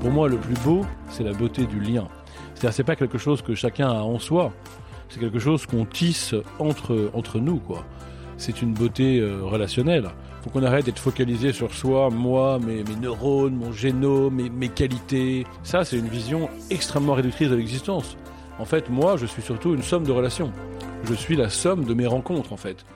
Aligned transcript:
Pour 0.00 0.10
moi, 0.10 0.30
le 0.30 0.38
plus 0.38 0.54
beau, 0.64 0.86
c'est 1.10 1.24
la 1.24 1.34
beauté 1.34 1.66
du 1.66 1.78
lien. 1.78 2.08
C'est-à-dire, 2.54 2.72
c'est 2.72 2.84
pas 2.84 2.96
quelque 2.96 3.18
chose 3.18 3.42
que 3.42 3.54
chacun 3.54 3.90
a 3.90 4.00
en 4.00 4.18
soi. 4.18 4.50
C'est 5.10 5.20
quelque 5.20 5.38
chose 5.38 5.66
qu'on 5.66 5.84
tisse 5.84 6.34
entre, 6.58 7.10
entre 7.12 7.38
nous, 7.38 7.58
quoi. 7.58 7.84
C'est 8.38 8.62
une 8.62 8.72
beauté 8.72 9.18
euh, 9.18 9.42
relationnelle. 9.42 10.08
Faut 10.42 10.48
qu'on 10.48 10.62
arrête 10.62 10.86
d'être 10.86 10.98
focalisé 10.98 11.52
sur 11.52 11.74
soi, 11.74 12.08
moi, 12.08 12.58
mes, 12.58 12.82
mes 12.82 12.96
neurones, 12.96 13.54
mon 13.54 13.72
génome, 13.72 14.36
mes, 14.36 14.48
mes 14.48 14.70
qualités. 14.70 15.46
Ça, 15.64 15.84
c'est 15.84 15.98
une 15.98 16.08
vision 16.08 16.48
extrêmement 16.70 17.12
réductrice 17.12 17.50
de 17.50 17.56
l'existence. 17.56 18.16
En 18.58 18.64
fait, 18.64 18.88
moi, 18.88 19.18
je 19.18 19.26
suis 19.26 19.42
surtout 19.42 19.74
une 19.74 19.82
somme 19.82 20.04
de 20.04 20.12
relations. 20.12 20.50
Je 21.04 21.12
suis 21.12 21.36
la 21.36 21.50
somme 21.50 21.84
de 21.84 21.92
mes 21.92 22.06
rencontres, 22.06 22.54
en 22.54 22.56
fait. 22.56 22.86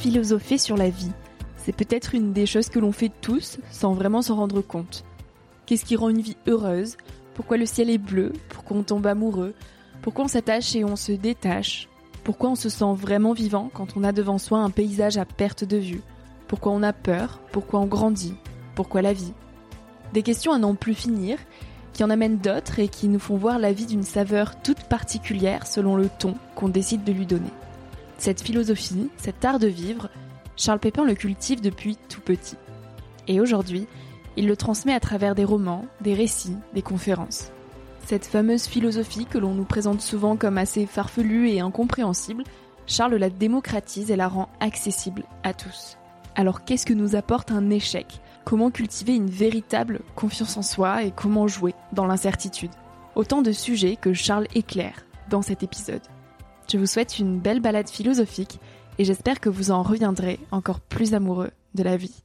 Philosopher 0.00 0.58
sur 0.58 0.76
la 0.76 0.90
vie 0.90 1.10
c'est 1.62 1.76
peut-être 1.76 2.14
une 2.14 2.32
des 2.32 2.46
choses 2.46 2.68
que 2.68 2.78
l'on 2.78 2.92
fait 2.92 3.12
tous 3.20 3.58
sans 3.70 3.92
vraiment 3.92 4.22
s'en 4.22 4.36
rendre 4.36 4.62
compte. 4.62 5.04
Qu'est-ce 5.66 5.84
qui 5.84 5.96
rend 5.96 6.08
une 6.08 6.20
vie 6.20 6.36
heureuse? 6.46 6.96
Pourquoi 7.34 7.56
le 7.56 7.66
ciel 7.66 7.90
est 7.90 7.98
bleu? 7.98 8.32
Pourquoi 8.48 8.78
on 8.78 8.82
tombe 8.82 9.06
amoureux? 9.06 9.54
Pourquoi 10.02 10.24
on 10.24 10.28
s'attache 10.28 10.74
et 10.74 10.84
on 10.84 10.96
se 10.96 11.12
détache? 11.12 11.88
Pourquoi 12.24 12.50
on 12.50 12.54
se 12.54 12.68
sent 12.68 12.94
vraiment 12.94 13.32
vivant 13.32 13.70
quand 13.72 13.96
on 13.96 14.04
a 14.04 14.12
devant 14.12 14.38
soi 14.38 14.58
un 14.58 14.70
paysage 14.70 15.18
à 15.18 15.24
perte 15.24 15.64
de 15.64 15.76
vue? 15.76 16.02
Pourquoi 16.48 16.72
on 16.72 16.82
a 16.82 16.92
peur? 16.92 17.40
Pourquoi 17.52 17.80
on 17.80 17.86
grandit? 17.86 18.34
Pourquoi 18.74 19.02
la 19.02 19.12
vie? 19.12 19.32
Des 20.12 20.22
questions 20.22 20.52
à 20.52 20.58
n'en 20.58 20.74
plus 20.74 20.94
finir, 20.94 21.38
qui 21.92 22.02
en 22.02 22.10
amènent 22.10 22.38
d'autres 22.38 22.78
et 22.78 22.88
qui 22.88 23.08
nous 23.08 23.18
font 23.18 23.36
voir 23.36 23.58
la 23.58 23.72
vie 23.72 23.86
d'une 23.86 24.02
saveur 24.02 24.60
toute 24.62 24.84
particulière 24.84 25.66
selon 25.66 25.96
le 25.96 26.08
ton 26.08 26.34
qu'on 26.56 26.68
décide 26.68 27.04
de 27.04 27.12
lui 27.12 27.26
donner. 27.26 27.50
Cette 28.18 28.40
philosophie, 28.40 29.08
cet 29.16 29.44
art 29.44 29.58
de 29.58 29.68
vivre, 29.68 30.08
Charles 30.60 30.78
Pépin 30.78 31.04
le 31.04 31.14
cultive 31.14 31.62
depuis 31.62 31.96
tout 32.10 32.20
petit. 32.20 32.56
Et 33.28 33.40
aujourd'hui, 33.40 33.86
il 34.36 34.46
le 34.46 34.56
transmet 34.58 34.92
à 34.92 35.00
travers 35.00 35.34
des 35.34 35.46
romans, 35.46 35.86
des 36.02 36.12
récits, 36.12 36.56
des 36.74 36.82
conférences. 36.82 37.50
Cette 38.04 38.26
fameuse 38.26 38.66
philosophie 38.66 39.24
que 39.24 39.38
l'on 39.38 39.54
nous 39.54 39.64
présente 39.64 40.02
souvent 40.02 40.36
comme 40.36 40.58
assez 40.58 40.84
farfelue 40.84 41.48
et 41.48 41.60
incompréhensible, 41.60 42.44
Charles 42.86 43.14
la 43.14 43.30
démocratise 43.30 44.10
et 44.10 44.16
la 44.16 44.28
rend 44.28 44.50
accessible 44.60 45.22
à 45.44 45.54
tous. 45.54 45.96
Alors 46.34 46.62
qu'est-ce 46.66 46.84
que 46.84 46.92
nous 46.92 47.16
apporte 47.16 47.52
un 47.52 47.70
échec? 47.70 48.20
Comment 48.44 48.70
cultiver 48.70 49.14
une 49.14 49.30
véritable 49.30 50.00
confiance 50.14 50.58
en 50.58 50.62
soi 50.62 51.04
et 51.04 51.10
comment 51.10 51.48
jouer 51.48 51.74
dans 51.92 52.06
l'incertitude? 52.06 52.70
Autant 53.14 53.40
de 53.40 53.52
sujets 53.52 53.96
que 53.96 54.12
Charles 54.12 54.46
éclaire 54.54 55.06
dans 55.30 55.40
cet 55.40 55.62
épisode. 55.62 56.02
Je 56.70 56.76
vous 56.76 56.86
souhaite 56.86 57.18
une 57.18 57.40
belle 57.40 57.60
balade 57.60 57.88
philosophique 57.88 58.60
et 58.98 59.04
j'espère 59.04 59.40
que 59.40 59.48
vous 59.48 59.70
en 59.70 59.82
reviendrez 59.82 60.38
encore 60.50 60.80
plus 60.80 61.14
amoureux 61.14 61.50
de 61.74 61.82
la 61.82 61.96
vie. 61.96 62.22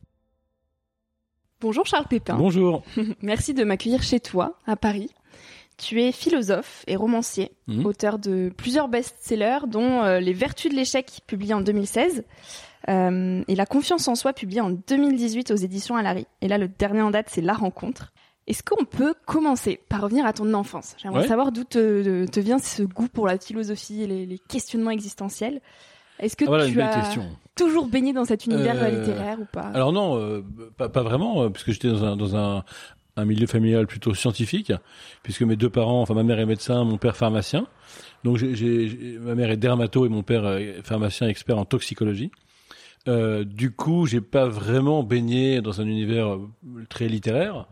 Bonjour 1.61 1.85
Charles 1.85 2.07
Pépin. 2.07 2.35
Bonjour. 2.35 2.83
Merci 3.21 3.53
de 3.53 3.63
m'accueillir 3.63 4.03
chez 4.03 4.19
toi, 4.19 4.59
à 4.67 4.75
Paris. 4.75 5.09
Tu 5.77 6.01
es 6.01 6.11
philosophe 6.11 6.83
et 6.87 6.95
romancier, 6.95 7.51
Mhm. 7.67 7.85
auteur 7.85 8.19
de 8.19 8.51
plusieurs 8.55 8.87
best-sellers, 8.87 9.67
dont 9.67 10.03
euh, 10.03 10.19
Les 10.19 10.33
Vertus 10.33 10.71
de 10.71 10.75
l'échec, 10.75 11.21
publié 11.27 11.53
en 11.53 11.61
2016, 11.61 12.23
euh, 12.87 13.43
et 13.47 13.55
La 13.55 13.65
confiance 13.65 14.07
en 14.07 14.15
soi, 14.15 14.31
publié 14.33 14.61
en 14.61 14.69
2018 14.69 15.51
aux 15.51 15.55
éditions 15.55 15.95
Alary. 15.97 16.27
Et 16.41 16.47
là, 16.47 16.57
le 16.57 16.67
dernier 16.69 17.01
en 17.01 17.11
date, 17.11 17.27
c'est 17.29 17.41
La 17.41 17.53
rencontre. 17.53 18.13
Est-ce 18.47 18.61
qu'on 18.63 18.85
peut 18.85 19.15
commencer 19.25 19.79
par 19.89 20.01
revenir 20.01 20.25
à 20.25 20.31
ton 20.33 20.53
enfance? 20.53 20.95
J'aimerais 21.01 21.21
Ouais. 21.23 21.27
savoir 21.27 21.51
d'où 21.51 21.63
te, 21.63 22.25
te 22.25 22.39
vient 22.39 22.59
ce 22.59 22.83
goût 22.83 23.07
pour 23.07 23.25
la 23.27 23.39
philosophie 23.39 24.03
et 24.03 24.07
les, 24.07 24.25
les 24.25 24.37
questionnements 24.37 24.91
existentiels. 24.91 25.61
Est-ce 26.19 26.35
que 26.37 26.45
Ah, 26.45 26.49
voilà 26.49 26.63
tu 26.65 26.71
une 26.71 26.75
belle 26.77 26.85
as 26.87 27.01
question. 27.01 27.23
toujours 27.55 27.87
baigné 27.87 28.13
dans 28.13 28.25
cet 28.25 28.45
univers 28.45 28.75
Euh, 28.81 28.89
littéraire 28.89 29.37
ou 29.39 29.45
pas? 29.51 29.69
Alors 29.73 29.91
non, 29.93 30.17
euh, 30.17 30.41
pas, 30.77 30.89
pas 30.89 31.03
vraiment, 31.03 31.43
euh, 31.43 31.49
puisque 31.49 31.71
j'étais 31.71 31.89
dans 31.89 32.03
un, 32.05 32.15
dans 32.15 32.35
un, 32.35 32.63
un 33.17 33.25
milieu 33.25 33.47
familial 33.47 33.87
plutôt 33.87 34.13
scientifique, 34.13 34.71
puisque 35.23 35.41
mes 35.41 35.55
deux 35.55 35.69
parents, 35.69 36.01
enfin 36.01 36.13
ma 36.13 36.23
mère 36.23 36.39
est 36.39 36.45
médecin, 36.45 36.83
mon 36.83 36.97
père 36.97 37.15
pharmacien. 37.15 37.67
Donc 38.23 38.37
j'ai, 38.37 39.17
ma 39.21 39.35
mère 39.35 39.51
est 39.51 39.57
dermato 39.57 40.05
et 40.05 40.09
mon 40.09 40.23
père 40.23 40.47
est 40.57 40.81
pharmacien 40.83 41.27
expert 41.27 41.57
en 41.57 41.65
toxicologie. 41.65 42.31
Euh, 43.07 43.43
du 43.43 43.71
coup, 43.71 44.07
j'ai 44.07 44.19
pas 44.21 44.47
vraiment 44.47 45.03
baigné 45.03 45.61
dans 45.61 45.79
un 45.79 45.85
univers 45.85 46.39
très 46.89 47.07
littéraire. 47.07 47.67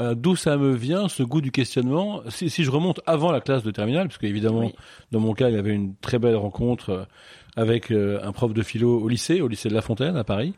Euh, 0.00 0.14
D'où 0.16 0.34
ça 0.34 0.56
me 0.56 0.72
vient 0.74 1.08
ce 1.08 1.22
goût 1.22 1.40
du 1.40 1.52
questionnement? 1.52 2.22
Si, 2.30 2.50
si 2.50 2.64
je 2.64 2.70
remonte 2.70 3.00
avant 3.06 3.30
la 3.30 3.40
classe 3.40 3.62
de 3.62 3.70
terminale, 3.70 4.08
parce 4.08 4.18
qu'évidemment, 4.18 4.60
Oui. 4.60 4.74
dans 5.12 5.20
mon 5.20 5.34
cas, 5.34 5.50
il 5.50 5.54
y 5.54 5.58
avait 5.58 5.72
une 5.74 5.94
très 6.00 6.18
belle 6.18 6.34
rencontre 6.34 7.06
avec 7.56 7.90
euh, 7.90 8.20
un 8.22 8.32
prof 8.32 8.52
de 8.54 8.62
philo 8.62 8.98
au 9.00 9.08
lycée, 9.08 9.40
au 9.40 9.48
lycée 9.48 9.68
de 9.68 9.74
La 9.74 9.82
Fontaine 9.82 10.16
à 10.16 10.24
Paris, 10.24 10.54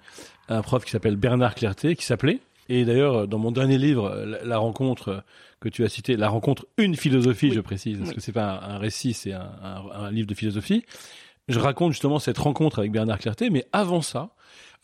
un 0.48 0.62
prof 0.62 0.84
qui 0.84 0.90
s'appelle 0.90 1.16
Bernard 1.16 1.54
Clerté, 1.54 1.96
qui 1.96 2.04
s'appelait. 2.04 2.40
Et 2.68 2.84
d'ailleurs, 2.84 3.28
dans 3.28 3.38
mon 3.38 3.50
dernier 3.52 3.76
livre, 3.78 4.14
la, 4.24 4.44
la 4.44 4.58
rencontre 4.58 5.22
que 5.60 5.68
tu 5.68 5.84
as 5.84 5.88
cité, 5.88 6.16
la 6.16 6.28
rencontre 6.28 6.66
une 6.78 6.94
philosophie, 6.96 7.48
Oui. 7.48 7.54
je 7.54 7.60
précise, 7.60 7.98
parce 7.98 8.10
Oui. 8.10 8.14
que 8.16 8.20
c'est 8.20 8.32
pas 8.32 8.60
un, 8.62 8.74
un 8.76 8.78
récit, 8.78 9.12
c'est 9.12 9.32
un, 9.32 9.50
un- 9.62 9.90
un 10.04 10.10
livre 10.10 10.26
de 10.26 10.34
philosophie. 10.34 10.84
Je 11.48 11.58
raconte 11.58 11.92
justement 11.92 12.18
cette 12.18 12.38
rencontre 12.38 12.78
avec 12.78 12.90
Bernard 12.92 13.18
Clarté, 13.18 13.50
mais 13.50 13.66
avant 13.72 14.00
ça, 14.00 14.30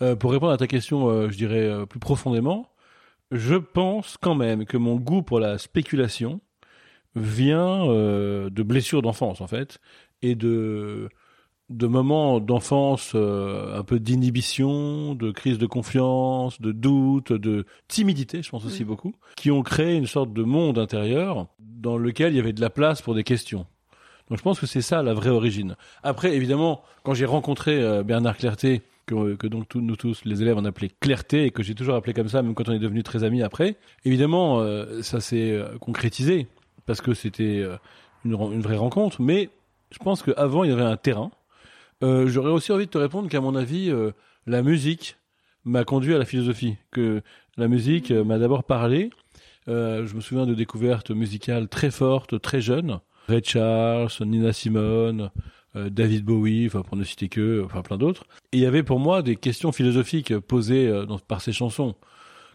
euh, 0.02 0.14
pour 0.16 0.32
répondre 0.32 0.52
à 0.52 0.56
ta 0.58 0.66
question, 0.66 1.08
euh, 1.08 1.30
je 1.30 1.36
dirais 1.36 1.86
plus 1.88 2.00
profondément, 2.00 2.68
je 3.30 3.54
pense 3.54 4.16
quand 4.20 4.34
même 4.34 4.64
que 4.66 4.76
mon 4.76 4.96
goût 4.96 5.22
pour 5.22 5.38
la 5.40 5.56
spéculation 5.56 6.40
vient 7.14 7.86
euh, 7.88 8.50
de 8.50 8.62
blessures 8.62 9.02
d'enfance 9.02 9.40
en 9.40 9.46
fait, 9.46 9.78
et 10.22 10.34
de 10.34 11.08
de 11.70 11.86
moments 11.86 12.40
d'enfance 12.40 13.12
euh, 13.14 13.78
un 13.78 13.84
peu 13.84 14.00
d'inhibition, 14.00 15.14
de 15.14 15.30
crise 15.30 15.56
de 15.56 15.66
confiance, 15.66 16.60
de 16.60 16.72
doute, 16.72 17.32
de 17.32 17.64
timidité, 17.86 18.42
je 18.42 18.50
pense 18.50 18.64
aussi 18.66 18.82
Mhm. 18.82 18.88
beaucoup, 18.88 19.14
qui 19.36 19.52
ont 19.52 19.62
créé 19.62 19.96
une 19.96 20.06
sorte 20.06 20.32
de 20.32 20.42
monde 20.42 20.78
intérieur 20.78 21.46
dans 21.60 21.96
lequel 21.96 22.32
il 22.32 22.36
y 22.36 22.40
avait 22.40 22.52
de 22.52 22.60
la 22.60 22.70
place 22.70 23.02
pour 23.02 23.14
des 23.14 23.22
questions. 23.22 23.66
Donc 24.28 24.38
je 24.38 24.42
pense 24.42 24.58
que 24.58 24.66
c'est 24.66 24.82
ça 24.82 25.02
la 25.02 25.14
vraie 25.14 25.30
origine. 25.30 25.76
Après, 26.02 26.34
évidemment, 26.34 26.82
quand 27.04 27.14
j'ai 27.14 27.24
rencontré 27.24 27.80
euh, 27.80 28.02
Bernard 28.02 28.36
Clerté, 28.36 28.82
que, 29.06 29.34
que 29.36 29.46
donc 29.46 29.72
nous 29.74 29.96
tous, 29.96 30.24
les 30.24 30.42
élèves, 30.42 30.56
on 30.58 30.64
appelait 30.64 30.90
Clerté, 31.00 31.44
et 31.46 31.50
que 31.52 31.62
j'ai 31.62 31.74
toujours 31.74 31.94
appelé 31.94 32.14
comme 32.14 32.28
ça, 32.28 32.42
même 32.42 32.54
quand 32.54 32.68
on 32.68 32.72
est 32.72 32.78
devenus 32.80 33.04
très 33.04 33.22
amis 33.22 33.42
après, 33.42 33.76
évidemment, 34.04 34.60
euh, 34.60 35.02
ça 35.02 35.20
s'est 35.20 35.52
euh, 35.52 35.78
concrétisé, 35.78 36.48
parce 36.86 37.00
que 37.00 37.14
c'était 37.14 37.64
une, 38.24 38.32
une 38.34 38.60
vraie 38.60 38.76
rencontre, 38.76 39.22
mais 39.22 39.50
je 39.92 39.98
pense 39.98 40.22
qu'avant, 40.22 40.64
il 40.64 40.70
y 40.70 40.72
avait 40.72 40.82
un 40.82 40.96
terrain. 40.96 41.30
Euh, 42.02 42.26
J'aurais 42.28 42.50
aussi 42.50 42.72
envie 42.72 42.86
de 42.86 42.90
te 42.90 42.98
répondre 42.98 43.28
qu'à 43.28 43.40
mon 43.40 43.54
avis, 43.54 43.90
euh, 43.90 44.12
la 44.46 44.62
musique 44.62 45.16
m'a 45.64 45.84
conduit 45.84 46.14
à 46.14 46.18
la 46.18 46.24
philosophie, 46.24 46.76
que 46.90 47.22
la 47.56 47.68
musique 47.68 48.10
euh, 48.10 48.24
m'a 48.24 48.38
d'abord 48.38 48.64
parlé. 48.64 49.10
Euh, 49.68 50.06
je 50.06 50.14
me 50.14 50.20
souviens 50.20 50.46
de 50.46 50.54
découvertes 50.54 51.10
musicales 51.10 51.68
très 51.68 51.90
fortes, 51.90 52.40
très 52.40 52.60
jeunes. 52.60 53.00
Ray 53.28 53.42
Charles, 53.44 54.10
Nina 54.22 54.52
Simone, 54.52 55.30
euh, 55.76 55.90
David 55.90 56.24
Bowie, 56.24 56.66
enfin 56.66 56.82
pour 56.82 56.96
ne 56.96 57.04
citer 57.04 57.28
que, 57.28 57.62
enfin 57.64 57.82
plein 57.82 57.98
d'autres. 57.98 58.24
Et 58.52 58.56
il 58.56 58.60
y 58.60 58.66
avait 58.66 58.82
pour 58.82 58.98
moi 58.98 59.22
des 59.22 59.36
questions 59.36 59.70
philosophiques 59.70 60.36
posées 60.38 60.90
par 61.28 61.42
ces 61.42 61.52
chansons. 61.52 61.94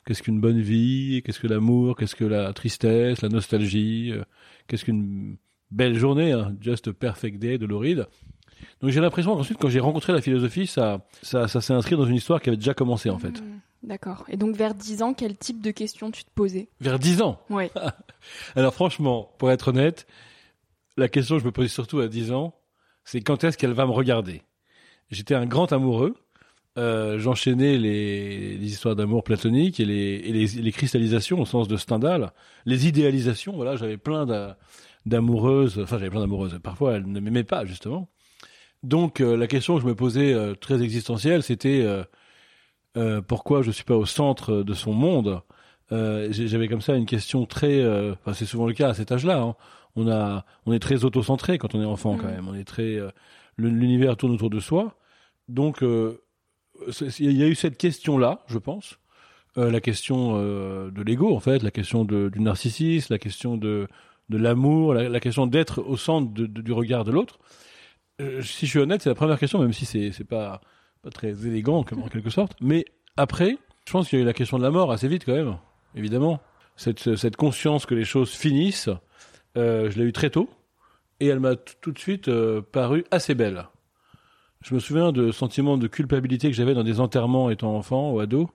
Qu'est-ce 0.06 0.22
qu'une 0.24 0.42
bonne 0.42 0.60
vie? 0.60 1.22
Qu'est-ce 1.24 1.40
que 1.40 1.48
l'amour? 1.48 1.96
Qu'est-ce 1.96 2.16
que 2.16 2.26
la 2.26 2.52
tristesse? 2.54 3.22
La 3.22 3.30
nostalgie? 3.30 4.14
Qu'est-ce 4.68 4.86
qu'une 4.86 5.38
belle 5.72 5.96
journée 5.96 6.32
hein? 6.32 6.56
Just 6.60 6.88
a 6.88 6.94
perfect 6.94 7.40
day 7.40 7.58
de 7.58 7.66
Lauride. 7.66 8.08
Donc 8.82 8.92
j'ai 8.92 9.02
l'impression 9.02 9.36
qu'ensuite, 9.36 9.58
quand 9.60 9.70
j'ai 9.70 9.80
rencontré 9.80 10.14
la 10.14 10.22
philosophie, 10.22 10.68
ça, 10.68 11.06
ça, 11.22 11.48
ça 11.48 11.62
s'est 11.62 11.74
inscrit 11.74 11.96
dans 11.96 12.06
une 12.06 12.16
histoire 12.16 12.42
qui 12.42 12.50
avait 12.50 12.58
déjà 12.58 12.74
commencé 12.74 13.10
en 13.10 13.18
fait. 13.20 13.42
Hmm, 13.42 13.60
D'accord. 13.84 14.26
Et 14.30 14.38
donc 14.38 14.56
vers 14.56 14.74
10 14.74 15.02
ans, 15.04 15.14
quel 15.14 15.36
type 15.38 15.62
de 15.62 15.72
questions 15.72 16.12
tu 16.12 16.24
te 16.24 16.30
posais? 16.34 16.70
Vers 16.82 16.98
10 17.00 17.22
ans? 17.22 17.40
Ouais. 17.50 17.72
Alors 18.56 18.74
franchement, 18.74 19.32
pour 19.38 19.52
être 19.52 19.70
honnête, 19.70 20.08
la 20.98 21.08
question 21.10 21.36
que 21.36 21.42
je 21.42 21.46
me 21.46 21.52
posais 21.52 21.68
surtout 21.68 22.00
à 22.00 22.08
10 22.08 22.32
ans, 22.32 22.56
c'est 23.04 23.22
quand 23.22 23.44
est-ce 23.44 23.58
qu'elle 23.58 23.74
va 23.74 23.86
me 23.86 23.92
regarder? 23.92 24.42
J'étais 25.12 25.36
un 25.36 25.46
grand 25.46 25.72
amoureux. 25.72 26.16
Euh, 26.78 27.20
J'enchaînais 27.20 27.78
les, 27.78 28.58
les 28.58 28.66
histoires 28.68 28.96
d'amour 28.96 29.24
platonique 29.24 29.80
et, 29.80 29.86
les, 29.86 30.22
et 30.26 30.34
les, 30.34 30.46
les 30.48 30.72
cristallisations 30.72 31.40
au 31.40 31.46
sens 31.46 31.68
de 31.68 31.78
Stendhal, 31.78 32.32
les 32.66 32.88
idéalisations. 32.88 33.54
Voilà, 33.56 33.76
j'avais 33.78 33.98
plein 33.98 34.26
d'a- 34.26 34.58
d'amoureuses. 35.06 35.80
Enfin, 35.80 35.98
j'avais 35.98 36.10
plein 36.10 36.20
d'amoureuses. 36.22 36.60
Parfois, 36.62 36.96
elles 36.96 37.06
ne 37.10 37.20
m'aimaient 37.20 37.44
pas 37.46 37.66
justement. 37.66 38.10
Donc, 38.86 39.20
euh, 39.20 39.36
la 39.36 39.48
question 39.48 39.76
que 39.76 39.82
je 39.82 39.88
me 39.88 39.96
posais 39.96 40.34
euh, 40.34 40.54
très 40.54 40.82
existentielle, 40.84 41.42
c'était 41.44 41.84
euh, 42.98 43.22
pourquoi 43.22 43.62
je 43.64 43.72
suis 43.72 43.84
pas 43.84 43.96
au 43.98 44.06
centre 44.06 44.62
de 44.64 44.74
son 44.74 44.94
monde? 44.94 45.42
J'avais 45.92 46.68
comme 46.68 46.82
ça 46.82 46.96
une 46.96 47.06
question 47.06 47.46
très 47.46 47.86
enfin 48.14 48.34
c'est 48.34 48.46
souvent 48.46 48.66
le 48.66 48.74
cas 48.74 48.90
à 48.90 48.94
cet 48.96 49.12
âge-là 49.12 49.40
hein. 49.40 49.56
on 49.96 50.10
a 50.10 50.44
on 50.66 50.74
est 50.74 50.80
très 50.80 51.04
auto-centré 51.06 51.60
quand 51.60 51.76
on 51.76 51.82
est 51.82 51.86
enfant 51.86 52.18
quand 52.18 52.26
Mhm. 52.28 52.34
même. 52.36 52.48
On 52.48 52.56
est 52.56 52.64
très 52.64 52.98
l'univers 53.58 54.18
tourne 54.18 54.34
autour 54.34 54.50
de 54.50 54.60
soi. 54.60 54.96
Donc 55.48 55.84
il 55.84 57.32
y 57.32 57.44
a 57.44 57.48
eu 57.48 57.54
cette 57.56 57.78
question 57.78 58.18
là 58.18 58.40
je 58.48 58.58
pense. 58.58 58.98
La 59.58 59.80
question 59.80 60.38
de 60.42 61.02
l'ego 61.04 61.36
en 61.36 61.40
fait 61.40 61.62
la 61.62 61.72
question 61.72 62.04
de, 62.04 62.30
du 62.30 62.40
narcissisme 62.40 63.14
la 63.14 63.20
question 63.20 63.56
de 63.56 63.88
de 64.30 64.38
l'amour 64.40 64.96
la, 64.96 65.08
la 65.08 65.20
question 65.20 65.46
d'être 65.46 65.82
au 65.84 65.98
centre 65.98 66.34
de- 66.34 66.48
de- 66.48 66.62
du 66.62 66.72
regard 66.72 67.04
de 67.04 67.12
l'autre 67.12 67.38
Euh, 68.22 68.42
si 68.42 68.66
je 68.66 68.72
suis 68.72 68.80
honnête 68.80 69.02
c'est 69.02 69.10
la 69.10 69.16
première 69.16 69.38
question 69.38 69.60
même 69.60 69.74
si 69.74 69.86
c'est 69.86 70.12
c'est 70.14 70.24
pas 70.24 70.62
pas 71.02 71.10
très 71.10 71.32
élégant 71.46 71.80
en 71.80 71.84
quelque 71.84 72.30
sorte 72.30 72.56
mais 72.62 72.86
après 73.18 73.58
je 73.86 73.92
pense 73.92 74.08
qu'il 74.08 74.18
y 74.18 74.22
a 74.22 74.24
eu 74.24 74.26
la 74.26 74.32
question 74.34 74.58
de 74.58 74.64
la 74.64 74.72
mort 74.72 74.92
assez 74.92 75.08
vite 75.10 75.26
quand 75.26 75.34
même 75.36 75.58
évidemment. 75.96 76.40
Cette, 76.78 77.16
cette 77.16 77.38
conscience 77.38 77.86
que 77.86 77.96
les 77.96 78.04
choses 78.04 78.32
finissent, 78.32 78.90
euh, 79.56 79.90
je 79.90 79.98
l'ai 79.98 80.04
eu 80.06 80.12
très 80.12 80.30
tôt, 80.30 80.50
et 81.22 81.28
elle 81.28 81.40
m'a 81.40 81.56
tout 81.56 81.94
de 81.94 82.00
suite 82.00 82.28
euh, 82.28 82.62
paru 82.62 83.06
assez 83.12 83.34
belle. 83.34 83.68
Je 84.62 84.76
me 84.76 84.80
souviens 84.82 85.14
de 85.14 85.32
sentiments 85.32 85.78
de 85.78 85.88
culpabilité 85.88 86.50
que 86.50 86.54
j'avais 86.54 86.74
dans 86.74 86.84
des 86.84 87.00
enterrements 87.00 87.50
étant 87.50 87.74
enfant 87.78 88.12
ou 88.12 88.20
ado, 88.20 88.50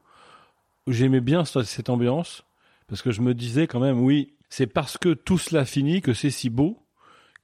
j'aimais 0.87 1.23
bien 1.23 1.47
ce- 1.47 1.63
cette 1.63 1.89
ambiance, 1.89 2.45
parce 2.89 3.01
que 3.01 3.11
je 3.11 3.23
me 3.23 3.33
disais 3.33 3.67
quand 3.67 3.81
même, 3.81 4.01
oui, 4.01 4.35
c'est 4.51 4.67
parce 4.67 4.99
que 4.99 5.15
tout 5.15 5.39
cela 5.39 5.65
finit 5.65 6.03
que 6.03 6.13
c'est 6.13 6.29
si 6.31 6.51
beau, 6.51 6.77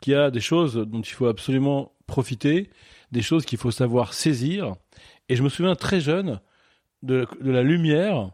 qu'il 0.03 0.13
y 0.13 0.17
a 0.17 0.31
des 0.31 0.41
choses 0.43 0.75
dont 0.77 1.01
il 1.01 1.13
faut 1.13 1.27
absolument 1.27 1.93
profiter, 2.07 2.71
des 3.13 3.23
choses 3.23 3.45
qu'il 3.45 3.59
faut 3.59 3.71
savoir 3.71 4.15
saisir. 4.15 4.75
Et 5.29 5.37
je 5.37 5.43
me 5.43 5.49
souviens 5.49 5.75
très 5.75 6.01
jeune 6.01 6.41
de, 7.03 7.27
la 7.41 7.63
lumière 7.63 8.31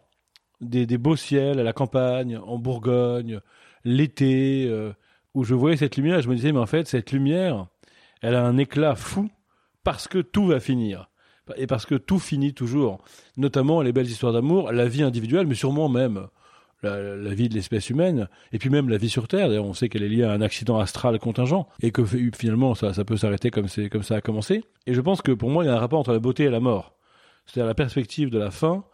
des, 0.60 0.86
des 0.86 0.98
beaux 0.98 1.16
ciels 1.16 1.58
à 1.58 1.62
la 1.62 1.72
campagne, 1.72 2.38
en 2.38 2.58
Bourgogne, 2.58 3.40
l'été, 3.84 4.66
euh, 4.68 4.92
où 5.34 5.44
je 5.44 5.54
voyais 5.54 5.76
cette 5.76 5.96
lumière 5.96 6.20
je 6.22 6.28
me 6.28 6.34
disais, 6.34 6.52
mais 6.52 6.58
en 6.58 6.66
fait, 6.66 6.86
cette 6.86 7.12
lumière, 7.12 7.66
elle 8.20 8.34
a 8.34 8.44
un 8.44 8.56
éclat 8.56 8.94
fou 8.94 9.30
parce 9.84 10.08
que 10.08 10.18
tout 10.18 10.46
va 10.46 10.60
finir. 10.60 11.08
Et 11.56 11.66
parce 11.66 11.86
que 11.86 11.96
tout 11.96 12.20
finit 12.20 12.54
toujours. 12.54 13.02
Notamment 13.36 13.82
les 13.82 13.92
belles 13.92 14.06
histoires 14.06 14.32
d'amour, 14.32 14.70
la 14.70 14.86
vie 14.86 15.02
individuelle, 15.02 15.46
mais 15.46 15.56
sûrement 15.56 15.88
même 15.88 16.28
la, 16.82 17.34
vie 17.34 17.48
de 17.48 17.54
l'espèce 17.54 17.90
humaine, 17.90 18.28
et 18.52 18.58
puis 18.58 18.70
même 18.70 18.88
la 18.88 18.96
vie 18.96 19.08
sur 19.08 19.28
Terre. 19.28 19.48
D'ailleurs, 19.48 19.64
on 19.64 19.74
sait 19.74 19.88
qu'elle 19.88 20.02
est 20.02 20.08
liée 20.08 20.24
à 20.24 20.32
un 20.32 20.40
accident 20.40 20.78
astral 20.78 21.18
contingent, 21.18 21.68
et 21.80 21.90
que 21.92 22.04
fi- 22.04 22.30
finalement, 22.36 22.74
ça, 22.74 22.92
ça 22.92 23.04
peut 23.04 23.16
s'arrêter 23.16 23.50
comme, 23.50 23.66
comme 23.90 24.02
ça 24.02 24.16
a 24.16 24.20
commencé. 24.20 24.64
Et 24.86 24.94
je 24.94 25.00
pense 25.00 25.22
que 25.22 25.32
pour 25.32 25.50
moi, 25.50 25.64
il 25.64 25.68
y 25.68 25.70
a 25.70 25.74
un 25.74 25.78
rapport 25.78 26.00
entre 26.00 26.12
la 26.12 26.18
beauté 26.18 26.44
et 26.44 26.50
la 26.50 26.60
mort. 26.60 26.94
C'est-à-dire 27.46 27.66
la 27.66 27.74
perspective 27.74 28.30
de 28.30 28.38
la 28.38 28.50
fin 28.50 28.84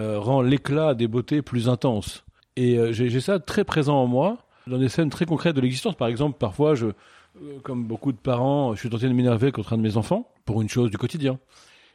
euh, 0.00 0.18
rend 0.18 0.42
l'éclat 0.42 0.94
des 0.94 1.08
beautés 1.08 1.42
plus 1.42 1.68
intense. 1.68 2.24
Et 2.56 2.78
euh, 2.78 2.92
j'ai 2.92 3.20
ça 3.20 3.38
très 3.38 3.64
présent 3.64 3.96
en 3.96 4.06
moi, 4.06 4.38
dans 4.66 4.78
des 4.78 4.88
scènes 4.88 5.10
très 5.10 5.26
concrètes 5.26 5.56
de 5.56 5.60
l'existence. 5.60 5.94
Par 5.94 6.08
exemple, 6.08 6.36
parfois, 6.38 6.74
je, 6.74 6.86
euh, 6.86 7.58
comme 7.62 7.84
beaucoup 7.84 8.12
de 8.12 8.18
parents, 8.18 8.74
je 8.74 8.80
suis 8.80 8.90
tenté 8.90 9.08
de 9.08 9.12
m'énerver 9.12 9.52
contre 9.52 9.72
un 9.72 9.78
de 9.78 9.82
mes 9.82 9.96
enfants 9.96 10.30
pour 10.44 10.60
une 10.62 10.68
chose 10.68 10.90
du 10.90 10.98
quotidien. 10.98 11.38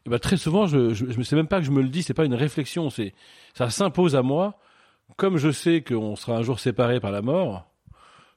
Et 0.06 0.10
ben 0.10 0.20
très 0.20 0.36
souvent, 0.38 0.68
je 0.68 0.78
ne 1.04 1.24
sais 1.24 1.36
même 1.36 1.48
pas 1.48 1.60
que 1.60 1.66
je 1.66 1.72
me 1.72 1.82
le 1.82 1.88
dis, 1.88 2.04
c'est 2.04 2.14
pas 2.14 2.26
une 2.26 2.34
réflexion, 2.34 2.90
c'est 2.90 3.14
ça 3.54 3.70
s'impose 3.70 4.16
à 4.16 4.22
moi. 4.22 4.58
Comme 5.18 5.38
je 5.38 5.52
sais 5.52 5.82
qu'on 5.82 6.16
sera 6.16 6.38
un 6.38 6.44
jour 6.44 6.60
séparés 6.60 7.00
par 7.00 7.12
la 7.12 7.22
mort, 7.22 7.66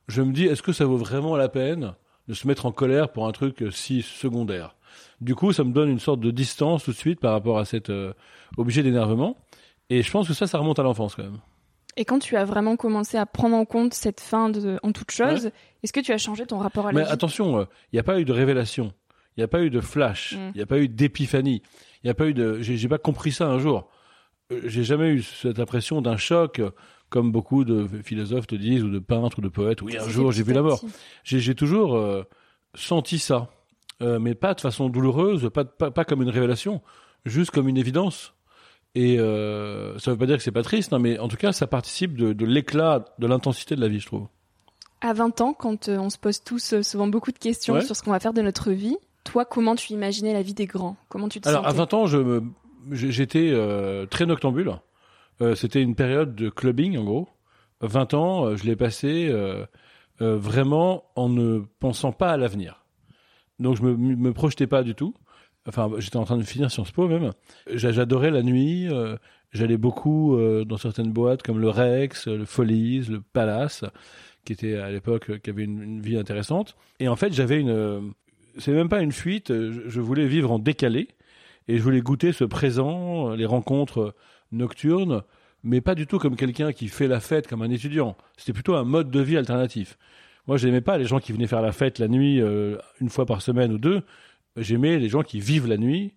je 0.09 0.23
me 0.23 0.33
dis, 0.33 0.45
est-ce 0.47 0.62
que 0.62 0.73
ça 0.73 0.85
vaut 0.85 0.97
vraiment 0.99 1.37
la 1.37 1.49
peine 1.49 1.95
de 2.28 2.35
se 2.35 2.47
mettre 2.47 2.66
en 2.66 2.73
colère 2.73 3.11
pour 3.11 3.26
un 3.26 3.33
truc 3.33 3.62
euh, 3.62 3.71
si 3.71 4.02
secondaire? 4.02 4.76
Du 5.21 5.35
coup, 5.35 5.52
ça 5.52 5.64
me 5.64 5.73
donne 5.73 5.88
une 5.88 5.99
sorte 5.99 6.21
de 6.21 6.30
distance 6.30 6.85
tout 6.85 6.92
de 6.92 6.97
suite 6.97 7.21
par 7.21 7.33
rapport 7.33 7.59
à 7.59 7.64
cet 7.64 7.90
euh, 7.90 8.12
objet 8.56 8.83
d'énervement. 8.83 9.37
Et 9.90 10.02
je 10.02 10.11
pense 10.11 10.28
que 10.28 10.35
ça, 10.35 10.47
ça 10.47 10.59
remonte 10.59 10.78
à 10.78 10.83
l'enfance 10.83 11.14
quand 11.14 11.23
même. 11.23 11.38
Et 11.97 12.04
quand 12.04 12.18
tu 12.18 12.37
as 12.37 12.45
vraiment 12.45 12.76
commencé 12.76 13.16
à 13.16 13.25
prendre 13.25 13.56
en 13.56 13.64
compte 13.64 13.95
cette 13.95 14.21
fin 14.21 14.50
de, 14.50 14.78
en 14.83 14.92
toute 14.92 15.11
chose, 15.11 15.50
est-ce 15.83 15.92
que 15.95 16.00
tu 16.00 16.12
as 16.12 16.18
changé 16.18 16.45
ton 16.45 16.59
rapport 16.59 16.87
à 16.87 16.92
la 16.92 16.99
Mais 16.99 17.04
vie? 17.06 17.11
attention, 17.11 17.62
il 17.62 17.97
n'y 17.97 17.99
a 17.99 18.02
pas 18.02 18.21
eu 18.21 18.26
de 18.26 18.33
révélation, 18.33 18.92
il 19.37 19.40
n'y 19.40 19.45
a 19.45 19.49
pas 19.49 19.62
eu 19.62 19.71
de 19.71 19.80
flash, 19.80 20.33
il 20.33 20.38
Mm. 20.38 20.52
n'y 20.56 20.61
a 20.62 20.66
pas 20.66 20.78
eu 20.78 20.88
d'épiphanie, 20.88 21.62
il 22.02 22.06
n'y 22.06 22.11
a 22.11 22.14
pas 22.14 22.26
eu 22.26 22.35
de. 22.35 22.59
J'ai 22.61 22.88
pas 22.88 22.99
compris 22.99 23.33
ça 23.33 23.47
un 23.47 23.59
jour. 23.59 23.88
Euh, 24.53 24.61
J'ai 24.65 24.85
jamais 24.85 25.09
eu 25.11 25.23
cette 25.23 25.59
impression 25.59 26.00
d'un 26.03 26.17
choc, 26.17 26.61
comme 27.09 27.33
beaucoup 27.33 27.65
de 27.65 27.87
philosophes 28.05 28.47
te 28.47 28.55
disent, 28.55 28.83
ou 28.85 28.91
de 28.91 28.99
peintres 28.99 29.38
ou 29.38 29.43
de 29.43 29.49
poètes. 29.49 29.83
Oui, 29.83 29.97
un 29.97 30.09
jour 30.09 30.33
j'ai 30.33 30.43
vu 30.43 30.53
à 30.53 30.57
la 30.57 30.62
mort. 30.62 30.81
J'ai 31.25 31.55
toujours 31.55 31.97
euh, 31.97 32.23
senti 32.75 33.19
ça, 33.19 33.49
Euh, 34.03 34.19
mais 34.19 34.35
pas 34.35 34.53
de 34.53 34.61
façon 34.61 34.91
douloureuse, 34.91 35.49
pas, 35.55 35.65
pas, 35.65 35.91
pas 35.91 36.05
comme 36.05 36.21
une 36.21 36.29
révélation, 36.29 36.83
juste 37.25 37.50
comme 37.50 37.67
une 37.67 37.79
évidence. 37.79 38.35
Et 38.95 39.19
euh, 39.19 39.99
ça 39.99 40.11
veut 40.11 40.19
pas 40.19 40.26
dire 40.26 40.37
que 40.37 40.43
c'est 40.43 40.53
pas 40.53 40.62
triste, 40.62 40.93
hein, 40.93 40.99
mais 40.99 41.19
en 41.19 41.29
tout 41.29 41.38
cas, 41.38 41.53
ça 41.53 41.67
participe 41.67 42.15
de, 42.17 42.35
de 42.35 42.45
l'éclat, 42.45 43.07
de 43.19 43.26
l'intensité 43.26 43.75
de 43.75 43.81
la 43.81 43.88
vie, 43.88 44.00
je 44.00 44.07
trouve. 44.07 44.26
À 45.00 45.15
20 45.15 45.41
ans, 45.41 45.55
quand 45.55 45.88
on 45.88 46.11
se 46.11 46.19
pose 46.19 46.43
tous 46.43 46.81
souvent 46.83 47.07
beaucoup 47.07 47.33
de 47.33 47.38
questions 47.38 47.75
Ouais. 47.75 47.83
sur 47.83 47.97
ce 47.97 48.03
qu'on 48.03 48.11
va 48.11 48.21
faire 48.21 48.35
de 48.35 48.43
notre 48.43 48.71
vie, 48.71 48.97
toi, 49.25 49.45
comment 49.47 49.76
tu 49.76 49.93
imaginais 49.95 50.35
la 50.35 50.43
vie 50.43 50.55
des 50.55 50.67
grands? 50.67 50.97
Comment 51.09 51.29
tu 51.31 51.41
te 51.41 51.49
Alors, 51.49 51.65
à 51.67 51.71
sentais? 51.71 51.79
20 51.79 51.95
ans, 51.95 52.07
je 52.07 52.19
me, 52.19 52.43
j'étais 52.93 53.50
euh, 53.52 54.07
très 54.07 54.26
noctambule. 54.26 54.73
Euh, 55.40 55.55
C'était 55.55 55.83
une 55.83 55.95
période 55.95 56.35
de 56.35 56.49
clubbing, 56.49 56.97
en 56.99 57.05
gros. 57.05 57.28
20 57.81 58.14
ans, 58.14 58.47
euh, 58.47 58.57
je 58.57 58.64
l'ai 58.64 58.76
passé 58.76 59.33
vraiment 60.19 61.05
en 61.14 61.28
ne 61.28 61.61
pensant 61.78 62.12
pas 62.12 62.31
à 62.31 62.37
l'avenir. 62.38 62.85
Donc, 63.59 63.76
je 63.76 63.83
me, 63.83 63.95
me 63.97 64.33
projetais 64.33 64.66
pas 64.66 64.83
du 64.83 64.95
tout. 64.95 65.14
Enfin, 65.69 65.90
j'étais 65.99 66.16
en 66.16 66.25
train 66.25 66.38
de 66.38 66.43
finir 66.43 66.71
Sciences 66.71 66.93
Po 66.93 67.07
même. 67.07 67.33
J'a- 67.71 67.93
J'adorais 67.93 68.31
la 68.31 68.43
nuit. 68.43 68.88
J'allais 69.52 69.76
beaucoup 69.76 70.38
dans 70.64 70.76
certaines 70.78 71.12
boîtes 71.12 71.43
comme 71.43 71.59
le 71.61 71.69
Rex, 71.69 72.28
le 72.28 72.47
Folies, 72.47 73.07
le 73.11 73.21
Palace, 73.21 73.85
qui 74.47 74.55
était 74.55 74.76
à 74.76 74.90
l'époque, 74.90 75.40
qui 75.43 75.50
avait 75.50 75.64
une, 75.64 75.83
une, 75.83 76.00
vie 76.00 76.16
intéressante. 76.16 76.76
Et 76.99 77.09
en 77.09 77.16
fait, 77.16 77.35
j'avais 77.35 77.61
une, 77.61 78.14
c'est 78.59 78.73
même 78.73 78.88
pas 78.88 79.02
une 79.02 79.12
fuite. 79.12 79.52
Je, 79.52 80.00
voulais 80.00 80.26
vivre 80.26 80.50
en 80.50 80.59
décalé 80.59 81.09
et 81.68 81.78
je 81.78 81.82
voulais 81.82 82.00
goûter 82.00 82.32
ce 82.32 82.44
présent, 82.44 83.30
les 83.30 83.46
rencontres 83.46 84.14
nocturnes, 84.52 85.23
mais 85.62 85.80
pas 85.80 85.94
du 85.94 86.06
tout 86.06 86.18
comme 86.18 86.37
quelqu'un 86.37 86.73
qui 86.73 86.88
fait 86.88 87.08
la 87.08 87.20
fête 87.20 87.49
comme 87.49 87.62
un 87.62 87.70
étudiant. 87.70 88.16
C'était 88.37 88.52
plutôt 88.52 88.75
un 88.76 88.85
mode 88.85 89.11
de 89.11 89.20
vie 89.20 89.37
alternatif. 89.37 89.99
Moi, 90.46 90.58
je 90.58 90.66
n'aimais 90.66 90.80
pas 90.80 90.96
les 90.96 91.06
gens 91.06 91.18
qui 91.18 91.32
venaient 91.32 91.49
faire 91.49 91.62
la 91.62 91.73
fête 91.73 91.99
la 91.99 92.08
nuit 92.08 92.40
euh, 92.40 92.76
une 93.00 93.08
fois 93.08 93.26
par 93.26 93.42
semaine 93.42 93.73
ou 93.73 93.78
deux. 93.78 94.02
J'aimais 94.56 94.99
les 94.99 95.08
gens 95.08 95.23
qui 95.23 95.40
vivent 95.40 95.66
la 95.66 95.76
nuit 95.76 96.14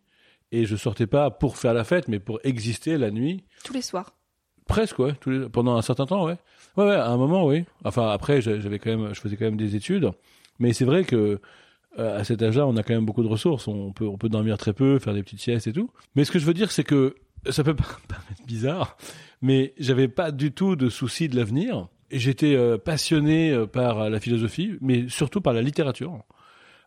et 0.51 0.65
je 0.65 0.75
sortais 0.75 1.07
pas 1.07 1.31
pour 1.31 1.57
faire 1.57 1.73
la 1.73 1.83
fête, 1.83 2.07
mais 2.07 2.19
pour 2.19 2.39
exister 2.43 2.97
la 2.97 3.11
nuit. 3.11 3.43
Tous 3.63 3.73
les 3.73 3.81
soirs. 3.81 4.13
Presque, 4.67 4.99
ouais. 4.99 5.13
Tous 5.19 5.31
les... 5.31 5.49
Pendant 5.49 5.75
un 5.75 5.81
certain 5.81 6.05
temps, 6.05 6.25
ouais. 6.25 6.37
Ouais, 6.77 6.85
ouais, 6.85 6.95
à 6.95 7.09
un 7.09 7.17
moment, 7.17 7.45
oui. 7.45 7.65
Enfin, 7.83 8.09
après, 8.09 8.41
j'avais 8.41 8.77
quand 8.77 8.95
même, 8.95 9.13
je 9.13 9.19
faisais 9.19 9.35
quand 9.35 9.45
même 9.45 9.57
des 9.57 9.75
études. 9.75 10.11
Mais 10.59 10.73
c'est 10.73 10.85
vrai 10.85 11.03
que 11.05 11.15
euh, 11.15 11.41
à 11.97 12.23
cet 12.23 12.41
âge-là, 12.41 12.65
on 12.65 12.77
a 12.77 12.83
quand 12.83 12.93
même 12.93 13.05
beaucoup 13.05 13.23
de 13.23 13.27
ressources. 13.27 13.67
On 13.67 13.91
peut, 13.91 14.07
on 14.07 14.17
peut 14.17 14.29
dormir 14.29 14.57
très 14.57 14.73
peu, 14.73 14.99
faire 14.99 15.13
des 15.13 15.23
petites 15.23 15.41
siestes 15.41 15.67
et 15.67 15.73
tout. 15.73 15.89
Mais 16.15 16.23
ce 16.23 16.31
que 16.31 16.39
je 16.39 16.45
veux 16.45 16.53
dire, 16.53 16.71
c'est 16.71 16.83
que 16.83 17.15
ça 17.49 17.63
peut 17.63 17.75
paraître 18.07 18.45
bizarre, 18.45 18.97
mais 19.41 19.73
j'avais 19.77 20.07
pas 20.07 20.31
du 20.31 20.51
tout 20.51 20.75
de 20.75 20.89
souci 20.89 21.29
de 21.29 21.35
l'avenir. 21.35 21.87
J'étais 22.11 22.55
euh, 22.55 22.77
passionné 22.77 23.51
euh, 23.51 23.65
par 23.67 24.09
la 24.09 24.19
philosophie, 24.19 24.73
mais 24.81 25.07
surtout 25.09 25.41
par 25.41 25.53
la 25.53 25.61
littérature. 25.61 26.23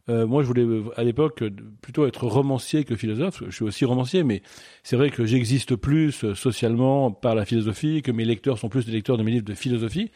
Euh, 0.09 0.27
moi, 0.27 0.43
je 0.43 0.49
voulais 0.49 0.67
à 0.97 1.05
l'époque 1.05 1.45
plutôt 1.81 2.07
être 2.07 2.27
romancier 2.27 2.83
que 2.85 2.97
philosophe. 2.97 3.45
Je 3.47 3.55
suis 3.55 3.65
aussi 3.65 3.85
romancier, 3.85 4.25
mais 4.25 4.43
c'est 4.83 4.97
vrai 4.97 5.11
que 5.11 5.25
j'existe 5.25 5.77
plus 5.77 6.35
socialement 6.35 7.13
par 7.13 7.37
la 7.37 7.45
philosophie, 7.45 8.03
que 8.03 8.11
mes 8.11 8.25
lecteurs 8.25 8.59
sont 8.59 8.69
plus 8.69 8.85
des 8.85 8.93
lecteurs 8.93 9.17
de 9.17 9.23
mes 9.23 9.31
livres 9.31 9.45
de 9.45 9.55
philosophie. 9.55 10.11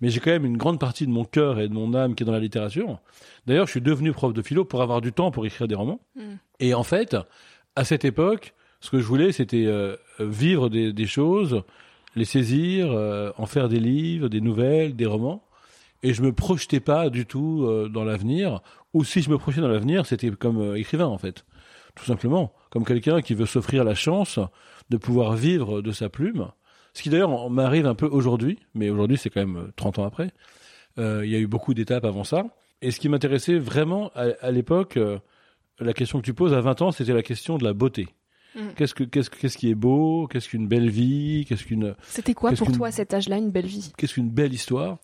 Mais 0.00 0.10
j'ai 0.10 0.20
quand 0.20 0.30
même 0.30 0.44
une 0.44 0.56
grande 0.56 0.78
partie 0.78 1.06
de 1.06 1.12
mon 1.12 1.24
cœur 1.24 1.58
et 1.58 1.68
de 1.68 1.74
mon 1.74 1.94
âme 1.94 2.14
qui 2.14 2.22
est 2.22 2.26
dans 2.26 2.32
la 2.32 2.40
littérature. 2.40 3.00
D'ailleurs, 3.46 3.66
je 3.66 3.72
suis 3.72 3.80
devenu 3.80 4.12
prof 4.12 4.32
de 4.32 4.42
philo 4.42 4.64
pour 4.64 4.82
avoir 4.82 5.00
du 5.00 5.12
temps 5.12 5.30
pour 5.30 5.46
écrire 5.46 5.68
des 5.68 5.74
romans. 5.74 6.00
Mm. 6.16 6.34
Et 6.60 6.74
en 6.74 6.82
fait, 6.82 7.16
à 7.76 7.84
cette 7.84 8.04
époque, 8.04 8.54
ce 8.80 8.90
que 8.90 8.98
je 8.98 9.06
voulais, 9.06 9.32
c'était 9.32 9.66
vivre 10.18 10.68
des, 10.68 10.92
des 10.92 11.06
choses 11.06 11.62
les 12.16 12.24
saisir, 12.24 12.90
euh, 12.90 13.30
en 13.36 13.46
faire 13.46 13.68
des 13.68 13.78
livres, 13.78 14.28
des 14.28 14.40
nouvelles, 14.40 14.96
des 14.96 15.06
romans. 15.06 15.44
Et 16.02 16.14
je 16.14 16.22
me 16.22 16.32
projetais 16.32 16.80
pas 16.80 17.10
du 17.10 17.26
tout 17.26 17.64
euh, 17.64 17.88
dans 17.88 18.04
l'avenir. 18.04 18.60
Ou 18.94 19.04
si 19.04 19.22
je 19.22 19.30
me 19.30 19.38
projetais 19.38 19.60
dans 19.60 19.68
l'avenir, 19.68 20.06
c'était 20.06 20.30
comme 20.30 20.60
euh, 20.60 20.78
écrivain 20.78 21.06
en 21.06 21.18
fait, 21.18 21.44
tout 21.94 22.04
simplement, 22.04 22.52
comme 22.70 22.84
quelqu'un 22.84 23.20
qui 23.20 23.34
veut 23.34 23.46
s'offrir 23.46 23.84
la 23.84 23.94
chance 23.94 24.40
de 24.88 24.96
pouvoir 24.96 25.34
vivre 25.34 25.82
de 25.82 25.92
sa 25.92 26.08
plume. 26.08 26.48
Ce 26.96 27.02
qui 27.02 27.10
d'ailleurs 27.10 27.50
m'arrive 27.50 27.86
un 27.86 27.94
peu 27.94 28.06
aujourd'hui, 28.06 28.58
mais 28.74 28.88
aujourd'hui 28.90 29.18
c'est 29.18 29.30
quand 29.30 29.40
même 29.40 29.70
30 29.76 29.98
ans 29.98 30.04
après. 30.04 30.30
Il 30.98 31.28
y 31.28 31.36
a 31.36 31.38
eu 31.38 31.46
beaucoup 31.46 31.74
d'étapes 31.74 32.06
avant 32.06 32.24
ça. 32.24 32.46
Et 32.80 32.90
ce 32.90 33.00
qui 33.00 33.10
m'intéressait 33.10 33.58
vraiment 33.58 34.10
à, 34.14 34.28
à 34.40 34.50
l'époque, 34.50 34.98
la 35.78 35.92
question 35.92 36.20
que 36.20 36.24
tu 36.24 36.32
poses 36.32 36.54
à 36.54 36.60
20 36.62 36.80
ans, 36.82 36.92
c'était 36.92 37.12
la 37.12 37.22
question 37.22 37.58
de 37.58 37.64
la 37.64 37.74
beauté. 37.74 38.08
Mm. 38.56 38.60
Qu'est-ce 38.76 38.94
que 38.94 39.04
qu'est-ce 39.04 39.30
qu'est-ce 39.30 39.58
qui 39.58 39.70
est 39.70 39.74
beau? 39.74 40.26
Qu'est-ce 40.26 40.48
qu'une 40.48 40.66
belle 40.66 40.88
vie? 40.88 41.44
Qu'est-ce 41.46 41.64
qu'une 41.64 41.94
C'était 42.02 42.34
quoi 42.34 42.52
pour 42.52 42.72
toi 42.72 42.88
à 42.88 42.90
cet 42.90 43.12
âge-là 43.12 43.36
une 43.36 43.50
belle 43.50 43.66
vie? 43.66 43.92
Qu'est-ce 43.96 44.14
qu'une 44.14 44.30
belle 44.30 44.54
histoire? 44.54 44.98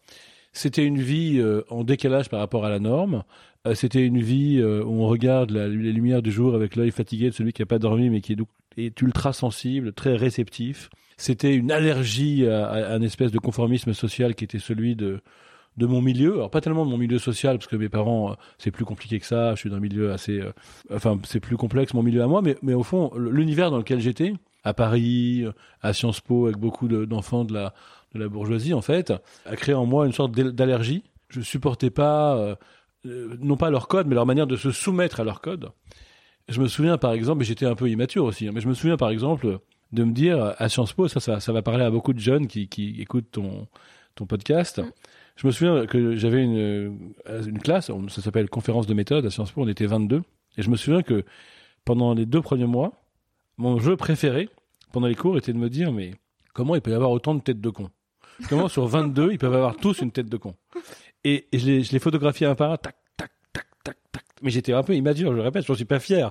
C'était 0.52 0.84
une 0.84 1.00
vie 1.00 1.38
euh, 1.38 1.62
en 1.70 1.84
décalage 1.84 2.28
par 2.28 2.40
rapport 2.40 2.64
à 2.64 2.70
la 2.70 2.78
norme. 2.78 3.24
Euh, 3.66 3.74
c'était 3.74 4.04
une 4.04 4.20
vie 4.20 4.58
euh, 4.58 4.82
où 4.84 5.02
on 5.02 5.06
regarde 5.06 5.50
la, 5.50 5.68
les 5.68 5.92
lumières 5.92 6.22
du 6.22 6.32
jour 6.32 6.54
avec 6.54 6.76
l'œil 6.76 6.90
fatigué 6.90 7.30
de 7.30 7.34
celui 7.34 7.52
qui 7.52 7.62
n'a 7.62 7.66
pas 7.66 7.78
dormi 7.78 8.10
mais 8.10 8.20
qui 8.20 8.32
est, 8.32 8.36
est, 8.76 9.00
ultra 9.02 9.32
sensible, 9.32 9.92
très 9.92 10.16
réceptif. 10.16 10.90
C'était 11.16 11.54
une 11.54 11.70
allergie 11.70 12.46
à, 12.46 12.66
à, 12.66 12.94
un 12.94 13.02
espèce 13.02 13.30
de 13.30 13.38
conformisme 13.38 13.92
social 13.92 14.34
qui 14.34 14.44
était 14.44 14.58
celui 14.58 14.96
de 14.96 15.20
de 15.76 15.86
mon 15.86 16.02
milieu, 16.02 16.34
alors 16.34 16.50
pas 16.50 16.60
tellement 16.60 16.84
de 16.84 16.90
mon 16.90 16.98
milieu 16.98 17.18
social 17.18 17.58
parce 17.58 17.66
que 17.66 17.76
mes 17.76 17.88
parents 17.88 18.32
euh, 18.32 18.34
c'est 18.58 18.70
plus 18.70 18.84
compliqué 18.84 19.18
que 19.18 19.26
ça, 19.26 19.54
je 19.54 19.60
suis 19.60 19.70
dans 19.70 19.76
un 19.76 19.80
milieu 19.80 20.12
assez, 20.12 20.40
euh, 20.40 20.52
enfin 20.94 21.18
c'est 21.24 21.40
plus 21.40 21.56
complexe 21.56 21.94
mon 21.94 22.02
milieu 22.02 22.22
à 22.22 22.26
moi, 22.26 22.42
mais 22.42 22.56
mais 22.62 22.74
au 22.74 22.82
fond 22.82 23.10
l'univers 23.16 23.70
dans 23.70 23.78
lequel 23.78 24.00
j'étais, 24.00 24.34
à 24.64 24.74
Paris, 24.74 25.42
euh, 25.44 25.52
à 25.80 25.92
Sciences 25.92 26.20
Po 26.20 26.46
avec 26.46 26.58
beaucoup 26.58 26.88
d'enfants 26.88 27.44
de, 27.44 27.54
la 27.54 27.74
de 28.14 28.20
la 28.20 28.28
bourgeoisie 28.28 28.74
en 28.74 28.82
fait, 28.82 29.12
a 29.46 29.56
créé 29.56 29.74
en 29.74 29.86
moi 29.86 30.06
une 30.06 30.12
sorte 30.12 30.32
d'allergie. 30.32 31.02
Je 31.28 31.40
supportais 31.40 31.90
pas 31.90 32.58
non 33.04 33.56
pas 33.56 33.70
leur 33.70 33.88
code, 33.88 34.06
mais 34.06 34.14
leur 34.14 34.26
manière 34.26 34.46
de 34.46 34.56
se 34.56 34.70
soumettre 34.70 35.20
à 35.20 35.24
leur 35.24 35.40
code. 35.40 35.70
Je 36.48 36.60
me 36.60 36.68
souviens 36.68 36.98
par 36.98 37.12
exemple, 37.12 37.44
j'étais 37.44 37.66
un 37.66 37.74
peu 37.74 37.88
immature 37.88 38.24
aussi, 38.24 38.48
hein, 38.48 38.52
mais 38.54 38.60
je 38.60 38.68
me 38.68 38.74
souviens 38.74 38.96
par 38.96 39.10
exemple 39.10 39.58
de 39.92 40.04
me 40.04 40.12
dire 40.12 40.54
à 40.56 40.68
Sciences 40.68 40.92
Po, 40.92 41.08
ça, 41.08 41.20
ça, 41.20 41.40
ça 41.40 41.52
va 41.52 41.62
parler 41.62 41.84
à 41.84 41.90
beaucoup 41.90 42.12
de 42.12 42.18
jeunes 42.18 42.46
qui, 42.46 42.68
qui 42.68 43.00
écoutent 43.00 43.30
ton, 43.30 43.68
ton 44.14 44.26
podcast. 44.26 44.78
Mm. 44.78 44.90
Je 45.36 45.46
me 45.46 45.52
souviens 45.52 45.86
que 45.86 46.14
j'avais 46.16 46.42
une, 46.42 46.58
euh, 46.58 47.42
une 47.46 47.58
classe, 47.58 47.90
ça 48.08 48.22
s'appelle 48.22 48.48
conférence 48.50 48.86
de 48.86 48.94
méthode 48.94 49.24
à 49.26 49.30
Sciences 49.30 49.52
Po, 49.52 49.62
on 49.62 49.68
était 49.68 49.86
22. 49.86 50.22
Et 50.58 50.62
je 50.62 50.70
me 50.70 50.76
souviens 50.76 51.02
que 51.02 51.24
pendant 51.84 52.14
les 52.14 52.26
deux 52.26 52.42
premiers 52.42 52.66
mois, 52.66 52.92
mon 53.56 53.78
jeu 53.78 53.96
préféré 53.96 54.48
pendant 54.92 55.06
les 55.06 55.14
cours 55.14 55.38
était 55.38 55.52
de 55.52 55.58
me 55.58 55.70
dire, 55.70 55.92
mais 55.92 56.12
comment 56.52 56.74
il 56.74 56.82
peut 56.82 56.90
y 56.90 56.94
avoir 56.94 57.10
autant 57.10 57.34
de 57.34 57.40
têtes 57.40 57.60
de 57.60 57.70
cons? 57.70 57.90
Comment 58.48 58.68
sur 58.68 58.86
22, 58.86 59.32
ils 59.32 59.38
peuvent 59.38 59.54
avoir 59.54 59.76
tous 59.76 60.00
une 60.00 60.10
tête 60.10 60.28
de 60.28 60.36
con 60.36 60.54
Et, 61.24 61.46
je, 61.52 61.66
les, 61.66 61.82
je 61.82 61.92
les 61.92 61.98
photographiais 61.98 62.46
un 62.46 62.54
par 62.54 62.72
un, 62.72 62.76
tac. 62.76 62.96
Mais 64.42 64.50
j'étais 64.50 64.72
un 64.72 64.82
peu 64.82 64.94
immature, 64.94 65.30
je 65.30 65.36
le 65.36 65.42
répète, 65.42 65.64
je 65.66 65.72
suis 65.72 65.84
pas 65.84 66.00
fier. 66.00 66.30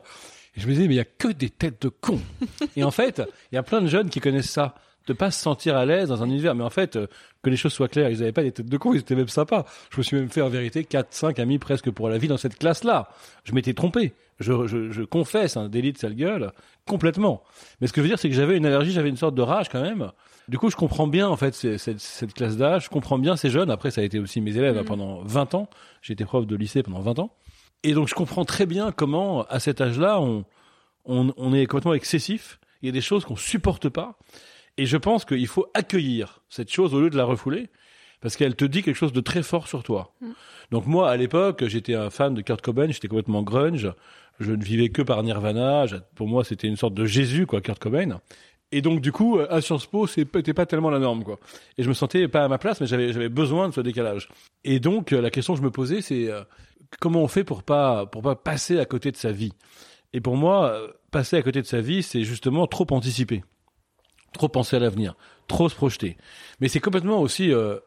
Et 0.55 0.59
je 0.59 0.67
me 0.67 0.73
disais, 0.73 0.87
mais 0.87 0.95
il 0.95 0.97
y 0.97 1.01
a 1.01 1.05
que 1.05 1.29
des 1.29 1.49
têtes 1.49 1.81
de 1.81 1.89
cons. 1.89 2.19
et 2.75 2.83
en 2.83 2.91
fait, 2.91 3.21
il 3.51 3.55
y 3.55 3.57
a 3.57 3.63
plein 3.63 3.81
de 3.81 3.87
jeunes 3.87 4.09
qui 4.09 4.19
connaissent 4.19 4.49
ça 4.49 4.75
de 5.07 5.13
pas 5.13 5.31
se 5.31 5.41
sentir 5.41 5.75
à 5.75 5.85
l'aise 5.85 6.09
dans 6.09 6.21
un 6.21 6.27
univers. 6.27 6.53
Mais 6.55 6.63
en 6.63 6.69
fait, 6.69 6.95
euh, 6.95 7.07
que 7.41 7.49
les 7.49 7.57
choses 7.57 7.73
soient 7.73 7.87
claires, 7.87 8.09
ils 8.09 8.19
n'avaient 8.19 8.31
pas 8.31 8.43
des 8.43 8.51
têtes 8.51 8.69
de 8.69 8.77
con, 8.77 8.93
ils 8.93 8.99
étaient 8.99 9.15
même 9.15 9.27
sympas. 9.27 9.65
Je 9.89 9.97
me 9.97 10.03
suis 10.03 10.15
même 10.17 10.29
fait 10.29 10.41
en 10.41 10.49
vérité 10.49 10.83
4, 10.83 11.07
5 11.09 11.39
amis 11.39 11.57
presque 11.57 11.89
pour 11.89 12.09
la 12.09 12.17
vie 12.17 12.27
dans 12.27 12.37
cette 12.37 12.57
classe-là. 12.57 13.09
Je 13.43 13.53
m'étais 13.53 13.73
trompé. 13.73 14.13
Je, 14.39 14.67
je, 14.67 14.91
je, 14.91 15.03
confesse 15.03 15.55
un 15.55 15.69
délit 15.69 15.93
de 15.93 15.97
sale 15.97 16.15
gueule 16.15 16.51
complètement. 16.87 17.43
Mais 17.79 17.87
ce 17.87 17.93
que 17.93 18.01
je 18.01 18.03
veux 18.03 18.09
dire, 18.09 18.19
c'est 18.19 18.29
que 18.29 18.35
j'avais 18.35 18.57
une 18.57 18.65
allergie, 18.65 18.91
j'avais 18.91 19.09
une 19.09 19.17
sorte 19.17 19.35
de 19.35 19.41
rage 19.41 19.69
quand 19.69 19.81
même. 19.81 20.11
Du 20.47 20.57
coup, 20.57 20.69
je 20.71 20.75
comprends 20.75 21.07
bien 21.07 21.27
en 21.27 21.37
fait 21.37 21.53
cette, 21.53 21.99
cette 21.99 22.33
classe 22.33 22.57
d'âge, 22.57 22.85
je 22.85 22.89
comprends 22.89 23.19
bien 23.19 23.35
ces 23.35 23.51
jeunes. 23.51 23.69
Après, 23.69 23.91
ça 23.91 24.01
a 24.01 24.03
été 24.03 24.19
aussi 24.19 24.41
mes 24.41 24.57
élèves 24.57 24.77
hein, 24.77 24.81
mmh. 24.81 24.85
pendant 24.85 25.21
20 25.21 25.53
ans. 25.53 25.69
J'ai 26.01 26.13
été 26.13 26.25
prof 26.25 26.47
de 26.47 26.55
lycée 26.55 26.81
pendant 26.81 27.01
20 27.01 27.19
ans. 27.19 27.35
Et 27.83 27.93
donc, 27.93 28.07
je 28.07 28.13
comprends 28.13 28.45
très 28.45 28.65
bien 28.65 28.91
comment, 28.91 29.43
à 29.43 29.59
cet 29.59 29.81
âge-là, 29.81 30.21
on, 30.21 30.45
on, 31.05 31.33
on 31.37 31.53
est 31.53 31.65
complètement 31.65 31.93
excessif. 31.93 32.59
Il 32.81 32.87
y 32.87 32.89
a 32.89 32.91
des 32.91 33.01
choses 33.01 33.25
qu'on 33.25 33.35
supporte 33.35 33.89
pas. 33.89 34.17
Et 34.77 34.85
je 34.85 34.97
pense 34.97 35.25
qu'il 35.25 35.47
faut 35.47 35.67
accueillir 35.73 36.41
cette 36.49 36.71
chose 36.71 36.93
au 36.93 37.01
lieu 37.01 37.09
de 37.09 37.17
la 37.17 37.25
refouler, 37.25 37.69
parce 38.21 38.35
qu'elle 38.35 38.55
te 38.55 38.65
dit 38.65 38.83
quelque 38.83 38.95
chose 38.95 39.13
de 39.13 39.21
très 39.21 39.43
fort 39.43 39.67
sur 39.67 39.83
toi. 39.83 40.13
Mm. 40.21 40.31
Donc 40.71 40.85
moi, 40.85 41.09
à 41.09 41.17
l'époque, 41.17 41.65
j'étais 41.67 41.95
un 41.95 42.09
fan 42.09 42.33
de 42.33 42.41
Kurt 42.41 42.61
Cobain, 42.61 42.87
j'étais 42.89 43.07
complètement 43.07 43.43
grunge, 43.43 43.91
je 44.39 44.51
ne 44.53 44.63
vivais 44.63 44.89
que 44.89 45.01
par 45.01 45.21
Nirvana, 45.23 45.85
pour 46.15 46.27
moi 46.27 46.43
c'était 46.43 46.67
une 46.67 46.77
sorte 46.77 46.93
de 46.93 47.05
Jésus, 47.05 47.45
quoi, 47.45 47.61
Kurt 47.61 47.79
Cobain. 47.79 48.21
Et 48.71 48.81
donc 48.81 49.01
du 49.01 49.11
coup, 49.11 49.37
à 49.37 49.59
Sciences 49.59 49.85
Po, 49.85 50.07
c'était 50.07 50.53
pas 50.53 50.65
tellement 50.65 50.89
la 50.89 50.99
norme, 50.99 51.25
quoi. 51.25 51.39
Et 51.77 51.83
je 51.83 51.89
me 51.89 51.93
sentais 51.93 52.29
pas 52.29 52.45
à 52.45 52.47
ma 52.47 52.57
place, 52.57 52.79
mais 52.79 52.87
j'avais 52.87 53.11
j'avais 53.11 53.27
besoin 53.27 53.67
de 53.67 53.73
ce 53.73 53.81
décalage. 53.81 54.29
Et 54.63 54.79
donc 54.79 55.11
la 55.11 55.29
question 55.29 55.53
que 55.53 55.59
je 55.59 55.65
me 55.65 55.71
posais, 55.71 56.01
c'est 56.01 56.29
euh, 56.29 56.43
comment 56.99 57.21
on 57.21 57.27
fait 57.27 57.43
pour 57.43 57.63
pas 57.63 58.05
pour 58.05 58.21
pas 58.21 58.35
passer 58.35 58.79
à 58.79 58.85
côté 58.85 59.11
de 59.11 59.17
sa 59.17 59.31
vie? 59.31 59.53
Et 60.13 60.21
pour 60.21 60.35
moi, 60.35 60.71
euh, 60.71 60.87
passer 61.11 61.37
à 61.37 61.41
côté 61.41 61.61
de 61.61 61.67
sa 61.67 61.81
vie, 61.81 62.03
c'est 62.03 62.23
justement 62.23 62.67
trop 62.67 62.85
anticiper 62.91 63.43
trop 64.33 64.47
penser 64.47 64.75
à 64.75 64.79
l'avenir, 64.79 65.15
trop 65.47 65.69
se 65.69 65.75
projeter. 65.75 66.17
Mais 66.59 66.67
c'est 66.67 66.79
complètement 66.79 67.19
aussi 67.19 67.51
euh, 67.51 67.77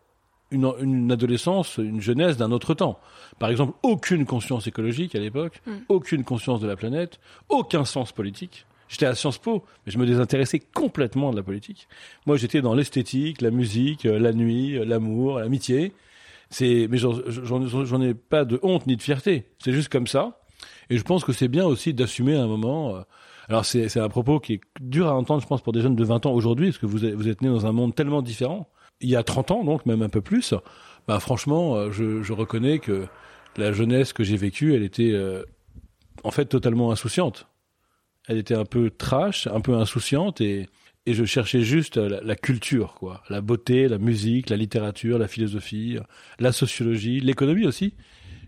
une, 0.50 0.72
une, 0.80 1.12
adolescence, 1.12 1.78
une 1.78 2.00
jeunesse 2.00 2.36
d'un 2.36 2.52
autre 2.52 2.74
temps. 2.74 2.98
Par 3.38 3.50
exemple, 3.50 3.74
aucune 3.82 4.26
conscience 4.26 4.66
écologique 4.66 5.14
à 5.14 5.20
l'époque, 5.20 5.60
mm. 5.66 5.72
aucune 5.88 6.24
conscience 6.24 6.60
de 6.60 6.66
la 6.66 6.76
planète, 6.76 7.18
aucun 7.48 7.84
sens 7.84 8.12
politique. 8.12 8.66
J'étais 8.88 9.06
à 9.06 9.14
Sciences 9.14 9.38
Po, 9.38 9.64
mais 9.86 9.92
je 9.92 9.98
me 9.98 10.06
désintéressais 10.06 10.60
complètement 10.60 11.30
de 11.30 11.36
la 11.36 11.42
politique. 11.42 11.88
Moi, 12.26 12.36
j'étais 12.36 12.60
dans 12.60 12.74
l'esthétique, 12.74 13.40
la 13.40 13.50
musique, 13.50 14.04
euh, 14.06 14.18
la 14.18 14.32
nuit, 14.32 14.76
euh, 14.76 14.84
l'amour, 14.84 15.38
l'amitié. 15.38 15.92
Mais 16.60 16.96
j'en 16.96 18.02
ai 18.02 18.14
pas 18.14 18.44
de 18.44 18.58
honte 18.62 18.86
ni 18.86 18.96
de 18.96 19.02
fierté. 19.02 19.46
C'est 19.58 19.72
juste 19.72 19.88
comme 19.88 20.06
ça. 20.06 20.40
Et 20.90 20.98
je 20.98 21.02
pense 21.02 21.24
que 21.24 21.32
c'est 21.32 21.48
bien 21.48 21.64
aussi 21.64 21.94
d'assumer 21.94 22.36
un 22.36 22.46
moment. 22.46 23.04
Alors 23.48 23.64
c'est 23.64 23.98
un 23.98 24.08
propos 24.08 24.40
qui 24.40 24.54
est 24.54 24.60
dur 24.80 25.08
à 25.08 25.14
entendre, 25.14 25.42
je 25.42 25.46
pense, 25.46 25.62
pour 25.62 25.72
des 25.72 25.80
jeunes 25.80 25.96
de 25.96 26.04
20 26.04 26.26
ans 26.26 26.32
aujourd'hui, 26.32 26.68
parce 26.68 26.78
que 26.78 26.86
vous 26.86 27.04
êtes, 27.04 27.42
nés 27.42 27.48
dans 27.48 27.66
un 27.66 27.72
monde 27.72 27.94
tellement 27.94 28.22
différent. 28.22 28.68
Il 29.00 29.08
y 29.08 29.16
a 29.16 29.22
30 29.22 29.50
ans, 29.50 29.64
donc 29.64 29.86
même 29.86 30.02
un 30.02 30.08
peu 30.08 30.20
plus, 30.20 30.54
bah 31.08 31.20
franchement, 31.20 31.74
euh, 31.74 31.90
je, 31.90 32.22
je 32.22 32.32
reconnais 32.32 32.78
que 32.78 33.06
la 33.56 33.72
jeunesse 33.72 34.12
que 34.12 34.24
j'ai 34.24 34.36
vécue, 34.36 34.74
elle 34.74 34.82
était 34.82 35.12
euh, 35.12 35.42
en 36.22 36.30
fait 36.30 36.46
totalement 36.46 36.90
insouciante. 36.90 37.48
Elle 38.26 38.38
était 38.38 38.54
un 38.54 38.64
peu 38.64 38.90
trash, 38.90 39.46
un 39.46 39.60
peu 39.60 39.74
insouciante, 39.74 40.40
et, 40.40 40.68
et 41.06 41.14
je 41.14 41.24
cherchais 41.24 41.62
juste 41.62 41.96
la, 41.96 42.20
la 42.22 42.36
culture, 42.36 42.94
quoi, 42.94 43.22
la 43.28 43.40
beauté, 43.40 43.88
la 43.88 43.98
musique, 43.98 44.50
la 44.50 44.56
littérature, 44.56 45.18
la 45.18 45.28
philosophie, 45.28 45.98
la 46.38 46.52
sociologie, 46.52 47.20
l'économie 47.20 47.66
aussi. 47.66 47.94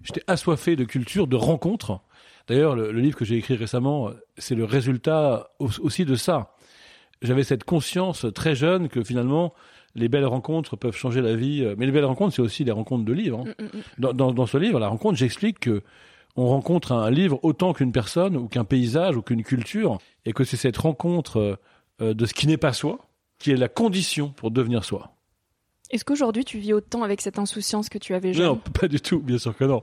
J'étais 0.03 0.23
assoiffé 0.27 0.77
de 0.77 0.85
culture, 0.85 1.27
de 1.27 1.37
rencontres 1.37 2.01
D'ailleurs, 2.49 2.77
le, 2.77 2.93
livre 2.93 3.17
que 3.17 3.25
j'ai 3.25 3.37
écrit 3.37 3.57
récemment, 3.57 4.11
c'est 4.39 4.55
le 4.55 4.65
résultat 4.65 5.51
aussi 5.59 6.05
de 6.05 6.15
ça. 6.15 6.55
j'avais 7.23 7.43
cette 7.43 7.65
conscience 7.65 8.27
très 8.35 8.55
jeune 8.55 8.89
que 8.89 9.03
finalement, 9.03 9.53
les 9.95 10.09
belles 10.09 10.27
rencontres 10.27 10.77
peuvent 10.77 10.97
changer 10.97 11.21
la 11.21 11.35
vie. 11.35 11.67
Mais 11.77 11.87
les 11.87 11.93
belles 11.93 12.05
rencontres, 12.05 12.35
c'est 12.35 12.43
aussi 12.43 12.65
les 12.65 12.73
rencontres 12.73 13.05
de 13.05 13.13
livres. 13.13 13.41
hein. 13.41 13.55
Mm, 13.59 13.65
mm, 13.65 13.67
mm. 13.67 13.83
Dans, 13.99 14.13
dans, 14.13 14.33
dans 14.33 14.47
ce 14.47 14.59
livre, 14.59 14.79
la 14.79 14.89
rencontre, 14.89 15.17
j'explique 15.17 15.59
que 15.61 15.83
on 16.39 16.49
rencontre 16.49 16.93
un 16.93 17.11
livre 17.11 17.41
autant 17.43 17.73
qu'une 17.73 17.93
personne 17.93 18.37
ou 18.37 18.47
qu'un 18.47 18.65
paysage 18.65 19.17
ou 19.17 19.23
qu'une 19.23 19.43
culture, 19.43 19.99
et 20.27 20.35
que 20.35 20.45
c'est 20.45 20.59
cette 20.59 20.77
rencontre 20.77 21.39
euh, 21.39 21.57
de 22.01 22.27
ce 22.27 22.35
qui 22.35 22.47
n'est 22.47 22.57
pas 22.57 22.73
soi 22.73 22.99
qui 23.39 23.51
est 23.53 23.57
la 23.57 23.69
condition 23.69 24.31
pour 24.31 24.51
devenir 24.51 24.85
soi. 24.85 25.13
Est-ce 25.91 26.05
qu'aujourd'hui 26.05 26.45
tu 26.45 26.59
vis 26.59 26.73
autant 26.73 27.03
avec 27.03 27.21
cette 27.21 27.39
insouciance 27.39 27.89
que 27.89 27.99
tu 27.99 28.15
avais 28.15 28.33
jeune? 28.33 28.47
Non, 28.47 28.57
pas 28.57 28.89
du 28.89 29.01
tout, 29.01 29.21
bien 29.21 29.39
sûr 29.39 29.57
que 29.57 29.65
non. 29.65 29.83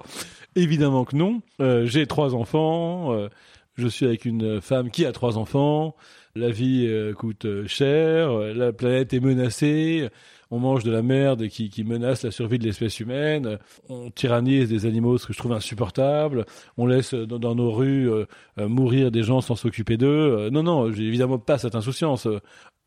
Évidemment 0.56 1.06
que 1.06 1.16
non. 1.16 1.42
Euh, 1.62 1.86
J'ai 1.86 2.08
trois 2.08 2.36
enfants. 2.36 3.14
euh, 3.14 3.30
je 3.76 3.88
suis 3.88 4.06
avec 4.06 4.26
une 4.26 4.60
femme 4.62 4.92
qui 4.92 5.06
a 5.06 5.12
trois 5.12 5.38
enfants. 5.38 5.96
La 6.36 6.50
vie 6.50 6.86
euh, 6.88 7.14
coûte 7.14 7.46
euh, 7.46 7.66
cher. 7.68 8.32
euh, 8.32 8.54
La 8.54 8.74
planète 8.74 9.14
est 9.14 9.20
menacée. 9.20 10.10
On 10.56 10.60
mange 10.60 10.84
de 10.84 10.92
la 10.92 11.02
merde 11.02 11.48
qui, 11.48 11.70
qui 11.72 11.84
menace 11.84 12.24
la 12.24 12.30
survie 12.30 12.60
de 12.60 12.64
l'espèce 12.64 13.00
humaine. 13.00 13.58
On 13.90 14.12
tyrannise 14.12 14.70
des 14.70 14.86
animaux, 14.86 15.18
ce 15.18 15.26
que 15.26 15.34
je 15.34 15.40
trouve 15.40 15.54
insupportable. 15.54 16.46
On 16.78 16.86
laisse 16.86 17.16
euh, 17.16 17.26
dans, 17.26 17.40
dans 17.40 17.56
nos 17.56 17.72
rues 17.72 18.08
euh, 18.10 18.26
euh, 18.60 18.68
mourir 18.68 19.10
des 19.10 19.24
gens 19.24 19.42
sans 19.42 19.56
s'occuper 19.56 19.98
d'eux. 19.98 20.50
Non, 20.52 20.62
non, 20.62 20.92
j'ai 20.92 21.04
évidemment 21.04 21.40
pas 21.40 21.58
cette 21.58 21.74
insouciance. 21.74 22.28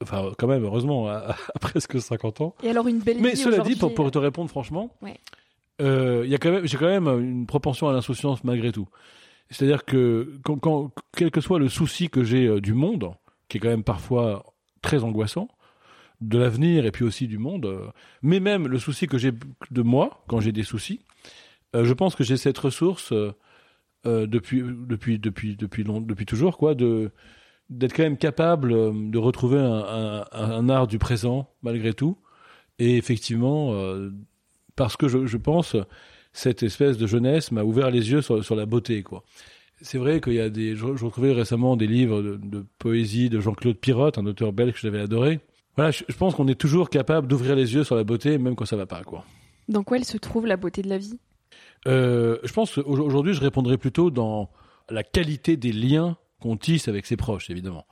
Enfin, 0.02 0.30
quand 0.38 0.46
même, 0.46 0.62
heureusement, 0.64 1.08
à, 1.08 1.34
à 1.54 1.58
presque 1.60 2.00
50 2.00 2.40
ans. 2.40 2.54
Et 2.62 2.68
alors 2.70 2.86
une 2.86 3.00
belle 3.00 3.18
Mais 3.20 3.34
cela 3.34 3.58
dit, 3.60 3.74
pour, 3.74 3.92
pour 3.94 4.10
te 4.12 4.18
répondre 4.18 4.48
franchement, 4.48 4.92
Ouais. 5.02 5.16
euh, 5.82 6.22
il 6.24 6.30
y 6.30 6.34
a 6.34 6.38
quand 6.38 6.52
même, 6.52 6.66
j'ai 6.66 6.76
quand 6.76 6.86
même 6.86 7.08
une 7.08 7.46
propension 7.46 7.88
à 7.88 7.92
l'insouciance 7.92 8.44
malgré 8.44 8.70
tout. 8.72 8.86
C'est-à-dire 9.50 9.84
que 9.84 10.38
quand, 10.44 10.58
quand- 10.58 10.90
quel 11.16 11.30
que 11.30 11.40
soit 11.40 11.58
le 11.58 11.68
souci 11.68 12.10
que 12.10 12.22
j'ai 12.24 12.60
du 12.60 12.74
monde, 12.74 13.10
qui 13.48 13.56
est 13.56 13.60
quand 13.60 13.68
même 13.70 13.84
parfois 13.84 14.44
très 14.82 15.02
angoissant, 15.02 15.48
de 16.20 16.38
l'avenir 16.38 16.86
et 16.86 16.90
puis 16.90 17.04
aussi 17.04 17.26
du 17.26 17.38
monde, 17.38 17.66
euh, 17.66 17.86
mais 18.22 18.40
même 18.40 18.68
le 18.68 18.78
souci 18.78 19.06
que 19.06 19.18
j'ai 19.18 19.32
de 19.70 19.82
moi 19.82 20.24
quand 20.28 20.40
j'ai 20.40 20.52
des 20.52 20.62
soucis, 20.62 21.00
euh, 21.74 21.84
je 21.84 21.92
pense 21.92 22.14
que 22.14 22.24
j'ai 22.24 22.36
cette 22.36 22.58
ressource 22.58 23.12
euh, 23.12 23.32
euh, 24.06 24.26
depuis 24.26 24.62
depuis 24.62 25.18
depuis 25.18 25.56
depuis 25.56 25.84
depuis 25.84 26.26
toujours 26.26 26.58
quoi 26.58 26.74
de 26.74 27.10
d'être 27.70 27.92
quand 27.92 28.04
même 28.04 28.18
capable 28.18 28.72
euh, 28.72 28.92
de 28.94 29.18
retrouver 29.18 29.58
un, 29.58 30.68
art 30.68 30.86
du 30.86 30.98
présent 30.98 31.50
malgré 31.62 31.92
tout. 31.92 32.16
Et 32.78 32.96
effectivement 32.96 33.72
euh, 33.72 34.10
parce 34.76 34.96
que 34.96 35.08
je, 35.08 35.26
je 35.26 35.36
pense 35.36 35.76
cette 36.32 36.62
espèce 36.62 36.98
de 36.98 37.06
jeunesse 37.06 37.50
m'a 37.50 37.64
ouvert 37.64 37.90
les 37.90 38.10
yeux 38.12 38.22
sur, 38.22 38.44
sur 38.44 38.54
la 38.54 38.66
beauté 38.66 39.02
quoi. 39.02 39.24
C'est 39.82 39.98
vrai 39.98 40.20
qu'il 40.20 40.34
y 40.34 40.40
a 40.40 40.50
des 40.50 40.76
je, 40.76 40.94
je 40.94 41.04
retrouvais 41.04 41.32
récemment 41.32 41.76
des 41.76 41.86
livres 41.88 42.22
de, 42.22 42.36
de 42.36 42.64
poésie 42.78 43.28
de 43.28 43.40
Jean-Claude 43.40 43.78
Pirotte 43.78 44.18
un 44.18 44.26
auteur 44.26 44.52
belge 44.52 44.74
que 44.74 44.80
j'avais 44.80 45.00
adoré 45.00 45.40
voilà 45.76 45.90
je, 45.90 46.04
je 46.08 46.16
pense 46.16 46.34
qu'on 46.34 46.48
est 46.48 46.54
toujours 46.60 46.90
capable 46.90 47.26
d'ouvrir 47.28 47.54
les 47.56 47.74
yeux 47.74 47.84
sur 47.84 47.96
la 47.96 48.04
beauté 48.04 48.38
même 48.38 48.56
quand 48.56 48.64
ça 48.66 48.76
va 48.76 48.86
pas 48.86 49.02
quoi 49.02 49.24
Dans 49.68 49.82
quoi 49.82 49.96
elle 49.98 50.04
se 50.04 50.16
trouve 50.18 50.46
la 50.46 50.56
beauté 50.56 50.82
de 50.82 50.88
la 50.88 50.98
vie? 50.98 51.18
Euh, 51.86 52.38
je 52.42 52.52
pense 52.52 52.74
qu'aujourd'hui, 52.74 53.32
je 53.34 53.40
répondrais 53.40 53.78
plutôt 53.78 54.10
dans 54.10 54.50
la 54.90 55.02
qualité 55.04 55.56
des 55.56 55.72
liens 55.72 56.16
qu'on 56.40 56.56
tisse 56.56 56.88
avec 56.88 57.06
ses 57.06 57.16
proches, 57.16 57.48
évidemment. 57.50 57.86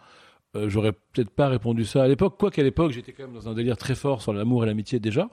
Euh, 0.57 0.69
J'aurais 0.69 0.93
peut-être 0.93 1.31
pas 1.31 1.49
répondu 1.49 1.85
ça 1.85 2.03
à 2.03 2.09
l'époque, 2.09 2.37
quoiqu'à 2.39 2.63
l'époque, 2.63 2.93
j'étais 2.93 3.13
quand 3.13 3.25
même 3.25 3.35
dans 3.35 3.49
un 3.49 3.55
délire 3.55 3.77
très 3.77 3.95
fort 3.95 4.21
sur 4.23 4.33
l'amour 4.33 4.65
et 4.65 4.67
l'amitié 4.67 4.99
déjà. 4.99 5.29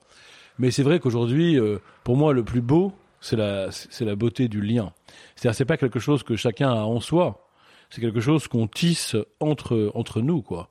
Mais 0.60 0.70
c'est 0.72 0.84
vrai 0.84 1.00
qu'aujourd'hui, 1.00 1.60
euh, 1.60 1.80
pour 2.04 2.18
moi, 2.18 2.34
le 2.34 2.44
plus 2.44 2.62
beau, 2.62 2.94
c'est 3.20 3.36
la, 3.36 3.72
c'est 3.72 4.06
la 4.06 4.16
beauté 4.16 4.48
du 4.48 4.62
lien. 4.62 4.94
C'est-à-dire, 5.36 5.56
c'est 5.56 5.66
pas 5.66 5.78
quelque 5.78 6.00
chose 6.00 6.24
que 6.24 6.36
chacun 6.36 6.70
a 6.72 6.82
en 6.84 7.00
soi. 7.00 7.48
C'est 7.90 8.02
quelque 8.02 8.22
chose 8.22 8.48
qu'on 8.48 8.68
tisse 8.68 9.16
entre 9.40 9.92
entre 9.96 10.22
nous, 10.22 10.42
quoi. 10.42 10.70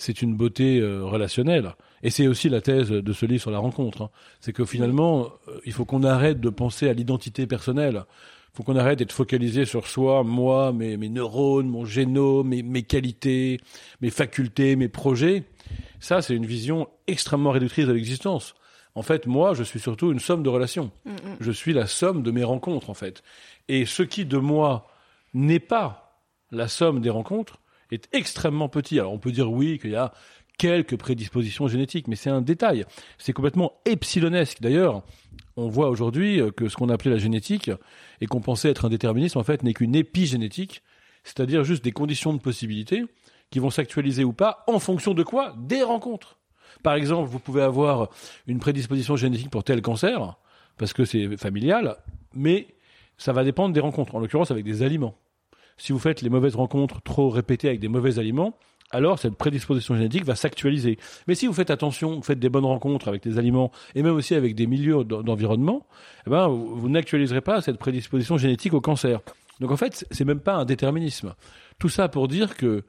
C'est 0.00 0.22
une 0.22 0.34
beauté 0.34 0.78
euh, 0.80 1.04
relationnelle. 1.04 1.74
Et 2.02 2.08
c'est 2.08 2.26
aussi 2.26 2.48
la 2.48 2.62
thèse 2.62 2.88
de 2.88 3.12
ce 3.12 3.26
livre 3.26 3.42
sur 3.42 3.50
la 3.50 3.58
rencontre. 3.58 4.00
hein. 4.00 4.10
C'est 4.40 4.54
que 4.54 4.64
finalement, 4.64 5.28
euh, 5.48 5.60
il 5.66 5.74
faut 5.74 5.84
qu'on 5.84 6.04
arrête 6.04 6.40
de 6.40 6.48
penser 6.48 6.88
à 6.88 6.94
l'identité 6.94 7.46
personnelle. 7.46 8.04
Il 8.52 8.56
faut 8.56 8.62
qu'on 8.62 8.76
arrête 8.76 8.98
d'être 8.98 9.12
focalisé 9.12 9.66
sur 9.66 9.86
soi, 9.86 10.24
moi, 10.24 10.72
mes, 10.72 10.96
mes 10.96 11.10
neurones, 11.10 11.68
mon 11.68 11.84
génome, 11.84 12.48
mes, 12.48 12.62
mes 12.62 12.82
qualités, 12.82 13.60
mes 14.00 14.08
facultés, 14.08 14.74
mes 14.74 14.88
projets. 14.88 15.44
Ça, 16.00 16.22
c'est 16.22 16.34
une 16.34 16.46
vision 16.46 16.88
extrêmement 17.06 17.50
réductrice 17.50 17.86
de 17.86 17.92
l'existence. 17.92 18.54
En 18.94 19.02
fait, 19.02 19.26
moi, 19.26 19.52
je 19.52 19.62
suis 19.62 19.80
surtout 19.80 20.12
une 20.12 20.18
somme 20.18 20.42
de 20.42 20.48
relations. 20.48 20.92
Mm, 21.04 21.10
mm. 21.10 21.16
Je 21.40 21.50
suis 21.52 21.74
la 21.74 21.86
somme 21.86 22.22
de 22.22 22.30
mes 22.30 22.42
rencontres, 22.42 22.88
en 22.88 22.94
fait. 22.94 23.22
Et 23.68 23.84
ce 23.84 24.02
qui, 24.02 24.24
de 24.24 24.38
moi, 24.38 24.86
n'est 25.34 25.60
pas 25.60 26.22
la 26.50 26.68
somme 26.68 27.02
des 27.02 27.10
rencontres, 27.10 27.60
est 27.90 28.08
extrêmement 28.12 28.68
petit. 28.68 28.98
Alors, 28.98 29.12
on 29.12 29.18
peut 29.18 29.32
dire 29.32 29.50
oui, 29.50 29.78
qu'il 29.78 29.90
y 29.90 29.96
a 29.96 30.12
quelques 30.58 30.96
prédispositions 30.96 31.68
génétiques, 31.68 32.06
mais 32.06 32.16
c'est 32.16 32.30
un 32.30 32.42
détail. 32.42 32.84
C'est 33.18 33.32
complètement 33.32 33.72
epsilonesque. 33.86 34.60
D'ailleurs, 34.60 35.02
on 35.56 35.68
voit 35.68 35.88
aujourd'hui 35.88 36.40
que 36.56 36.68
ce 36.68 36.76
qu'on 36.76 36.90
appelait 36.90 37.10
la 37.10 37.18
génétique 37.18 37.70
et 38.20 38.26
qu'on 38.26 38.40
pensait 38.40 38.70
être 38.70 38.84
un 38.84 38.90
déterminisme, 38.90 39.38
en 39.38 39.42
fait, 39.42 39.62
n'est 39.62 39.72
qu'une 39.72 39.94
épigénétique, 39.94 40.82
c'est-à-dire 41.24 41.64
juste 41.64 41.82
des 41.82 41.92
conditions 41.92 42.32
de 42.34 42.38
possibilité 42.38 43.04
qui 43.50 43.58
vont 43.58 43.70
s'actualiser 43.70 44.22
ou 44.22 44.32
pas 44.32 44.64
en 44.66 44.78
fonction 44.78 45.14
de 45.14 45.22
quoi? 45.22 45.54
Des 45.58 45.82
rencontres. 45.82 46.38
Par 46.82 46.94
exemple, 46.94 47.28
vous 47.28 47.38
pouvez 47.38 47.62
avoir 47.62 48.10
une 48.46 48.58
prédisposition 48.58 49.16
génétique 49.16 49.50
pour 49.50 49.64
tel 49.64 49.82
cancer, 49.82 50.36
parce 50.78 50.92
que 50.92 51.04
c'est 51.04 51.36
familial, 51.36 51.96
mais 52.34 52.68
ça 53.18 53.32
va 53.32 53.44
dépendre 53.44 53.74
des 53.74 53.80
rencontres, 53.80 54.14
en 54.14 54.20
l'occurrence 54.20 54.50
avec 54.50 54.64
des 54.64 54.82
aliments. 54.82 55.16
Si 55.80 55.92
vous 55.92 55.98
faites 55.98 56.20
les 56.22 56.28
mauvaises 56.28 56.56
rencontres 56.56 57.00
trop 57.02 57.30
répétées 57.30 57.68
avec 57.68 57.80
des 57.80 57.88
mauvais 57.88 58.18
aliments, 58.18 58.54
alors 58.90 59.18
cette 59.18 59.36
prédisposition 59.36 59.96
génétique 59.96 60.24
va 60.24 60.34
s'actualiser. 60.34 60.98
Mais 61.26 61.34
si 61.34 61.46
vous 61.46 61.52
faites 61.52 61.70
attention, 61.70 62.16
vous 62.16 62.22
faites 62.22 62.38
des 62.38 62.48
bonnes 62.48 62.64
rencontres 62.64 63.08
avec 63.08 63.22
des 63.22 63.38
aliments 63.38 63.70
et 63.94 64.02
même 64.02 64.14
aussi 64.14 64.34
avec 64.34 64.54
des 64.54 64.66
milieux 64.66 65.04
d'en- 65.04 65.22
d'environnement, 65.22 65.86
eh 66.26 66.30
ben, 66.30 66.48
vous, 66.48 66.88
n'actualiserez 66.88 67.40
pas 67.40 67.62
cette 67.62 67.78
prédisposition 67.78 68.36
génétique 68.36 68.74
au 68.74 68.80
cancer. 68.80 69.20
Donc 69.60 69.70
en 69.70 69.76
fait, 69.76 70.06
c'est 70.10 70.24
même 70.24 70.40
pas 70.40 70.54
un 70.54 70.64
déterminisme. 70.64 71.34
Tout 71.78 71.88
ça 71.88 72.08
pour 72.08 72.28
dire 72.28 72.56
que 72.56 72.84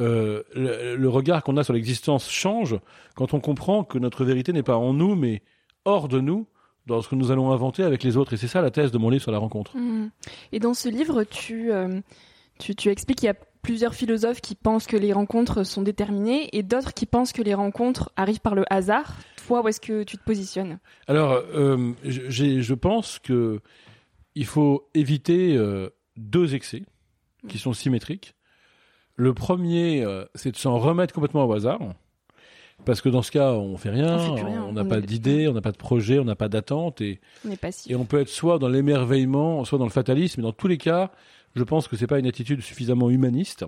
euh, 0.00 0.42
le, 0.54 1.08
regard 1.08 1.42
qu'on 1.44 1.56
a 1.56 1.64
sur 1.64 1.74
l'existence 1.74 2.30
change 2.30 2.76
quand 3.14 3.34
on 3.34 3.40
comprend 3.40 3.84
que 3.84 3.98
notre 3.98 4.24
vérité 4.24 4.52
n'est 4.52 4.62
pas 4.62 4.76
en 4.76 4.94
nous, 4.94 5.14
mais 5.14 5.42
hors 5.84 6.08
de 6.08 6.18
nous, 6.18 6.46
dans 6.86 7.02
ce 7.02 7.08
que 7.08 7.14
nous 7.14 7.30
allons 7.30 7.52
inventer 7.52 7.84
avec 7.84 8.02
les 8.02 8.16
autres. 8.16 8.32
Et 8.32 8.36
c'est 8.36 8.48
ça 8.48 8.62
la 8.62 8.70
thèse 8.70 8.90
de 8.90 8.98
mon 8.98 9.10
livre 9.10 9.22
sur 9.22 9.32
la 9.32 9.38
rencontre. 9.38 9.76
Mm. 9.76 10.10
Et 10.52 10.58
dans 10.58 10.74
ce 10.74 10.88
livre, 10.88 11.24
tu, 11.24 11.72
euh, 11.72 12.00
tu, 12.58 12.74
tu 12.74 12.90
expliques 12.90 13.18
qu'il 13.18 13.26
y 13.26 13.30
a 13.30 13.36
plusieurs 13.62 13.94
philosophes 13.94 14.40
qui 14.40 14.54
pensent 14.54 14.86
que 14.86 14.96
les 14.96 15.12
rencontres 15.12 15.62
sont 15.64 15.82
déterminées 15.82 16.48
et 16.52 16.62
d'autres 16.62 16.92
qui 16.92 17.06
pensent 17.06 17.32
que 17.32 17.42
les 17.42 17.54
rencontres 17.54 18.10
arrivent 18.16 18.40
par 18.40 18.54
le 18.54 18.64
hasard. 18.70 19.16
Toi, 19.46 19.62
où 19.62 19.68
est-ce 19.68 19.80
que 19.80 20.02
tu 20.02 20.18
te 20.18 20.24
positionnes? 20.24 20.78
Alors, 21.06 21.32
euh, 21.32 21.92
je 22.04 22.74
pense 22.74 23.18
que 23.18 23.60
il 24.34 24.46
faut 24.46 24.88
éviter 24.94 25.56
euh, 25.56 25.90
deux 26.16 26.54
excès 26.54 26.82
qui 27.48 27.58
sont 27.58 27.72
symétriques. 27.72 28.34
Le 29.16 29.34
premier, 29.34 30.02
euh, 30.02 30.24
c'est 30.34 30.52
de 30.52 30.56
s'en 30.56 30.78
remettre 30.78 31.14
complètement 31.14 31.44
au 31.44 31.52
hasard. 31.52 31.80
Parce 32.84 33.00
que 33.00 33.08
dans 33.08 33.22
ce 33.22 33.30
cas, 33.30 33.52
on 33.52 33.76
fait 33.76 33.90
rien, 33.90 34.16
On 34.16 34.36
fait 34.36 34.42
rien, 34.42 34.64
on 34.64 34.72
n'a 34.72 34.84
pas 34.84 35.00
d'idée, 35.00 35.46
on 35.46 35.52
n'a 35.52 35.60
pas 35.60 35.70
de 35.70 35.76
projet, 35.76 36.18
on 36.18 36.24
n'a 36.24 36.34
pas 36.34 36.48
d'attente, 36.48 37.00
et, 37.00 37.20
On 37.46 37.50
est 37.50 37.56
passif. 37.56 37.92
et 37.92 37.94
on 37.94 38.04
peut 38.04 38.20
être 38.20 38.28
soit 38.28 38.58
dans 38.58 38.68
l'émerveillement, 38.68 39.64
soit 39.64 39.78
dans 39.78 39.84
le 39.84 39.90
fatalisme. 39.90 40.40
Et 40.40 40.42
dans 40.42 40.52
tous 40.52 40.66
les 40.66 40.78
cas, 40.78 41.12
je 41.54 41.64
pense 41.64 41.88
que 41.88 41.96
c'est 41.96 42.06
pas 42.06 42.18
une 42.18 42.26
attitude 42.26 42.60
suffisamment 42.60 43.10
humaniste. 43.10 43.64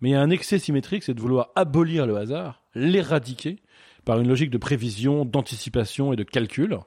Mais 0.00 0.10
il 0.10 0.12
y 0.12 0.16
a 0.16 0.20
un 0.20 0.30
excès 0.30 0.58
symétrique, 0.58 1.02
c'est 1.04 1.14
de 1.14 1.20
vouloir 1.20 1.50
abolir 1.54 2.06
le 2.06 2.16
hasard, 2.16 2.62
l'éradiquer 2.74 3.60
par 4.04 4.20
une 4.20 4.28
logique 4.28 4.50
de 4.50 4.58
prévision, 4.58 5.24
d'anticipation 5.24 6.12
et 6.12 6.16
de 6.16 6.24
calcul. 6.24 6.78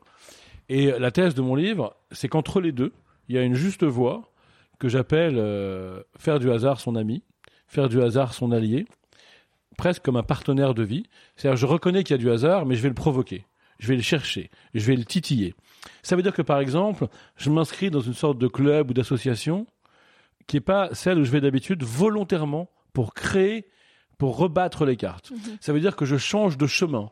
Et 0.70 0.92
la 0.92 1.12
thèse 1.12 1.34
de 1.34 1.42
mon 1.42 1.56
livre, 1.56 1.96
c'est 2.12 2.28
qu'entre 2.28 2.62
les 2.62 2.72
deux, 2.72 2.94
il 3.30 3.36
y 3.36 3.38
a 3.38 3.44
une 3.44 3.56
juste 3.56 3.84
voie 3.84 4.32
que 4.80 4.90
j'appelle 4.90 5.36
euh, 5.38 6.02
faire 6.18 6.40
du 6.40 6.52
hasard 6.52 6.80
son 6.80 6.96
ami, 6.96 7.24
faire 7.68 7.90
du 7.90 8.02
hasard 8.02 8.34
son 8.34 8.52
allié, 8.52 8.86
presque 9.78 10.04
comme 10.04 10.18
un 10.18 10.24
partenaire 10.24 10.74
de 10.74 10.84
vie. 10.84 11.04
C'est-à-dire, 11.36 11.58
je 11.58 11.66
reconnais 11.66 12.04
qu'il 12.04 12.14
y 12.14 12.20
a 12.20 12.22
du 12.22 12.30
hasard, 12.30 12.66
mais 12.66 12.76
je 12.76 12.82
vais 12.82 12.90
le 12.90 12.96
provoquer, 12.96 13.46
je 13.80 13.88
vais 13.88 13.96
le 13.96 14.02
chercher, 14.02 14.50
je 14.74 14.86
vais 14.86 14.96
le 14.96 15.06
titiller. 15.06 15.56
Ça 16.04 16.16
veut 16.16 16.22
dire 16.22 16.34
que, 16.34 16.42
par 16.42 16.60
exemple, 16.60 17.08
je 17.38 17.50
m'inscris 17.50 17.90
dans 17.90 18.02
une 18.02 18.14
sorte 18.14 18.38
de 18.38 18.48
club 18.48 18.92
ou 18.92 18.94
d'association 18.94 19.66
qui 20.48 20.58
est 20.58 20.62
pas 20.62 20.90
celle 20.94 21.20
où 21.20 21.24
je 21.24 21.32
vais 21.32 21.42
d'habitude 21.42 21.84
volontairement 21.84 22.70
pour 22.94 23.14
créer, 23.14 23.68
pour 24.18 24.38
rebattre 24.38 24.86
les 24.86 24.96
cartes. 24.96 25.32
Mhm. 25.32 25.58
Ça 25.60 25.74
veut 25.74 25.80
dire 25.80 25.96
que 25.96 26.06
je 26.06 26.18
change 26.18 26.58
de 26.58 26.68
chemin. 26.68 27.12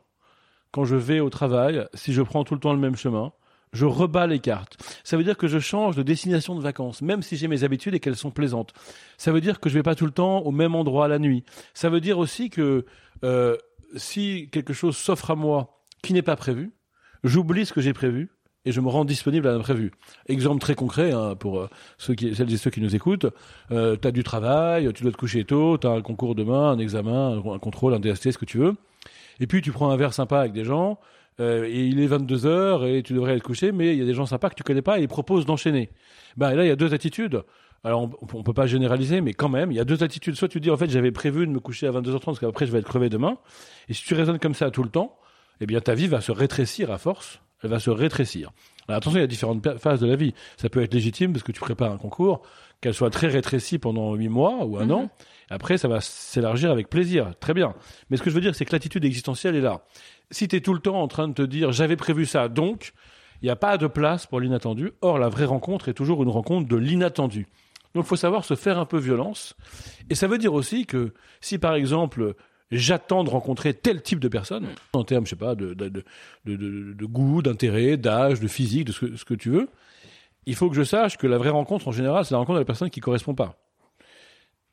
Quand 0.71 0.85
je 0.85 0.95
vais 0.95 1.19
au 1.19 1.29
travail, 1.29 1.87
si 1.93 2.13
je 2.13 2.21
prends 2.21 2.43
tout 2.43 2.53
le 2.53 2.59
temps 2.59 2.73
le 2.73 2.79
même 2.79 2.95
chemin, 2.95 3.31
je 3.71 3.85
rebats 3.85 4.27
les 4.27 4.39
cartes. 4.39 4.77
Ça 5.03 5.17
veut 5.17 5.23
dire 5.23 5.37
que 5.37 5.47
je 5.47 5.59
change 5.59 5.95
de 5.95 6.03
destination 6.03 6.55
de 6.55 6.61
vacances, 6.61 7.01
même 7.01 7.21
si 7.21 7.35
j'ai 7.35 7.47
mes 7.47 7.63
habitudes 7.63 7.93
et 7.93 7.99
qu'elles 7.99 8.15
sont 8.15 8.31
plaisantes. 8.31 8.73
Ça 9.17 9.31
veut 9.31 9.41
dire 9.41 9.59
que 9.59 9.69
je 9.69 9.75
vais 9.75 9.83
pas 9.83 9.95
tout 9.95 10.05
le 10.05 10.11
temps 10.11 10.39
au 10.39 10.51
même 10.51 10.75
endroit 10.75 11.07
la 11.07 11.19
nuit. 11.19 11.43
Ça 11.73 11.89
veut 11.89 12.01
dire 12.01 12.17
aussi 12.17 12.49
que 12.49 12.85
euh, 13.23 13.57
si 13.95 14.49
quelque 14.51 14.73
chose 14.73 14.95
s'offre 14.97 15.31
à 15.31 15.35
moi 15.35 15.81
qui 16.01 16.13
n'est 16.13 16.21
pas 16.21 16.35
prévu, 16.35 16.73
j'oublie 17.23 17.65
ce 17.65 17.73
que 17.73 17.81
j'ai 17.81 17.93
prévu 17.93 18.34
et 18.65 18.71
je 18.71 18.81
me 18.81 18.89
rends 18.89 19.05
disponible 19.05 19.47
à 19.47 19.53
l'imprévu. 19.53 19.91
Exemple 20.27 20.59
très 20.59 20.75
concret 20.75 21.11
hein, 21.11 21.35
pour 21.35 21.59
euh, 21.59 21.69
celles 21.97 22.51
et 22.51 22.57
ceux 22.57 22.71
qui 22.71 22.81
nous 22.81 22.95
écoutent. 22.95 23.27
Euh, 23.71 23.95
tu 24.01 24.07
as 24.07 24.11
du 24.11 24.23
travail, 24.23 24.91
tu 24.93 25.03
dois 25.03 25.11
te 25.11 25.17
coucher 25.17 25.43
tôt, 25.43 25.77
tu 25.77 25.87
as 25.87 25.91
un 25.91 26.01
concours 26.01 26.35
demain, 26.35 26.71
un 26.71 26.79
examen, 26.79 27.41
un 27.53 27.59
contrôle, 27.59 27.93
un 27.93 27.99
DST, 27.99 28.31
ce 28.31 28.37
que 28.37 28.45
tu 28.45 28.57
veux. 28.57 28.75
Et 29.39 29.47
puis 29.47 29.61
tu 29.61 29.71
prends 29.71 29.91
un 29.91 29.97
verre 29.97 30.13
sympa 30.13 30.39
avec 30.39 30.53
des 30.53 30.63
gens, 30.63 30.99
euh, 31.39 31.65
et 31.65 31.85
il 31.85 31.99
est 31.99 32.07
22 32.07 32.45
heures 32.45 32.85
et 32.85 33.03
tu 33.03 33.13
devrais 33.13 33.35
être 33.35 33.43
couché, 33.43 33.71
mais 33.71 33.93
il 33.93 33.99
y 33.99 34.01
a 34.01 34.05
des 34.05 34.13
gens 34.13 34.25
sympas 34.25 34.49
que 34.49 34.55
tu 34.55 34.63
connais 34.63 34.81
pas 34.81 34.99
et 34.99 35.03
ils 35.03 35.07
proposent 35.07 35.45
d'enchaîner. 35.45 35.89
Ben 36.37 36.53
là, 36.55 36.63
il 36.63 36.67
y 36.67 36.71
a 36.71 36.75
deux 36.75 36.93
attitudes. 36.93 37.43
Alors 37.83 38.01
on, 38.03 38.09
on 38.33 38.43
peut 38.43 38.53
pas 38.53 38.65
généraliser, 38.65 39.21
mais 39.21 39.33
quand 39.33 39.49
même, 39.49 39.71
il 39.71 39.75
y 39.75 39.79
a 39.79 39.85
deux 39.85 40.01
attitudes. 40.03 40.35
Soit 40.35 40.47
tu 40.47 40.59
dis 40.59 40.71
en 40.71 40.77
fait 40.77 40.89
j'avais 40.89 41.11
prévu 41.11 41.45
de 41.45 41.51
me 41.51 41.59
coucher 41.59 41.87
à 41.87 41.91
22h30 41.91 42.25
parce 42.25 42.39
qu'après 42.39 42.65
je 42.65 42.71
vais 42.71 42.79
être 42.79 42.87
crevé 42.87 43.09
demain. 43.09 43.37
Et 43.89 43.93
si 43.93 44.03
tu 44.03 44.13
raisonnes 44.15 44.39
comme 44.39 44.55
ça 44.55 44.71
tout 44.71 44.81
le 44.81 44.89
temps, 44.89 45.19
eh 45.59 45.65
bien 45.65 45.81
ta 45.81 45.93
vie 45.93 46.07
va 46.07 46.21
se 46.21 46.31
rétrécir 46.31 46.89
à 46.89 46.97
force. 46.97 47.41
Elle 47.65 47.71
va 47.71 47.79
se 47.79 47.89
rétrécir. 47.89 48.51
Alors 48.87 48.97
attention, 48.99 49.17
il 49.17 49.21
y 49.21 49.23
a 49.23 49.27
différentes 49.27 49.79
phases 49.79 49.99
de 49.99 50.05
la 50.05 50.15
vie. 50.15 50.35
Ça 50.57 50.69
peut 50.69 50.83
être 50.83 50.93
légitime 50.93 51.33
parce 51.33 51.41
que 51.41 51.51
tu 51.51 51.59
prépares 51.59 51.91
un 51.91 51.97
concours, 51.97 52.43
qu'elle 52.79 52.93
soit 52.93 53.09
très 53.09 53.25
rétrécie 53.27 53.79
pendant 53.79 54.13
huit 54.13 54.29
mois 54.29 54.63
ou 54.65 54.77
un 54.77 54.85
Mhm. 54.85 54.91
an. 54.91 55.09
Après, 55.49 55.79
ça 55.79 55.87
va 55.87 55.99
s'élargir 56.01 56.69
avec 56.69 56.89
plaisir. 56.89 57.31
Très 57.39 57.55
bien. 57.55 57.73
Mais 58.09 58.17
ce 58.17 58.21
que 58.23 58.29
je 58.29 58.35
veux 58.35 58.41
dire, 58.41 58.53
c'est 58.55 58.65
que 58.65 58.71
l'attitude 58.71 59.03
existentielle 59.03 59.55
est 59.55 59.61
là. 59.61 59.81
Si 60.29 60.47
tu 60.47 60.55
es 60.55 60.61
tout 60.61 60.73
le 60.75 60.79
temps 60.79 61.01
en 61.01 61.07
train 61.07 61.27
de 61.27 61.33
te 61.33 61.41
dire 61.41 61.71
j'avais 61.71 61.95
prévu 61.95 62.25
ça, 62.27 62.47
donc 62.47 62.93
il 63.41 63.45
n'y 63.45 63.51
a 63.51 63.55
pas 63.55 63.77
de 63.77 63.87
place 63.87 64.27
pour 64.27 64.39
l'inattendu. 64.39 64.91
Or, 65.01 65.17
la 65.17 65.29
vraie 65.29 65.45
rencontre 65.45 65.89
est 65.89 65.93
toujours 65.93 66.21
une 66.21 66.29
rencontre 66.29 66.67
de 66.67 66.75
l'inattendu. 66.75 67.47
Donc, 67.95 68.05
il 68.05 68.07
faut 68.07 68.15
savoir 68.15 68.43
se 68.45 68.55
faire 68.55 68.77
un 68.77 68.85
peu 68.85 68.97
violence. 68.99 69.55
Et 70.09 70.15
ça 70.15 70.27
veut 70.27 70.37
dire 70.37 70.53
aussi 70.53 70.85
que 70.85 71.13
si, 71.41 71.57
par 71.57 71.73
exemple, 71.75 72.35
j'attends 72.71 73.23
de 73.23 73.29
rencontrer 73.29 73.73
tel 73.73 74.01
type 74.01 74.19
de 74.19 74.27
personne, 74.27 74.67
en 74.93 75.03
termes, 75.03 75.25
je 75.25 75.31
sais 75.31 75.35
pas, 75.35 75.55
de, 75.55 75.73
de, 75.73 75.89
de, 75.89 76.03
de, 76.45 76.55
de- 76.55 76.93
de 76.93 77.05
goût, 77.05 77.41
d'intérêt, 77.41 77.97
d'âge, 77.97 78.39
de 78.39 78.47
physique, 78.47 78.85
de 78.85 78.91
ce 78.91 79.05
que, 79.05 79.15
ce 79.17 79.25
que 79.25 79.33
tu 79.35 79.49
veux, 79.49 79.69
il 80.47 80.55
faut 80.55 80.69
que 80.69 80.75
je 80.75 80.83
sache 80.83 81.17
que 81.17 81.27
la 81.27 81.37
vraie 81.37 81.49
rencontre, 81.49 81.87
en 81.87 81.91
général, 81.91 82.25
c'est 82.25 82.33
la 82.33 82.37
rencontre 82.39 82.57
avec 82.57 82.67
la 82.67 82.71
personne 82.73 82.89
qui 82.89 82.99
correspond 82.99 83.33
pas. 83.35 83.57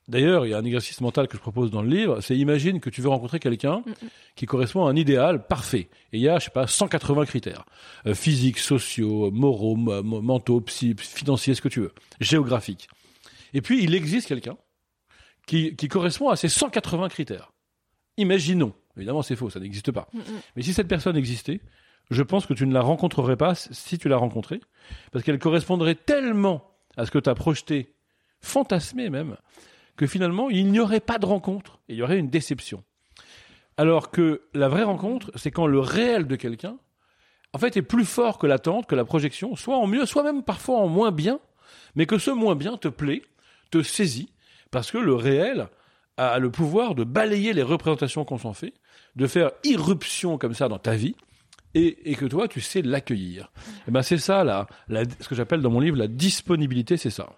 D'ailleurs, 0.09 0.44
il 0.46 0.50
y 0.50 0.55
a 0.55 0.59
un 0.59 0.64
exercice 0.64 1.00
mental 1.00 1.28
que 1.28 1.37
je 1.37 1.40
propose 1.42 1.70
dans 1.70 1.81
le 1.81 1.88
livre, 1.88 2.20
c'est 2.20 2.37
imagine 2.37 2.81
que 2.81 2.90
tu 2.90 3.00
veux 3.00 3.09
rencontrer 3.09 3.38
quelqu'un 3.38 3.85
qui 4.35 4.46
correspond 4.46 4.85
à 4.85 4.90
un 4.90 4.96
idéal 4.96 5.46
parfait. 5.46 5.88
Et 6.12 6.18
il 6.18 6.20
y 6.20 6.28
a, 6.28 6.40
je 6.40 6.46
sais 6.46 6.50
pas, 6.50 6.66
180 6.66 7.24
critères. 7.24 7.64
Euh, 8.07 8.14
physiques, 8.14 8.59
sociaux, 8.59 9.31
moraux, 9.31 9.76
mo- 9.76 10.02
mo- 10.02 10.20
mentaux, 10.20 10.61
psy, 10.62 10.96
financiers, 10.98 11.55
ce 11.55 11.62
que 11.62 11.68
tu 11.68 11.81
veux. 11.81 11.92
Géographiques. 12.20 12.88
Et 13.55 13.62
puis, 13.62 13.85
il 13.85 13.94
existe 13.94 14.26
quelqu'un 14.26 14.57
qui, 15.46 15.76
qui 15.76 15.87
correspond 15.87 16.31
à 16.31 16.37
ces 16.37 16.48
180 16.48 17.09
critères. 17.09 17.52
Imaginons. 18.16 18.75
Évidemment, 18.96 19.22
c'est 19.22 19.37
faux, 19.37 19.51
ça 19.51 19.61
n'existe 19.61 19.90
pas. 19.90 20.09
Mais 20.55 20.62
si 20.62 20.75
cette 20.75 20.88
personne 20.88 21.16
existait, 21.16 21.61
je 22.11 22.22
pense 22.22 22.46
que 22.46 22.55
tu 22.55 22.66
ne 22.66 22.75
la 22.75 22.83
rencontrerais 22.83 23.37
pas 23.37 23.55
si 23.55 23.98
tu 23.98 24.09
la 24.09 24.16
rencontrais, 24.16 24.61
parce 25.12 25.25
qu'elle 25.25 25.38
correspondrait 25.38 25.94
tellement 25.94 26.70
à 26.96 27.07
ce 27.07 27.11
que 27.11 27.18
tu 27.18 27.31
as 27.31 27.35
projeté, 27.35 27.94
fantasmé 28.40 29.09
même, 29.09 29.37
que 29.96 30.07
finalement, 30.07 30.51
il 30.51 30.70
n'y 30.70 30.81
aurait 30.81 31.01
pas 31.01 31.18
de 31.18 31.27
rencontre, 31.27 31.81
et 31.88 31.94
il 31.94 31.96
y 31.96 32.03
aurait 32.03 32.18
une 32.18 32.29
déception. 32.29 32.85
Alors 33.77 34.11
que 34.11 34.42
la 34.53 34.68
vraie 34.68 34.83
rencontre, 34.83 35.31
c'est 35.37 35.51
quand 35.51 35.66
le 35.66 35.81
réel 35.81 36.27
de 36.27 36.37
quelqu'un, 36.37 36.77
en 37.55 37.59
fait, 37.59 37.77
est 37.77 37.83
plus 37.83 38.05
fort 38.05 38.38
que 38.38 38.46
l'attente, 38.46 38.87
que 38.87 38.94
la 38.94 39.05
projection, 39.05 39.57
soit 39.57 39.77
en 39.77 39.87
mieux, 39.87 40.07
soit 40.07 40.22
même 40.22 40.42
parfois 40.42 40.79
en 40.79 40.88
moins 40.88 41.12
bien, 41.12 41.40
mais 41.94 42.07
que 42.07 42.18
ce 42.18 42.31
moins 42.31 42.57
bien 42.57 42.77
te 42.77 42.88
plaît, 42.88 43.22
te 43.70 43.83
saisit, 43.83 44.33
parce 44.70 44.90
que 44.90 44.98
le 44.98 45.14
réel 45.14 45.68
a 46.16 46.38
le 46.38 46.51
pouvoir 46.51 46.94
de 46.94 47.05
balayer 47.05 47.53
les 47.53 47.62
représentations 47.62 48.25
qu'on 48.25 48.38
s'en 48.38 48.53
fait, 48.53 48.75
de 49.16 49.27
faire 49.27 49.51
irruption 49.64 50.38
comme 50.38 50.55
ça 50.55 50.68
dans 50.68 50.79
ta 50.79 50.94
vie, 50.94 51.14
et, 51.75 52.11
et 52.11 52.14
que 52.16 52.27
toi, 52.27 52.48
tu 52.48 52.61
sais 52.61 52.83
l'accueillir. 52.83 53.51
Et 53.88 53.90
ben 53.90 54.03
c'est 54.03 54.18
ça, 54.18 54.44
là, 54.44 54.66
la, 54.88 55.05
ce 55.05 55.29
que 55.29 55.35
j'appelle 55.35 55.62
dans 55.62 55.70
mon 55.70 55.81
livre 55.81 55.96
la 55.96 56.09
disponibilité, 56.09 56.96
c'est 56.96 57.11
ça. 57.11 57.31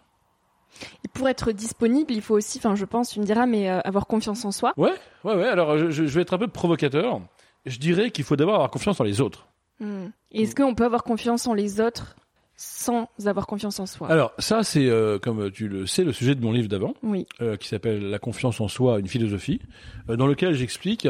Et 1.04 1.08
pour 1.08 1.28
être 1.28 1.52
disponible, 1.52 2.12
il 2.12 2.20
faut 2.20 2.34
aussi, 2.34 2.58
enfin, 2.58 2.74
je 2.74 2.84
pense, 2.84 3.10
tu 3.10 3.20
me 3.20 3.24
diras, 3.24 3.46
mais 3.46 3.70
euh, 3.70 3.80
avoir 3.84 4.08
confiance 4.08 4.44
en 4.44 4.50
soi. 4.50 4.72
Ouais, 4.76 4.94
ouais, 5.22 5.36
ouais. 5.36 5.46
Alors, 5.46 5.78
je, 5.78 5.90
je 5.90 6.02
vais 6.02 6.22
être 6.22 6.34
un 6.34 6.38
peu 6.38 6.48
provocateur. 6.48 7.20
Je 7.64 7.78
dirais 7.78 8.10
qu'il 8.10 8.24
faut 8.24 8.34
d'abord 8.34 8.56
avoir 8.56 8.70
confiance 8.70 9.00
en 9.00 9.04
les 9.04 9.20
autres. 9.20 9.46
Hmm. 9.78 10.08
Est-ce 10.32 10.54
qu'on 10.56 10.74
peut 10.74 10.84
avoir 10.84 11.04
confiance 11.04 11.46
en 11.46 11.54
les 11.54 11.80
autres 11.80 12.16
sans 12.56 13.08
avoir 13.26 13.46
confiance 13.46 13.80
en 13.80 13.86
soi 13.86 14.08
Alors, 14.10 14.32
ça, 14.38 14.62
c'est, 14.62 14.86
euh, 14.88 15.18
comme 15.18 15.50
tu 15.50 15.68
le 15.68 15.86
sais, 15.86 16.04
le 16.04 16.12
sujet 16.12 16.34
de 16.34 16.40
mon 16.42 16.52
livre 16.52 16.68
d'avant, 16.68 16.94
Oui. 17.02 17.26
euh, 17.40 17.56
qui 17.56 17.68
s'appelle 17.68 18.10
La 18.10 18.18
confiance 18.18 18.60
en 18.60 18.68
soi, 18.68 18.98
une 19.00 19.08
philosophie, 19.08 19.60
euh, 20.08 20.16
dans 20.16 20.26
lequel 20.26 20.54
j'explique 20.54 21.08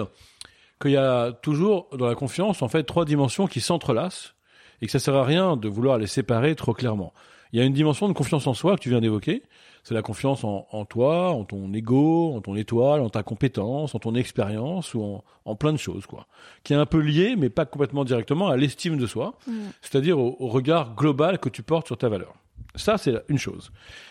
qu'il 0.80 0.90
y 0.90 0.96
a 0.96 1.32
toujours 1.32 1.88
dans 1.96 2.06
la 2.06 2.14
confiance, 2.14 2.62
en 2.62 2.68
fait, 2.68 2.84
trois 2.84 3.04
dimensions 3.04 3.46
qui 3.46 3.60
s'entrelacent 3.60 4.34
et 4.80 4.86
que 4.86 4.92
ça 4.92 4.98
sert 4.98 5.14
à 5.14 5.24
rien 5.24 5.56
de 5.56 5.68
vouloir 5.68 5.98
les 5.98 6.06
séparer 6.06 6.54
trop 6.54 6.72
clairement. 6.72 7.12
Il 7.52 7.58
y 7.58 7.62
a 7.62 7.64
une 7.64 7.72
dimension 7.74 8.08
de 8.08 8.12
confiance 8.14 8.46
en 8.46 8.54
soi 8.54 8.74
que 8.76 8.80
tu 8.80 8.88
viens 8.90 9.00
d'évoquer. 9.00 9.42
C'est 9.84 9.94
la 9.94 10.02
confiance 10.02 10.44
en, 10.44 10.66
en 10.72 10.84
toi, 10.86 11.30
en 11.30 11.44
ton 11.44 11.72
ego, 11.74 12.32
en 12.34 12.40
ton 12.40 12.56
étoile, 12.56 13.00
en 13.02 13.10
ta 13.10 13.22
compétence, 13.22 13.94
en 13.94 13.98
ton 13.98 14.14
expérience 14.14 14.94
ou 14.94 15.02
en, 15.02 15.24
en 15.44 15.54
plein 15.56 15.72
de 15.72 15.78
choses, 15.78 16.06
quoi. 16.06 16.26
Qui 16.62 16.72
est 16.72 16.76
un 16.76 16.86
peu 16.86 16.98
lié, 16.98 17.36
mais 17.36 17.50
pas 17.50 17.66
complètement 17.66 18.04
directement, 18.04 18.48
à 18.48 18.56
l'estime 18.56 18.96
de 18.96 19.06
soi, 19.06 19.34
Mm. 19.46 19.52
c'est-à-dire 19.82 20.18
au, 20.18 20.36
au 20.40 20.48
regard 20.48 20.94
global 20.94 21.38
que 21.38 21.50
tu 21.50 21.62
portes 21.62 21.86
sur 21.86 21.98
ta 21.98 22.08
valeur. 22.08 22.32
Ça, 22.76 22.96
c'est 22.98 23.14
une 23.28 23.38
chose. 23.38 23.70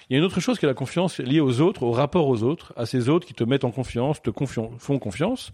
Il 0.09 0.13
y 0.13 0.15
a 0.15 0.19
une 0.19 0.25
autre 0.25 0.39
chose 0.39 0.57
qui 0.59 0.65
est 0.65 0.69
la 0.69 0.73
confiance 0.75 1.17
liée 1.19 1.41
aux 1.41 1.59
autres, 1.59 1.83
au 1.83 1.91
rapport 1.91 2.27
aux 2.27 2.43
autres, 2.43 2.71
à 2.77 2.86
ces 2.86 3.09
autres 3.09 3.25
qui 3.27 3.33
te 3.33 3.43
mettent 3.43 3.65
en 3.65 3.71
confiance, 3.71 4.21
te 4.21 4.31
font 4.77 4.99
confiance, 4.99 5.51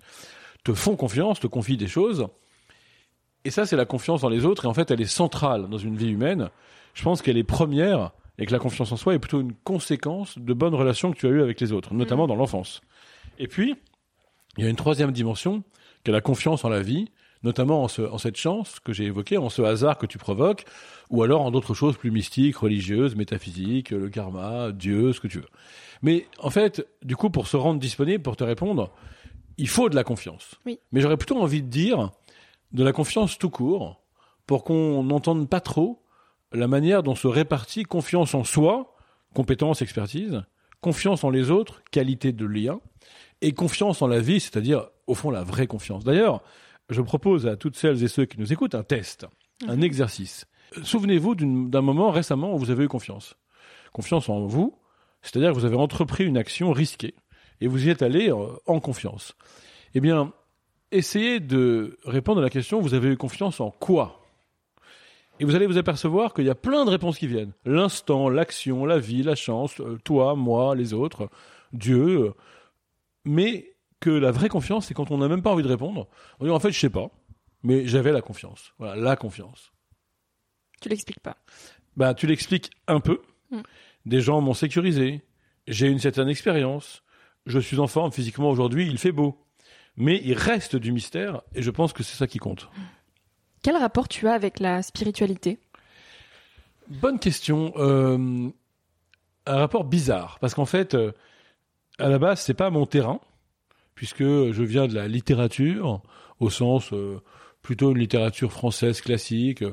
te 0.63 0.73
font 0.73 0.95
confiance, 0.95 1.39
te 1.39 1.47
confient 1.47 1.77
des 1.77 1.87
choses. 1.87 2.27
Et 3.45 3.51
ça, 3.51 3.65
c'est 3.65 3.77
la 3.77 3.85
confiance 3.85 4.21
dans 4.21 4.29
les 4.29 4.45
autres. 4.45 4.65
Et 4.65 4.67
en 4.67 4.73
fait, 4.73 4.91
elle 4.91 5.01
est 5.01 5.05
centrale 5.05 5.69
dans 5.69 5.77
une 5.77 5.95
vie 5.95 6.09
humaine. 6.09 6.49
Je 6.93 7.03
pense 7.03 7.21
qu'elle 7.21 7.37
est 7.37 7.43
première 7.43 8.11
et 8.39 8.45
que 8.45 8.51
la 8.51 8.59
confiance 8.59 8.91
en 8.91 8.97
soi 8.97 9.13
est 9.13 9.19
plutôt 9.19 9.41
une 9.41 9.53
conséquence 9.53 10.37
de 10.37 10.53
bonnes 10.53 10.73
relations 10.75 11.11
que 11.11 11.17
tu 11.17 11.27
as 11.27 11.29
eues 11.29 11.41
avec 11.41 11.59
les 11.61 11.71
autres, 11.71 11.93
notamment 11.93 12.25
dans 12.25 12.35
l'enfance. 12.35 12.81
Et 13.37 13.47
puis, 13.47 13.75
il 14.57 14.63
y 14.63 14.67
a 14.67 14.69
une 14.69 14.75
troisième 14.75 15.11
dimension, 15.11 15.63
qui 16.03 16.11
est 16.11 16.13
la 16.13 16.21
confiance 16.21 16.63
en 16.65 16.69
la 16.69 16.81
vie, 16.81 17.09
notamment 17.43 17.83
en, 17.83 17.87
ce- 17.87 18.01
en 18.01 18.17
cette 18.17 18.35
chance 18.37 18.79
que 18.79 18.91
j'ai 18.93 19.05
évoquée, 19.05 19.37
en 19.37 19.49
ce 19.49 19.61
hasard 19.61 19.97
que 19.97 20.05
tu 20.05 20.17
provoques, 20.17 20.65
ou 21.09 21.23
alors 21.23 21.41
en 21.41 21.51
d'autres 21.51 21.73
choses 21.73 21.95
plus 21.97 22.11
mystiques, 22.11 22.57
religieuses, 22.57 23.15
métaphysiques, 23.15 23.91
le 23.91 24.09
karma, 24.09 24.71
Dieu, 24.73 25.13
ce 25.13 25.19
que 25.19 25.27
tu 25.27 25.39
veux. 25.39 25.47
Mais 26.01 26.27
en 26.39 26.49
fait, 26.49 26.85
du 27.03 27.15
coup, 27.15 27.29
pour 27.29 27.47
se 27.47 27.55
rendre 27.57 27.79
disponible, 27.79 28.23
pour 28.23 28.35
te 28.35 28.43
répondre, 28.43 28.91
il 29.57 29.67
faut 29.67 29.89
de 29.89 29.95
la 29.95 30.03
confiance. 30.03 30.55
Oui. 30.65 30.79
Mais 30.91 31.01
j'aurais 31.01 31.17
plutôt 31.17 31.37
envie 31.37 31.61
de 31.61 31.67
dire 31.67 32.11
de 32.71 32.83
la 32.83 32.91
confiance 32.93 33.37
tout 33.37 33.49
court, 33.49 34.01
pour 34.45 34.63
qu'on 34.63 35.03
n'entende 35.03 35.47
pas 35.49 35.59
trop 35.61 36.01
la 36.51 36.67
manière 36.67 37.03
dont 37.03 37.15
se 37.15 37.27
répartit 37.27 37.83
confiance 37.83 38.33
en 38.33 38.43
soi, 38.43 38.95
compétence, 39.33 39.81
expertise, 39.81 40.43
confiance 40.81 41.23
en 41.23 41.29
les 41.29 41.51
autres, 41.51 41.81
qualité 41.91 42.31
de 42.31 42.45
lien, 42.45 42.79
et 43.41 43.53
confiance 43.53 44.01
en 44.01 44.07
la 44.07 44.19
vie, 44.19 44.39
c'est-à-dire, 44.39 44.89
au 45.07 45.15
fond, 45.15 45.31
la 45.31 45.43
vraie 45.43 45.67
confiance. 45.67 46.03
D'ailleurs, 46.03 46.41
je 46.89 47.01
propose 47.01 47.47
à 47.47 47.55
toutes 47.55 47.75
celles 47.75 48.03
et 48.03 48.07
ceux 48.07 48.25
qui 48.25 48.39
nous 48.39 48.51
écoutent 48.51 48.75
un 48.75 48.83
test, 48.83 49.27
un 49.67 49.81
exercice. 49.81 50.45
Euh, 50.77 50.83
Souvenez-vous 50.83 51.35
d'un 51.35 51.81
moment 51.81 52.11
récemment 52.11 52.53
où 52.53 52.57
vous 52.57 52.71
avez 52.71 52.85
eu 52.85 52.87
confiance. 52.87 53.35
Confiance 53.93 54.29
en 54.29 54.45
vous, 54.45 54.77
c'est-à-dire 55.21 55.51
que 55.51 55.55
vous 55.55 55.65
avez 55.65 55.75
entrepris 55.75 56.25
une 56.25 56.37
action 56.37 56.71
risquée, 56.71 57.15
et 57.61 57.67
vous 57.67 57.87
y 57.87 57.89
êtes 57.89 58.01
allé 58.01 58.29
euh, 58.29 58.47
en 58.65 58.79
confiance. 58.79 59.35
Eh 59.93 59.99
bien, 59.99 60.33
essayez 60.91 61.39
de 61.39 61.97
répondre 62.05 62.39
à 62.39 62.43
la 62.43 62.49
question, 62.49 62.79
vous 62.79 62.93
avez 62.93 63.09
eu 63.09 63.17
confiance 63.17 63.59
en 63.59 63.71
quoi? 63.71 64.18
Et 65.39 65.45
vous 65.45 65.55
allez 65.55 65.67
vous 65.67 65.77
apercevoir 65.77 66.33
qu'il 66.33 66.45
y 66.45 66.49
a 66.49 66.55
plein 66.55 66.85
de 66.85 66.89
réponses 66.89 67.17
qui 67.17 67.27
viennent. 67.27 67.53
L'instant, 67.65 68.29
l'action, 68.29 68.85
la 68.85 68.99
vie, 68.99 69.23
la 69.23 69.35
chance, 69.35 69.79
euh, 69.79 69.97
toi, 70.03 70.35
moi, 70.35 70.75
les 70.75 70.93
autres, 70.93 71.29
Dieu. 71.73 72.25
euh, 72.25 72.33
Mais 73.25 73.75
que 73.99 74.09
la 74.09 74.31
vraie 74.31 74.49
confiance, 74.49 74.87
c'est 74.87 74.93
quand 74.93 75.11
on 75.11 75.17
n'a 75.17 75.27
même 75.27 75.41
pas 75.41 75.51
envie 75.51 75.63
de 75.63 75.67
répondre. 75.67 76.07
On 76.39 76.45
dit 76.45 76.51
en 76.51 76.59
fait, 76.59 76.71
je 76.71 76.79
sais 76.79 76.89
pas, 76.89 77.09
mais 77.63 77.85
j'avais 77.87 78.11
la 78.11 78.21
confiance. 78.21 78.73
Voilà, 78.77 78.95
la 78.95 79.15
confiance. 79.15 79.71
Tu 80.81 80.89
l'expliques 80.89 81.19
pas. 81.19 81.37
Bah, 81.97 82.13
tu 82.13 82.25
l'expliques 82.27 82.69
un 82.87 83.01
peu. 83.01 83.21
Mm. 83.51 83.59
Des 84.05 84.21
gens 84.21 84.39
m'ont 84.39 84.53
sécurisé. 84.53 85.21
J'ai 85.67 85.87
une 85.87 85.99
certaine 85.99 86.29
expérience. 86.29 87.03
Je 87.45 87.59
suis 87.59 87.79
en 87.79 87.87
forme 87.87 88.11
physiquement 88.11 88.49
aujourd'hui. 88.49 88.87
Il 88.87 88.97
fait 88.97 89.11
beau. 89.11 89.37
Mais 89.97 90.21
il 90.23 90.33
reste 90.33 90.77
du 90.77 90.93
mystère 90.93 91.41
et 91.53 91.61
je 91.61 91.71
pense 91.71 91.91
que 91.91 92.03
c'est 92.03 92.15
ça 92.15 92.27
qui 92.27 92.37
compte. 92.37 92.69
Quel 93.61 93.75
rapport 93.77 94.07
tu 94.07 94.27
as 94.27 94.33
avec 94.33 94.59
la 94.59 94.81
spiritualité? 94.81 95.59
Bonne 96.87 97.19
question. 97.19 97.73
Euh, 97.77 98.49
un 99.49 99.57
rapport 99.57 99.83
bizarre, 99.83 100.37
parce 100.39 100.53
qu'en 100.53 100.65
fait, 100.65 100.93
euh, 100.93 101.11
à 101.97 102.07
la 102.07 102.19
base, 102.19 102.41
c'est 102.41 102.53
pas 102.53 102.69
mon 102.69 102.85
terrain, 102.85 103.19
puisque 103.95 104.23
je 104.23 104.63
viens 104.63 104.87
de 104.87 104.93
la 104.93 105.07
littérature, 105.07 106.01
au 106.39 106.49
sens 106.49 106.93
euh, 106.93 107.19
plutôt 107.61 107.91
une 107.91 107.97
littérature 107.97 108.51
française 108.51 109.01
classique, 109.01 109.63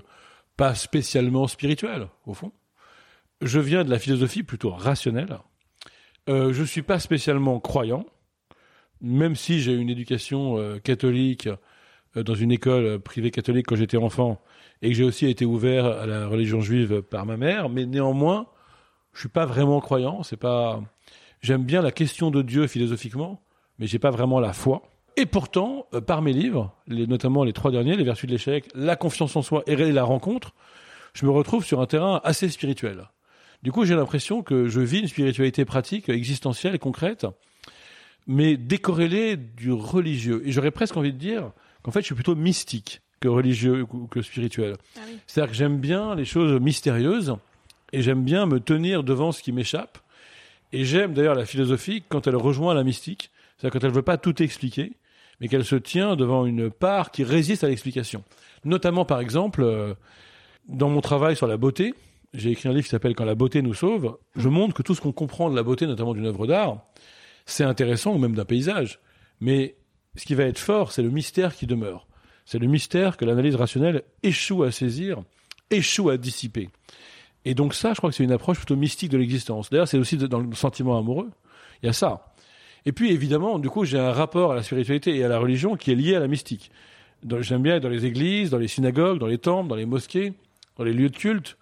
pas 0.56 0.74
spécialement 0.74 1.46
spirituelle, 1.46 2.08
au 2.24 2.34
fond. 2.34 2.52
Je 3.42 3.60
viens 3.60 3.84
de 3.84 3.90
la 3.90 3.98
philosophie 3.98 4.42
plutôt 4.42 4.70
rationnelle. 4.70 5.38
Euh, 6.28 6.52
je 6.52 6.64
suis 6.64 6.82
pas 6.82 6.98
spécialement 6.98 7.60
croyant, 7.60 8.06
même 9.00 9.36
si 9.36 9.60
j'ai 9.60 9.74
une 9.74 9.90
éducation 9.90 10.80
catholique 10.80 11.50
dans 12.16 12.34
une 12.34 12.52
école 12.52 12.98
privée 13.00 13.30
catholique 13.30 13.66
quand 13.66 13.76
j'étais 13.76 13.96
enfant 13.96 14.40
et 14.82 14.88
que 14.88 14.94
j'ai 14.94 15.04
aussi 15.04 15.26
été 15.26 15.44
ouvert 15.44 15.86
à 15.86 16.06
la 16.06 16.26
religion 16.26 16.60
juive 16.60 17.02
par 17.02 17.26
ma 17.26 17.36
mère, 17.36 17.68
mais 17.68 17.86
néanmoins, 17.86 18.46
je 19.12 19.20
suis 19.20 19.28
pas 19.28 19.46
vraiment 19.46 19.80
croyant. 19.80 20.22
C'est 20.22 20.36
pas. 20.36 20.82
J'aime 21.40 21.64
bien 21.64 21.82
la 21.82 21.92
question 21.92 22.30
de 22.30 22.42
Dieu 22.42 22.66
philosophiquement, 22.66 23.40
mais 23.78 23.86
j'ai 23.86 23.98
pas 23.98 24.10
vraiment 24.10 24.40
la 24.40 24.52
foi. 24.52 24.82
Et 25.16 25.26
pourtant, 25.26 25.86
euh, 25.94 26.00
par 26.00 26.20
mes 26.20 26.32
livres, 26.32 26.74
notamment 26.88 27.42
les 27.42 27.54
trois 27.54 27.70
derniers, 27.70 27.96
les 27.96 28.04
vertus 28.04 28.26
de 28.26 28.32
l'échec, 28.32 28.68
la 28.74 28.96
confiance 28.96 29.34
en 29.36 29.42
soi 29.42 29.62
et 29.66 29.76
la 29.76 30.04
rencontre, 30.04 30.54
je 31.14 31.24
me 31.24 31.30
retrouve 31.30 31.64
sur 31.64 31.80
un 31.80 31.86
terrain 31.86 32.20
assez 32.24 32.48
spirituel. 32.50 33.08
Du 33.62 33.72
coup, 33.72 33.86
j'ai 33.86 33.94
l'impression 33.94 34.42
que 34.42 34.68
je 34.68 34.80
vis 34.80 35.00
une 35.00 35.08
spiritualité 35.08 35.64
pratique, 35.64 36.10
existentielle 36.10 36.78
concrète, 36.78 37.26
mais 38.26 38.58
décorrélée 38.58 39.36
du 39.36 39.72
religieux. 39.72 40.42
Et 40.44 40.52
j'aurais 40.52 40.70
presque 40.70 40.96
envie 40.98 41.14
de 41.14 41.18
dire 41.18 41.52
qu'en 41.86 41.92
fait, 41.92 42.00
je 42.00 42.06
suis 42.06 42.16
plutôt 42.16 42.34
mystique 42.34 43.00
que 43.20 43.28
religieux 43.28 43.86
ou 43.92 44.08
que 44.08 44.20
spirituel. 44.20 44.74
Ah 44.96 45.02
C'est-à-dire 45.28 45.52
que 45.52 45.56
j'aime 45.56 45.78
bien 45.78 46.16
les 46.16 46.24
choses 46.24 46.60
mystérieuses 46.60 47.36
et 47.92 48.02
j'aime 48.02 48.24
bien 48.24 48.44
me 48.44 48.58
tenir 48.58 49.04
devant 49.04 49.30
ce 49.30 49.40
qui 49.40 49.52
m'échappe. 49.52 49.98
Et 50.72 50.84
j'aime 50.84 51.14
d'ailleurs 51.14 51.36
la 51.36 51.46
philosophie 51.46 52.02
quand 52.08 52.26
elle 52.26 52.34
rejoint 52.34 52.74
la 52.74 52.82
mystique, 52.82 53.30
c'est-à-dire 53.56 53.72
quand 53.72 53.84
elle 53.84 53.92
ne 53.92 53.96
veut 53.96 54.02
pas 54.02 54.18
tout 54.18 54.42
expliquer, 54.42 54.94
mais 55.40 55.46
qu'elle 55.46 55.64
se 55.64 55.76
tient 55.76 56.16
devant 56.16 56.44
une 56.44 56.70
part 56.70 57.12
qui 57.12 57.22
résiste 57.22 57.62
à 57.62 57.68
l'explication. 57.68 58.24
Notamment, 58.64 59.04
par 59.04 59.20
exemple, 59.20 59.62
euh, 59.62 59.94
dans 60.68 60.88
mon 60.88 61.00
travail 61.00 61.36
sur 61.36 61.46
la 61.46 61.56
beauté, 61.56 61.94
j'ai 62.34 62.50
écrit 62.50 62.68
un 62.68 62.72
livre 62.72 62.82
qui 62.82 62.90
s'appelle 62.90 63.14
Quand 63.14 63.24
la 63.24 63.36
beauté 63.36 63.62
nous 63.62 63.74
sauve. 63.74 64.18
Je 64.34 64.48
montre 64.48 64.74
que 64.74 64.82
tout 64.82 64.96
ce 64.96 65.00
qu'on 65.00 65.12
comprend 65.12 65.50
de 65.50 65.54
la 65.54 65.62
beauté, 65.62 65.86
notamment 65.86 66.14
d'une 66.14 66.26
œuvre 66.26 66.48
d'art, 66.48 66.78
c'est 67.44 67.62
intéressant, 67.62 68.12
ou 68.12 68.18
même 68.18 68.34
d'un 68.34 68.44
paysage. 68.44 68.98
Mais 69.40 69.76
ce 70.16 70.24
qui 70.24 70.34
va 70.34 70.44
être 70.44 70.58
fort, 70.58 70.92
c'est 70.92 71.02
le 71.02 71.10
mystère 71.10 71.54
qui 71.54 71.66
demeure. 71.66 72.06
C'est 72.44 72.58
le 72.58 72.66
mystère 72.66 73.16
que 73.16 73.24
l'analyse 73.24 73.56
rationnelle 73.56 74.02
échoue 74.22 74.62
à 74.62 74.70
saisir, 74.70 75.22
échoue 75.70 76.10
à 76.10 76.16
dissiper. 76.16 76.70
Et 77.44 77.54
donc 77.54 77.74
ça, 77.74 77.92
je 77.92 77.98
crois 77.98 78.10
que 78.10 78.16
c'est 78.16 78.24
une 78.24 78.32
approche 78.32 78.58
plutôt 78.58 78.76
mystique 78.76 79.10
de 79.10 79.18
l'existence. 79.18 79.70
D'ailleurs, 79.70 79.88
c'est 79.88 79.98
aussi 79.98 80.16
dans 80.16 80.40
le 80.40 80.54
sentiment 80.54 80.98
amoureux. 80.98 81.30
Il 81.82 81.86
y 81.86 81.88
a 81.88 81.92
ça. 81.92 82.32
Et 82.86 82.92
puis, 82.92 83.12
évidemment, 83.12 83.58
du 83.58 83.68
coup, 83.68 83.84
j'ai 83.84 83.98
un 83.98 84.12
rapport 84.12 84.52
à 84.52 84.54
la 84.54 84.62
spiritualité 84.62 85.16
et 85.16 85.24
à 85.24 85.28
la 85.28 85.38
religion 85.38 85.76
qui 85.76 85.90
est 85.90 85.96
lié 85.96 86.14
à 86.14 86.20
la 86.20 86.28
mystique. 86.28 86.70
J'aime 87.40 87.62
bien 87.62 87.76
être 87.76 87.82
dans 87.82 87.88
les 87.88 88.06
églises, 88.06 88.50
dans 88.50 88.58
les 88.58 88.68
synagogues, 88.68 89.18
dans 89.18 89.26
les 89.26 89.38
temples, 89.38 89.68
dans 89.68 89.76
les 89.76 89.86
mosquées, 89.86 90.34
dans 90.76 90.84
les 90.84 90.92
lieux 90.92 91.08
de 91.08 91.16
culte, 91.16 91.56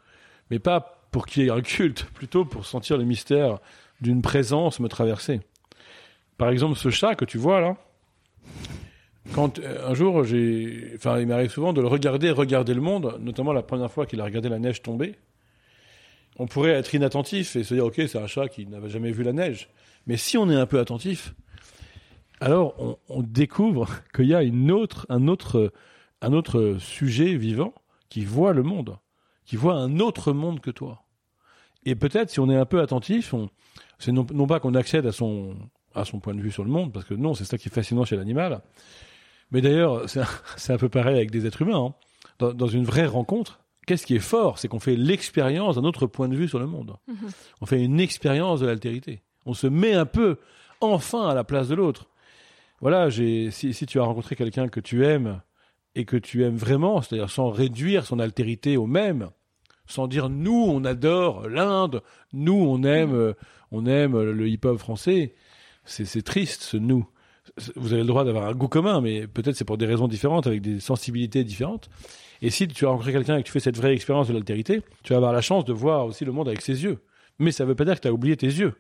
mais 0.51 0.59
pas 0.59 1.07
pour 1.11 1.27
qu'il 1.27 1.45
y 1.45 1.47
ait 1.47 1.51
un 1.51 1.63
culte, 1.63 2.05
plutôt 2.15 2.45
pour 2.45 2.67
sentir 2.67 2.99
le 2.99 3.05
mystère 3.05 3.59
d'une 4.01 4.21
présence 4.21 4.81
me 4.81 4.89
traverser. 4.89 5.41
Par 6.37 6.51
exemple, 6.51 6.77
ce 6.77 6.91
chat 6.91 7.15
que 7.15 7.25
tu 7.25 7.39
vois 7.39 7.61
là, 7.61 7.77
quand 9.35 9.59
euh, 9.59 9.89
un 9.89 9.95
jour 9.95 10.25
j'ai, 10.25 10.93
enfin, 10.97 11.19
il 11.21 11.27
m'arrive 11.27 11.51
souvent 11.51 11.73
de 11.73 11.81
le 11.81 11.87
regarder, 11.87 12.31
regarder 12.31 12.75
le 12.75 12.81
monde, 12.81 13.19
notamment 13.21 13.53
la 13.53 13.63
première 13.63 13.91
fois 13.91 14.07
qu'il 14.07 14.21
a 14.21 14.25
regardé 14.25 14.49
la 14.49 14.59
neige 14.59 14.83
tomber. 14.83 15.15
On 16.37 16.47
pourrait 16.47 16.73
être 16.73 16.95
inattentif 16.95 17.55
et 17.57 17.63
se 17.63 17.75
dire, 17.75 17.85
ok, 17.85 17.95
c'est 17.97 18.19
un 18.19 18.27
chat 18.27 18.49
qui 18.49 18.67
n'avait 18.67 18.89
jamais 18.89 19.13
vu 19.13 19.23
la 19.23 19.33
neige. 19.33 19.69
Mais 20.07 20.17
si 20.17 20.37
on 20.37 20.51
est 20.51 20.57
un 20.57 20.67
peu 20.67 20.81
attentif, 20.81 21.35
alors 22.41 22.99
on, 23.09 23.23
découvre 23.23 23.89
qu'il 24.15 24.27
y 24.27 24.35
a 24.35 24.43
une 24.43 24.71
autre, 24.71 25.07
un 25.09 25.29
autre, 25.29 25.73
un 26.21 26.33
autre 26.33 26.77
sujet 26.81 27.37
vivant 27.37 27.73
qui 28.09 28.25
voit 28.25 28.53
le 28.53 28.63
monde 28.63 28.99
qui 29.45 29.57
voit 29.57 29.75
un 29.75 30.01
autre 30.01 30.33
monde 30.33 30.61
que 30.61 30.71
toi. 30.71 31.05
Et 31.85 31.95
peut-être, 31.95 32.31
si 32.31 32.41
on 32.41 32.51
est 32.51 32.57
un 32.57 32.65
peu 32.65 32.81
attentif, 32.81 33.35
c'est 33.99 34.13
non, 34.13 34.25
pas 34.47 34.61
qu'on 34.61 34.75
accède 34.75 35.07
à 35.07 35.13
son, 35.13 35.55
à 35.95 36.05
son 36.05 36.21
point 36.21 36.35
de 36.35 36.41
vue 36.41 36.51
sur 36.51 36.65
le 36.65 36.71
monde, 36.71 36.93
parce 36.93 37.05
que 37.05 37.15
non, 37.15 37.35
c'est 37.35 37.45
ça 37.45 37.59
qui 37.59 37.69
est 37.69 37.73
fascinant 37.73 38.05
chez 38.05 38.17
l'animal. 38.17 38.61
Mais 39.51 39.61
d'ailleurs, 39.61 40.09
c'est 40.57 40.73
un, 40.73 40.79
peu 40.79 40.89
pareil 40.89 41.17
avec 41.17 41.31
des 41.31 41.47
êtres 41.47 41.63
humains. 41.63 41.87
Hein. 41.87 41.95
Dans, 42.39 42.53
dans, 42.53 42.67
une 42.67 42.85
vraie 42.85 43.07
rencontre, 43.07 43.61
qu'est-ce 43.87 44.07
qui 44.07 44.17
est 44.17 44.21
fort 44.21 44.59
C'est 44.59 44.69
qu'on 44.69 44.81
fait 44.81 44.97
l'expérience 44.97 45.77
d'un 45.77 45.85
autre 45.85 46.07
point 46.07 46.29
de 46.29 46.37
vue 46.37 46.49
sur 46.49 46.59
le 46.59 46.67
monde. 46.67 46.97
Mm-hmm. 47.09 47.35
On 47.61 47.67
fait 47.67 47.83
une 47.83 48.01
expérience 48.01 48.61
de 48.61 48.67
l'altérité. 48.67 49.23
On 49.47 49.55
se 49.55 49.67
met 49.67 49.93
un 49.93 50.07
peu, 50.07 50.39
enfin, 50.81 51.29
à 51.29 51.35
la 51.35 51.45
place 51.45 51.69
de 51.69 51.75
l'autre. 51.75 52.09
Voilà, 52.81 53.11
si, 53.11 53.51
si 53.51 53.87
tu 53.87 54.01
as 54.01 54.03
rencontré 54.03 54.37
quelqu'un 54.37 54.69
que 54.69 54.81
tu 54.81 55.07
aimes, 55.07 55.41
et 55.95 56.05
que 56.05 56.17
tu 56.17 56.45
aimes 56.45 56.57
vraiment, 56.57 57.03
c'est-à-dire 57.03 57.31
sans 57.31 57.51
réduire 57.51 58.05
son 58.05 58.19
altérité 58.19 58.77
au 58.77 58.87
même, 58.87 59.31
sans 59.87 60.07
dire 60.07 60.29
nous 60.29 60.65
on 60.69 60.85
adore 60.85 61.49
l'Inde, 61.49 62.03
nous 62.33 62.55
on 62.55 62.83
aime, 62.83 63.13
mm. 63.13 63.15
euh, 63.15 63.35
on 63.71 63.87
aime 63.87 64.21
le 64.21 64.49
hip-hop 64.49 64.79
français, 64.79 65.35
c'est 65.85 66.23
triste 66.23 66.63
ce 66.63 66.77
nous. 66.77 67.07
Vous 67.77 67.93
avez 67.93 68.03
le 68.03 68.09
droit 68.09 68.25
d'avoir 68.25 68.47
un 68.47 68.55
goût 68.55 68.69
commun, 68.69 69.01
mais 69.01 69.27
peut-être 69.27 69.55
c'est 69.57 69.65
pour 69.65 69.77
des 69.77 69.87
raisons 69.87 70.09
différentes, 70.09 70.47
avec 70.47 70.63
des 70.63 70.81
sensibilités 70.81 71.45
différentes. 71.45 71.91
Et 72.41 72.51
si 72.51 72.67
tu 72.67 72.87
as 72.87 72.89
rencontré 72.89 73.13
quelqu'un 73.13 73.37
et 73.37 73.43
que 73.43 73.47
tu 73.47 73.53
fais 73.53 73.61
cette 73.61 73.77
vraie 73.77 73.95
expérience 73.95 74.29
de 74.29 74.33
l'altérité, 74.33 74.83
tu 75.03 75.13
vas 75.13 75.19
avoir 75.19 75.33
la 75.33 75.41
chance 75.41 75.65
de 75.65 75.73
voir 75.73 76.07
aussi 76.07 76.25
le 76.25 76.33
monde 76.33 76.49
avec 76.49 76.63
ses 76.63 76.83
yeux. 76.85 77.05
Mais 77.39 77.53
ça 77.53 77.65
ne 77.65 77.69
veut 77.69 77.75
pas 77.75 77.85
dire 77.85 77.97
que 77.97 78.01
tu 78.01 78.09
as 78.09 78.13
oublié 78.13 78.37
tes 78.37 78.47
yeux. 78.47 78.75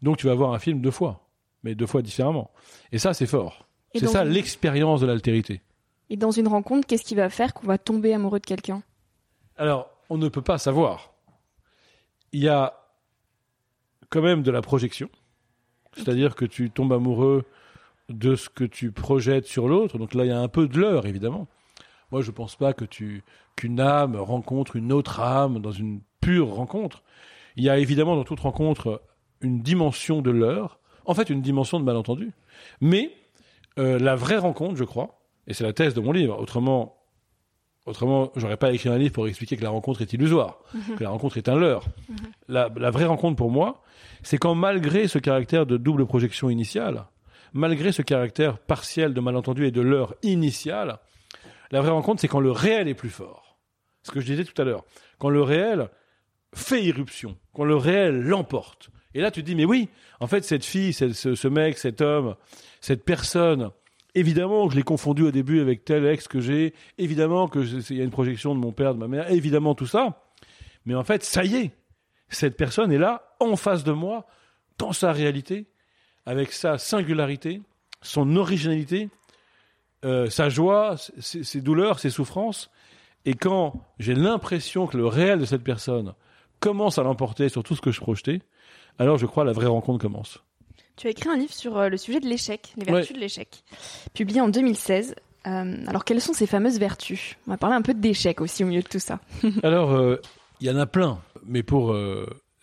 Donc 0.00 0.16
tu 0.16 0.26
vas 0.26 0.34
voir 0.34 0.52
un 0.52 0.58
film 0.58 0.80
deux 0.80 0.90
fois, 0.90 1.28
mais 1.62 1.74
deux 1.74 1.86
fois 1.86 2.02
différemment. 2.02 2.50
Et 2.92 2.98
ça, 2.98 3.14
c'est 3.14 3.26
fort. 3.26 3.68
C'est 3.94 4.06
ça 4.06 4.24
l'expérience 4.24 5.00
de 5.00 5.06
l'altérité. 5.06 5.62
Et 6.10 6.16
dans 6.16 6.30
une 6.30 6.48
rencontre, 6.48 6.86
qu'est-ce 6.86 7.04
qui 7.04 7.14
va 7.14 7.28
faire 7.30 7.52
qu'on 7.52 7.66
va 7.66 7.78
tomber 7.78 8.14
amoureux 8.14 8.40
de 8.40 8.46
quelqu'un? 8.46 8.82
Alors, 9.56 9.90
on 10.08 10.18
ne 10.18 10.28
peut 10.28 10.42
pas 10.42 10.58
savoir. 10.58 11.12
Il 12.32 12.42
y 12.42 12.48
a 12.48 12.74
quand 14.08 14.22
même 14.22 14.42
de 14.42 14.50
la 14.50 14.62
projection. 14.62 15.10
C'est-à-dire 15.94 16.34
que 16.34 16.44
tu 16.44 16.70
tombes 16.70 16.92
amoureux 16.92 17.44
de 18.08 18.36
ce 18.36 18.48
que 18.48 18.64
tu 18.64 18.92
projettes 18.92 19.46
sur 19.46 19.68
l'autre. 19.68 19.98
Donc 19.98 20.14
là, 20.14 20.24
il 20.24 20.28
y 20.28 20.32
a 20.32 20.40
un 20.40 20.48
peu 20.48 20.68
de 20.68 20.78
l'heure, 20.78 21.06
évidemment. 21.06 21.46
Moi, 22.10 22.22
je 22.22 22.30
ne 22.30 22.34
pense 22.34 22.56
pas 22.56 22.72
que 22.72 22.84
tu 22.84 23.22
qu'une 23.56 23.80
âme 23.80 24.16
rencontre 24.16 24.76
une 24.76 24.92
autre 24.92 25.20
âme 25.20 25.58
dans 25.58 25.72
une 25.72 26.00
pure 26.20 26.48
rencontre. 26.54 27.02
Il 27.56 27.64
y 27.64 27.68
a 27.68 27.78
évidemment 27.78 28.14
dans 28.14 28.24
toute 28.24 28.40
rencontre 28.40 29.02
une 29.40 29.62
dimension 29.62 30.22
de 30.22 30.30
l'heure, 30.30 30.78
en 31.04 31.14
fait 31.14 31.28
une 31.28 31.42
dimension 31.42 31.80
de 31.80 31.84
malentendu. 31.84 32.32
Mais 32.80 33.10
euh, 33.78 33.98
la 33.98 34.14
vraie 34.14 34.38
rencontre, 34.38 34.76
je 34.76 34.84
crois, 34.84 35.20
et 35.48 35.54
c'est 35.54 35.64
la 35.64 35.72
thèse 35.72 35.94
de 35.94 36.00
mon 36.00 36.12
livre. 36.12 36.40
Autrement, 36.40 36.97
autrement, 37.88 38.30
j'aurais 38.36 38.56
pas 38.56 38.72
écrit 38.72 38.88
un 38.88 38.98
livre 38.98 39.12
pour 39.12 39.26
expliquer 39.26 39.56
que 39.56 39.62
la 39.62 39.70
rencontre 39.70 40.02
est 40.02 40.12
illusoire, 40.12 40.58
mhm. 40.74 40.96
que 40.96 41.04
la 41.04 41.10
rencontre 41.10 41.38
est 41.38 41.48
un 41.48 41.56
leurre. 41.56 41.86
Mhm. 42.08 42.16
la, 42.48 42.68
la, 42.76 42.90
vraie 42.90 43.06
rencontre 43.06 43.36
pour 43.36 43.50
moi, 43.50 43.82
c'est 44.22 44.38
quand 44.38 44.54
malgré 44.54 45.08
ce 45.08 45.18
caractère 45.18 45.66
de 45.66 45.76
double 45.76 46.06
projection 46.06 46.50
initiale, 46.50 47.04
malgré 47.52 47.92
ce 47.92 48.02
caractère 48.02 48.58
partiel 48.58 49.14
de 49.14 49.20
malentendu 49.20 49.66
et 49.66 49.70
de 49.70 49.80
leurre 49.80 50.14
initial, 50.22 50.98
la 51.70 51.80
vraie 51.80 51.90
rencontre, 51.90 52.20
c'est 52.20 52.28
quand 52.28 52.40
le 52.40 52.50
réel 52.50 52.88
est 52.88 52.94
plus 52.94 53.10
fort. 53.10 53.58
Ce 54.02 54.10
que 54.10 54.20
je 54.20 54.26
disais 54.26 54.44
tout 54.44 54.60
à 54.60 54.64
l'heure. 54.64 54.84
Quand 55.18 55.28
le 55.28 55.42
réel 55.42 55.88
fait 56.54 56.82
irruption, 56.82 57.36
quand 57.52 57.64
le 57.64 57.76
réel 57.76 58.20
l'emporte. 58.20 58.90
Et 59.14 59.20
là, 59.20 59.30
tu 59.30 59.40
te 59.42 59.46
dis, 59.46 59.54
mais 59.54 59.64
oui, 59.64 59.88
en 60.20 60.26
fait, 60.26 60.44
cette 60.44 60.64
fille, 60.64 60.92
ce, 60.92 61.12
ce 61.12 61.48
mec, 61.48 61.78
cet 61.78 62.00
homme, 62.00 62.36
cette 62.80 63.04
personne 63.04 63.70
Évidemment 64.18 64.66
que 64.66 64.72
je 64.72 64.78
l'ai 64.78 64.82
confondu 64.82 65.22
au 65.22 65.30
début 65.30 65.60
avec 65.60 65.84
tel 65.84 66.04
ex 66.04 66.26
que 66.26 66.40
j'ai. 66.40 66.74
Évidemment 66.98 67.46
que 67.46 67.60
il 67.60 67.96
y 67.96 68.00
a 68.00 68.04
une 68.04 68.10
projection 68.10 68.52
de 68.52 68.58
mon 68.58 68.72
père, 68.72 68.92
de 68.92 68.98
ma 68.98 69.06
mère. 69.06 69.30
Évidemment 69.30 69.76
tout 69.76 69.86
ça. 69.86 70.24
Mais 70.86 70.96
en 70.96 71.04
fait, 71.04 71.22
ça 71.22 71.44
y 71.44 71.54
est. 71.54 71.70
Cette 72.28 72.56
personne 72.56 72.90
est 72.90 72.98
là, 72.98 73.36
en 73.38 73.54
face 73.54 73.84
de 73.84 73.92
moi, 73.92 74.26
dans 74.76 74.92
sa 74.92 75.12
réalité, 75.12 75.66
avec 76.26 76.50
sa 76.50 76.78
singularité, 76.78 77.62
son 78.02 78.34
originalité, 78.34 79.08
euh, 80.04 80.28
sa 80.28 80.48
joie, 80.48 80.96
ses, 81.20 81.60
douleurs, 81.60 82.00
ses 82.00 82.10
souffrances. 82.10 82.72
Et 83.24 83.34
quand 83.34 83.84
j'ai 84.00 84.16
l'impression 84.16 84.88
que 84.88 84.96
le 84.96 85.06
réel 85.06 85.38
de 85.38 85.44
cette 85.44 85.62
personne 85.62 86.14
commence 86.58 86.98
à 86.98 87.04
l'emporter 87.04 87.48
sur 87.48 87.62
tout 87.62 87.76
ce 87.76 87.80
que 87.80 87.92
je 87.92 88.00
projetais, 88.00 88.42
alors 88.98 89.16
je 89.16 89.26
crois 89.26 89.44
la 89.44 89.52
vraie 89.52 89.66
rencontre 89.66 90.00
commence. 90.00 90.42
Tu 90.98 91.06
as 91.06 91.10
écrit 91.10 91.28
un 91.28 91.36
livre 91.36 91.54
sur 91.54 91.78
euh, 91.78 91.88
le 91.88 91.96
sujet 91.96 92.18
de 92.18 92.26
l'échec, 92.26 92.72
les 92.76 92.84
vertus 92.84 93.14
de 93.14 93.20
l'échec, 93.20 93.62
publié 94.14 94.40
en 94.40 94.48
2016. 94.48 95.14
Euh, 95.46 95.76
alors, 95.86 96.04
quelles 96.04 96.20
sont 96.20 96.32
ces 96.32 96.48
fameuses 96.48 96.80
vertus? 96.80 97.36
On 97.46 97.52
va 97.52 97.56
parler 97.56 97.76
un 97.76 97.82
peu 97.82 97.94
d'échec 97.94 98.40
aussi 98.40 98.64
au 98.64 98.66
milieu 98.66 98.82
de 98.82 98.88
tout 98.88 98.98
ça. 98.98 99.20
alors, 99.62 99.92
euh, 99.92 100.20
il 100.60 100.66
y 100.66 100.70
en 100.70 100.76
a 100.76 100.86
plein, 100.86 101.20
mais 101.46 101.62
pour 101.62 101.96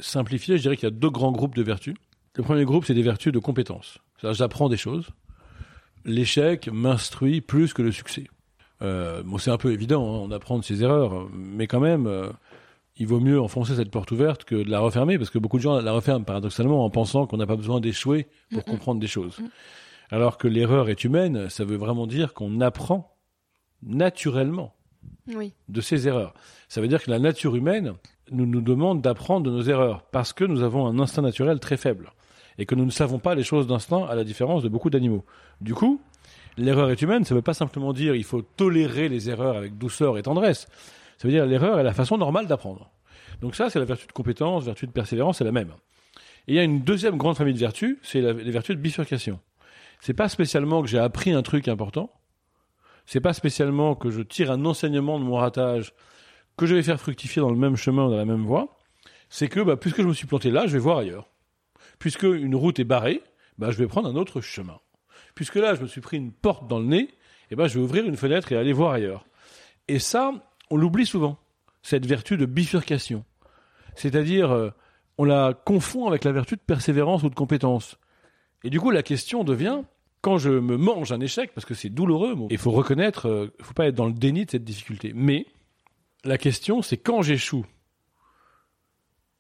simplifier, 0.02 0.58
je 0.58 0.64
dirais 0.64 0.76
qu'il 0.76 0.84
y 0.84 0.92
a 0.92 0.96
deux 0.96 1.10
grands 1.10 1.32
groupes 1.32 1.56
de 1.56 1.64
vertus. 1.64 1.96
Le 2.36 2.44
premier 2.44 2.66
groupe, 2.66 2.84
c'est 2.84 2.94
des 2.94 3.04
vertus 3.04 3.32
de 3.32 3.40
compétence. 3.40 4.00
J'apprends 4.22 4.68
des 4.68 4.76
choses. 4.76 5.08
L'échec 6.04 6.68
m'instruit 6.70 7.40
plus 7.40 7.74
que 7.74 7.82
le 7.82 7.94
succès. 7.94 8.26
bon, 8.82 9.38
c'est 9.38 9.52
un 9.52 9.58
peu 9.58 9.72
évident, 9.72 10.04
hein, 10.04 10.20
on 10.28 10.32
apprend 10.32 10.60
de 10.60 10.66
ses 10.66 10.84
erreurs, 10.84 11.30
mais 11.32 11.68
quand 11.68 11.80
même, 11.80 12.34
il 12.98 13.08
vaut 13.08 13.20
mieux 13.20 13.42
enfoncer 13.42 13.76
cette 13.76 13.92
porte 13.92 14.12
ouverte 14.12 14.46
que 14.46 14.56
de 14.56 14.70
la 14.70 14.80
refermer, 14.80 15.18
parce 15.18 15.30
que 15.30 15.40
beaucoup 15.40 15.58
de 15.58 15.64
gens 15.64 15.80
la 15.82 15.92
referment 15.92 16.24
paradoxalement 16.24 16.86
en 16.86 16.90
pensant 16.90 17.28
qu'on 17.28 17.38
n'a 17.38 17.46
pas 17.46 17.58
besoin 17.58 17.80
d'échouer 17.82 18.28
pour 18.52 18.64
comprendre 18.64 19.02
des 19.02 19.08
choses. 19.08 19.38
Alors 20.12 20.38
que 20.38 20.48
l'erreur 20.48 20.90
est 20.90 21.04
humaine, 21.04 21.50
ça 21.50 21.66
veut 21.66 21.78
vraiment 21.78 22.08
dire 22.08 22.34
qu'on 22.34 22.62
apprend 22.62 23.18
naturellement 23.84 24.76
de 25.68 25.82
ses 25.82 26.08
erreurs. 26.08 26.34
Ça 26.68 26.80
veut 26.82 26.88
dire 26.88 27.04
que 27.04 27.12
la 27.12 27.20
nature 27.20 27.56
humaine 27.56 27.94
nous, 28.32 28.46
nous 28.46 28.62
demande 28.62 29.02
d'apprendre 29.02 29.46
de 29.46 29.52
nos 29.52 29.64
erreurs, 29.64 30.04
parce 30.12 30.34
que 30.34 30.46
nous 30.46 30.62
avons 30.62 30.88
un 30.88 31.00
instinct 31.00 31.22
naturel 31.22 31.60
très 31.60 31.78
faible. 31.78 32.12
et 32.58 32.66
que 32.66 32.76
nous 32.76 32.86
ne 32.86 32.92
savons 32.92 33.20
pas 33.20 33.36
les 33.36 33.44
choses 33.44 33.68
d'instinct 33.68 34.06
à 34.06 34.16
la 34.16 34.24
différence 34.24 34.64
de 34.64 34.70
beaucoup 34.70 34.90
d'animaux. 34.90 35.26
Du 35.62 35.74
coup, 35.74 36.00
l'erreur 36.58 36.90
est 36.90 37.02
humaine, 37.02 37.24
ça 37.26 37.34
ne 37.34 37.40
veut 37.40 37.44
pas 37.44 37.54
simplement 37.54 37.94
dire 37.94 38.16
il 38.16 38.24
faut 38.24 38.42
tolérer 38.42 39.10
les 39.10 39.30
erreurs 39.30 39.58
avec 39.58 39.78
douceur 39.78 40.18
et 40.18 40.24
tendresse. 40.24 40.68
Ça 41.18 41.28
veut 41.28 41.34
dire 41.34 41.46
l'erreur 41.46 41.80
est 41.80 41.84
la 41.84 41.94
façon 41.94 42.18
normale 42.18 42.48
d'apprendre. 42.48 42.92
Donc 43.42 43.56
ça, 43.56 43.70
c'est 43.70 43.80
la 43.80 43.86
vertu 43.86 44.08
de 44.08 44.12
compétence, 44.12 44.66
vertu 44.66 44.88
de 44.88 44.92
persévérance, 44.92 45.38
c'est 45.38 45.44
la 45.44 45.52
même. 45.52 45.74
Et 46.48 46.54
il 46.54 46.56
y 46.56 46.60
a 46.60 46.64
une 46.64 46.82
deuxième 46.82 47.18
grande 47.18 47.38
famille 47.38 47.54
de 47.54 47.60
vertus, 47.60 47.98
c'est 48.04 48.22
les 48.22 48.52
vertus 48.52 48.76
de 48.76 48.82
bifurcation. 48.82 49.40
C'est 50.00 50.14
pas 50.14 50.30
spécialement 50.30 50.82
que 50.82 50.88
j'ai 50.88 51.00
appris 51.00 51.32
un 51.32 51.42
truc 51.42 51.68
important, 51.68 52.12
c'est 53.06 53.22
pas 53.22 53.34
spécialement 53.34 53.96
que 53.96 54.10
je 54.10 54.22
tire 54.22 54.52
un 54.52 54.66
enseignement 54.66 55.20
de 55.20 55.24
mon 55.24 55.36
ratage 55.36 55.94
que 56.58 56.66
je 56.66 56.76
vais 56.76 56.84
faire 56.84 57.00
fructifier 57.00 57.42
dans 57.42 57.50
le 57.50 57.58
même 57.58 57.76
chemin, 57.76 58.10
dans 58.10 58.16
la 58.16 58.26
même 58.26 58.46
voie, 58.46 58.78
c'est 59.30 59.48
que 59.48 59.60
bah, 59.60 59.78
puisque 59.78 60.02
je 60.02 60.08
me 60.08 60.14
suis 60.14 60.28
planté 60.28 60.52
là, 60.52 60.68
je 60.68 60.74
vais 60.74 60.80
voir 60.80 61.00
ailleurs. 61.00 61.30
Puisque 62.00 62.24
une 62.24 62.56
route 62.56 62.80
est 62.80 62.86
barrée, 62.86 63.22
bah, 63.58 63.72
je 63.72 63.78
vais 63.78 63.88
prendre 63.88 64.10
un 64.10 64.16
autre 64.16 64.42
chemin. 64.42 64.80
Puisque 65.34 65.56
là, 65.56 65.76
je 65.76 65.82
me 65.82 65.88
suis 65.88 66.02
pris 66.02 66.18
une 66.18 66.32
porte 66.32 66.68
dans 66.68 66.80
le 66.80 66.86
nez, 66.86 67.10
et 67.52 67.56
ben, 67.56 67.68
je 67.68 67.78
vais 67.78 67.84
ouvrir 67.84 68.06
une 68.06 68.18
fenêtre 68.18 68.52
et 68.52 68.58
aller 68.58 68.74
voir 68.74 68.94
ailleurs. 68.94 69.26
Et 69.88 70.00
ça, 70.00 70.32
on 70.76 70.78
l'oublie 70.78 71.06
souvent, 71.06 71.38
cette 71.84 72.06
vertu 72.06 72.36
de 72.36 72.46
bifurcation. 72.46 73.24
C'est-à-dire, 73.96 74.52
euh, 74.52 74.72
on 75.18 75.24
la 75.24 75.54
confond 75.54 76.06
avec 76.06 76.26
la 76.26 76.34
vertu 76.34 76.58
de 76.58 76.62
persévérance 76.62 77.24
ou 77.24 77.30
de 77.30 77.36
compétence. 77.36 77.98
Et 78.66 78.70
du 78.70 78.82
coup, 78.82 78.92
la 78.92 79.02
question 79.02 79.46
devient, 79.46 79.84
quand 80.20 80.38
je 80.38 80.50
me 80.50 80.76
mange 80.76 81.14
un 81.14 81.22
échec, 81.22 81.54
parce 81.54 81.64
que 81.64 81.76
c'est 81.76 81.88
douloureux, 81.88 82.36
il 82.50 82.58
faut 82.58 82.72
reconnaître, 82.72 83.26
il 83.26 83.32
euh, 83.32 83.48
ne 83.58 83.64
faut 83.64 83.74
pas 83.74 83.88
être 83.88 83.96
dans 83.96 84.06
le 84.06 84.12
déni 84.12 84.44
de 84.44 84.52
cette 84.52 84.66
difficulté. 84.66 85.14
Mais 85.16 85.46
la 86.26 86.38
question, 86.38 86.82
c'est 86.82 86.98
quand 86.98 87.22
j'échoue, 87.22 87.66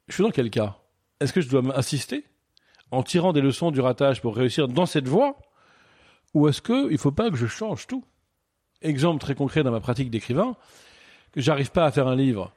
je 0.07 0.13
suis 0.13 0.23
dans 0.23 0.31
quel 0.31 0.49
cas? 0.49 0.77
Est-ce 1.19 1.33
que 1.33 1.41
je 1.41 1.49
dois 1.49 1.77
insister 1.77 2.23
en 2.91 3.03
tirant 3.03 3.33
des 3.33 3.41
leçons 3.41 3.71
du 3.71 3.81
ratage 3.81 4.21
pour 4.21 4.37
réussir 4.37 4.69
dans 4.69 4.85
cette 4.85 5.09
voie? 5.09 5.37
Ou 6.33 6.47
est-ce 6.47 6.61
qu'il 6.61 6.93
ne 6.93 6.97
faut 6.97 7.11
pas 7.11 7.29
que 7.29 7.35
je 7.35 7.47
change 7.47 7.87
tout? 7.87 8.05
Exemple 8.81 9.19
très 9.19 9.35
concret 9.35 9.63
dans 9.63 9.71
ma 9.71 9.81
pratique 9.81 10.09
d'écrivain, 10.09 10.55
j'arrive 11.35 11.71
pas 11.71 11.85
à 11.85 11.91
faire 11.91 12.07
un 12.07 12.15
livre. 12.15 12.51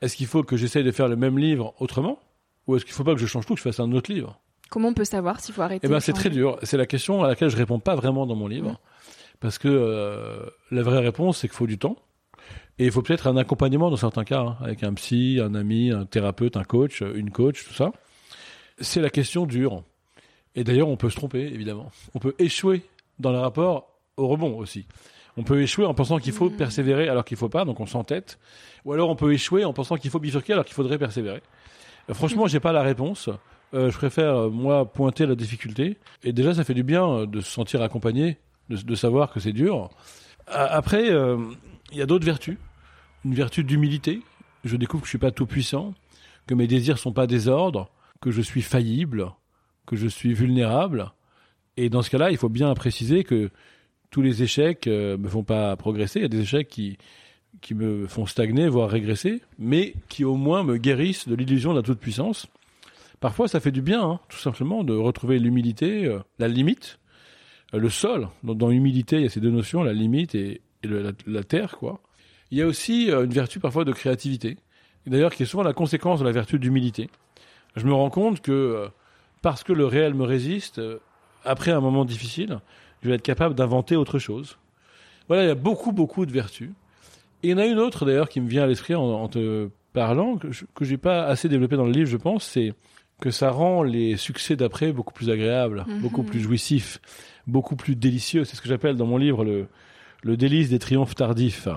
Est-ce 0.00 0.16
qu'il 0.16 0.26
faut 0.26 0.42
que 0.42 0.56
j'essaye 0.56 0.84
de 0.84 0.90
faire 0.90 1.08
le 1.08 1.16
même 1.16 1.38
livre 1.38 1.74
autrement? 1.78 2.18
Ou 2.66 2.76
est-ce 2.76 2.84
qu'il 2.84 2.92
ne 2.92 2.96
faut 2.96 3.04
pas 3.04 3.14
que 3.14 3.20
je 3.20 3.26
change 3.26 3.46
tout, 3.46 3.54
que 3.54 3.60
je 3.60 3.64
fasse 3.64 3.80
un 3.80 3.92
autre 3.92 4.12
livre? 4.12 4.40
Comment 4.70 4.88
on 4.88 4.94
peut 4.94 5.04
savoir 5.04 5.40
s'il 5.40 5.54
faut 5.54 5.62
arrêter 5.62 5.86
Eh 5.86 5.90
ben, 5.90 6.00
c'est 6.00 6.12
très 6.12 6.30
dur. 6.30 6.58
C'est 6.62 6.76
la 6.76 6.86
question 6.86 7.22
à 7.22 7.28
laquelle 7.28 7.50
je 7.50 7.56
réponds 7.56 7.78
pas 7.78 7.94
vraiment 7.94 8.26
dans 8.26 8.34
mon 8.34 8.48
livre. 8.48 8.70
Mmh. 8.70 8.76
Parce 9.40 9.58
que 9.58 9.68
euh, 9.68 10.46
la 10.70 10.82
vraie 10.82 11.00
réponse, 11.00 11.38
c'est 11.38 11.48
qu'il 11.48 11.56
faut 11.56 11.66
du 11.66 11.78
temps. 11.78 11.96
Et 12.78 12.86
il 12.86 12.92
faut 12.92 13.02
peut-être 13.02 13.26
un 13.26 13.36
accompagnement 13.36 13.90
dans 13.90 13.96
certains 13.96 14.24
cas, 14.24 14.40
hein, 14.40 14.56
avec 14.60 14.82
un 14.82 14.94
psy, 14.94 15.40
un 15.42 15.54
ami, 15.54 15.90
un 15.90 16.06
thérapeute, 16.06 16.56
un 16.56 16.64
coach, 16.64 17.02
une 17.02 17.30
coach, 17.30 17.66
tout 17.66 17.74
ça. 17.74 17.92
C'est 18.80 19.00
la 19.00 19.10
question 19.10 19.46
dure. 19.46 19.84
Et 20.54 20.64
d'ailleurs, 20.64 20.88
on 20.88 20.96
peut 20.96 21.10
se 21.10 21.16
tromper, 21.16 21.40
évidemment. 21.40 21.90
On 22.14 22.18
peut 22.18 22.34
échouer 22.38 22.82
dans 23.18 23.30
le 23.30 23.38
rapport 23.38 23.88
au 24.16 24.26
rebond 24.28 24.56
aussi. 24.58 24.86
On 25.36 25.42
peut 25.42 25.62
échouer 25.62 25.86
en 25.86 25.94
pensant 25.94 26.18
qu'il 26.18 26.32
faut 26.32 26.50
mmh. 26.50 26.56
persévérer 26.56 27.08
alors 27.08 27.24
qu'il 27.24 27.36
faut 27.36 27.48
pas, 27.48 27.64
donc 27.64 27.80
on 27.80 27.86
s'entête. 27.86 28.38
Ou 28.84 28.92
alors 28.92 29.08
on 29.08 29.16
peut 29.16 29.32
échouer 29.32 29.64
en 29.64 29.72
pensant 29.72 29.96
qu'il 29.96 30.10
faut 30.10 30.18
bifurquer 30.18 30.52
alors 30.52 30.64
qu'il 30.64 30.74
faudrait 30.74 30.98
persévérer. 30.98 31.42
Euh, 32.10 32.14
franchement, 32.14 32.46
j'ai 32.46 32.60
pas 32.60 32.72
la 32.72 32.82
réponse. 32.82 33.30
Euh, 33.74 33.90
je 33.90 33.96
préfère 33.96 34.50
moi 34.50 34.90
pointer 34.90 35.26
la 35.26 35.34
difficulté. 35.34 35.98
Et 36.22 36.32
déjà, 36.32 36.54
ça 36.54 36.64
fait 36.64 36.74
du 36.74 36.82
bien 36.82 37.24
de 37.26 37.40
se 37.40 37.50
sentir 37.50 37.82
accompagné, 37.82 38.38
de, 38.68 38.94
savoir 38.94 39.32
que 39.32 39.40
c'est 39.40 39.52
dur. 39.52 39.90
Après, 40.46 41.10
euh, 41.10 41.38
il 41.92 41.98
y 41.98 42.02
a 42.02 42.06
d'autres 42.06 42.26
vertus. 42.26 42.58
Une 43.24 43.34
vertu 43.34 43.64
d'humilité. 43.64 44.20
Je 44.64 44.76
découvre 44.76 45.02
que 45.02 45.06
je 45.06 45.10
suis 45.10 45.18
pas 45.18 45.30
tout 45.30 45.46
puissant, 45.46 45.94
que 46.46 46.54
mes 46.54 46.66
désirs 46.66 46.98
sont 46.98 47.12
pas 47.12 47.26
désordres, 47.26 47.88
que 48.20 48.30
je 48.30 48.42
suis 48.42 48.62
faillible, 48.62 49.32
que 49.86 49.96
je 49.96 50.06
suis 50.06 50.34
vulnérable. 50.34 51.12
Et 51.76 51.88
dans 51.88 52.02
ce 52.02 52.10
cas-là, 52.10 52.30
il 52.30 52.36
faut 52.36 52.48
bien 52.48 52.72
préciser 52.74 53.24
que 53.24 53.50
tous 54.12 54.22
les 54.22 54.44
échecs 54.44 54.86
euh, 54.86 55.18
me 55.18 55.28
font 55.28 55.42
pas 55.42 55.74
progresser. 55.74 56.20
Il 56.20 56.22
y 56.22 56.26
a 56.26 56.28
des 56.28 56.42
échecs 56.42 56.68
qui 56.68 56.96
qui 57.60 57.74
me 57.74 58.06
font 58.06 58.26
stagner, 58.26 58.68
voire 58.68 58.88
régresser, 58.88 59.40
mais 59.58 59.94
qui 60.08 60.24
au 60.24 60.34
moins 60.36 60.64
me 60.64 60.78
guérissent 60.78 61.28
de 61.28 61.34
l'illusion 61.34 61.72
de 61.72 61.76
la 61.76 61.82
toute 61.82 62.00
puissance. 62.00 62.48
Parfois, 63.20 63.46
ça 63.46 63.60
fait 63.60 63.70
du 63.70 63.82
bien, 63.82 64.02
hein, 64.02 64.20
tout 64.28 64.38
simplement, 64.38 64.82
de 64.82 64.94
retrouver 64.94 65.38
l'humilité, 65.38 66.06
euh, 66.06 66.18
la 66.40 66.48
limite, 66.48 66.98
euh, 67.72 67.78
le 67.78 67.88
sol. 67.88 68.28
Dans, 68.42 68.54
dans 68.54 68.68
l'humilité, 68.68 69.16
il 69.16 69.22
y 69.22 69.26
a 69.26 69.28
ces 69.28 69.40
deux 69.40 69.50
notions, 69.50 69.84
la 69.84 69.92
limite 69.92 70.34
et 70.34 70.60
la, 70.82 71.44
terre, 71.44 71.76
quoi. 71.78 72.00
Il 72.50 72.58
y 72.58 72.62
a 72.62 72.66
aussi 72.66 73.10
une 73.10 73.32
vertu 73.32 73.60
parfois 73.60 73.84
de 73.84 73.92
créativité, 73.92 74.56
d'ailleurs 75.06 75.32
qui 75.32 75.44
est 75.44 75.46
souvent 75.46 75.62
la 75.62 75.72
conséquence 75.72 76.18
de 76.20 76.24
la 76.24 76.32
vertu 76.32 76.58
d'humilité. 76.58 77.08
Je 77.76 77.86
me 77.86 77.94
rends 77.94 78.10
compte 78.10 78.40
que 78.40 78.88
parce 79.40 79.62
que 79.62 79.72
le 79.72 79.86
réel 79.86 80.14
me 80.14 80.24
résiste, 80.24 80.80
après 81.44 81.70
un 81.70 81.80
moment 81.80 82.04
difficile, 82.04 82.60
je 83.02 83.08
vais 83.08 83.16
être 83.16 83.22
capable 83.22 83.54
d'inventer 83.54 83.96
autre 83.96 84.18
chose. 84.18 84.56
Voilà, 85.28 85.44
il 85.44 85.48
y 85.48 85.50
a 85.50 85.56
beaucoup, 85.56 85.92
beaucoup 85.92 86.26
de 86.26 86.32
vertus. 86.32 86.70
Et 87.42 87.48
il 87.48 87.50
y 87.50 87.54
en 87.54 87.58
a 87.58 87.66
une 87.66 87.78
autre 87.78 88.04
d'ailleurs 88.04 88.28
qui 88.28 88.40
me 88.40 88.48
vient 88.48 88.62
à 88.62 88.66
l'esprit 88.66 88.94
en, 88.94 89.28
te 89.28 89.68
parlant, 89.92 90.36
que 90.36 90.52
je, 90.52 90.64
j'ai 90.80 90.96
pas 90.96 91.24
assez 91.24 91.48
développé 91.48 91.76
dans 91.76 91.84
le 91.84 91.92
livre, 91.92 92.08
je 92.08 92.16
pense, 92.16 92.44
c'est 92.44 92.74
que 93.20 93.30
ça 93.30 93.50
rend 93.50 93.82
les 93.82 94.16
succès 94.16 94.56
d'après 94.56 94.92
beaucoup 94.92 95.12
plus 95.12 95.30
agréables, 95.30 95.84
mhm. 95.86 96.00
beaucoup 96.00 96.22
plus 96.22 96.40
jouissifs, 96.40 97.00
beaucoup 97.46 97.76
plus 97.76 97.94
délicieux. 97.96 98.44
C'est 98.44 98.56
ce 98.56 98.62
que 98.62 98.68
j'appelle 98.68 98.96
dans 98.96 99.06
mon 99.06 99.16
livre 99.16 99.44
le, 99.44 99.68
le 100.22 100.36
délice 100.36 100.70
des 100.70 100.78
triomphes 100.78 101.14
tardifs. 101.14 101.68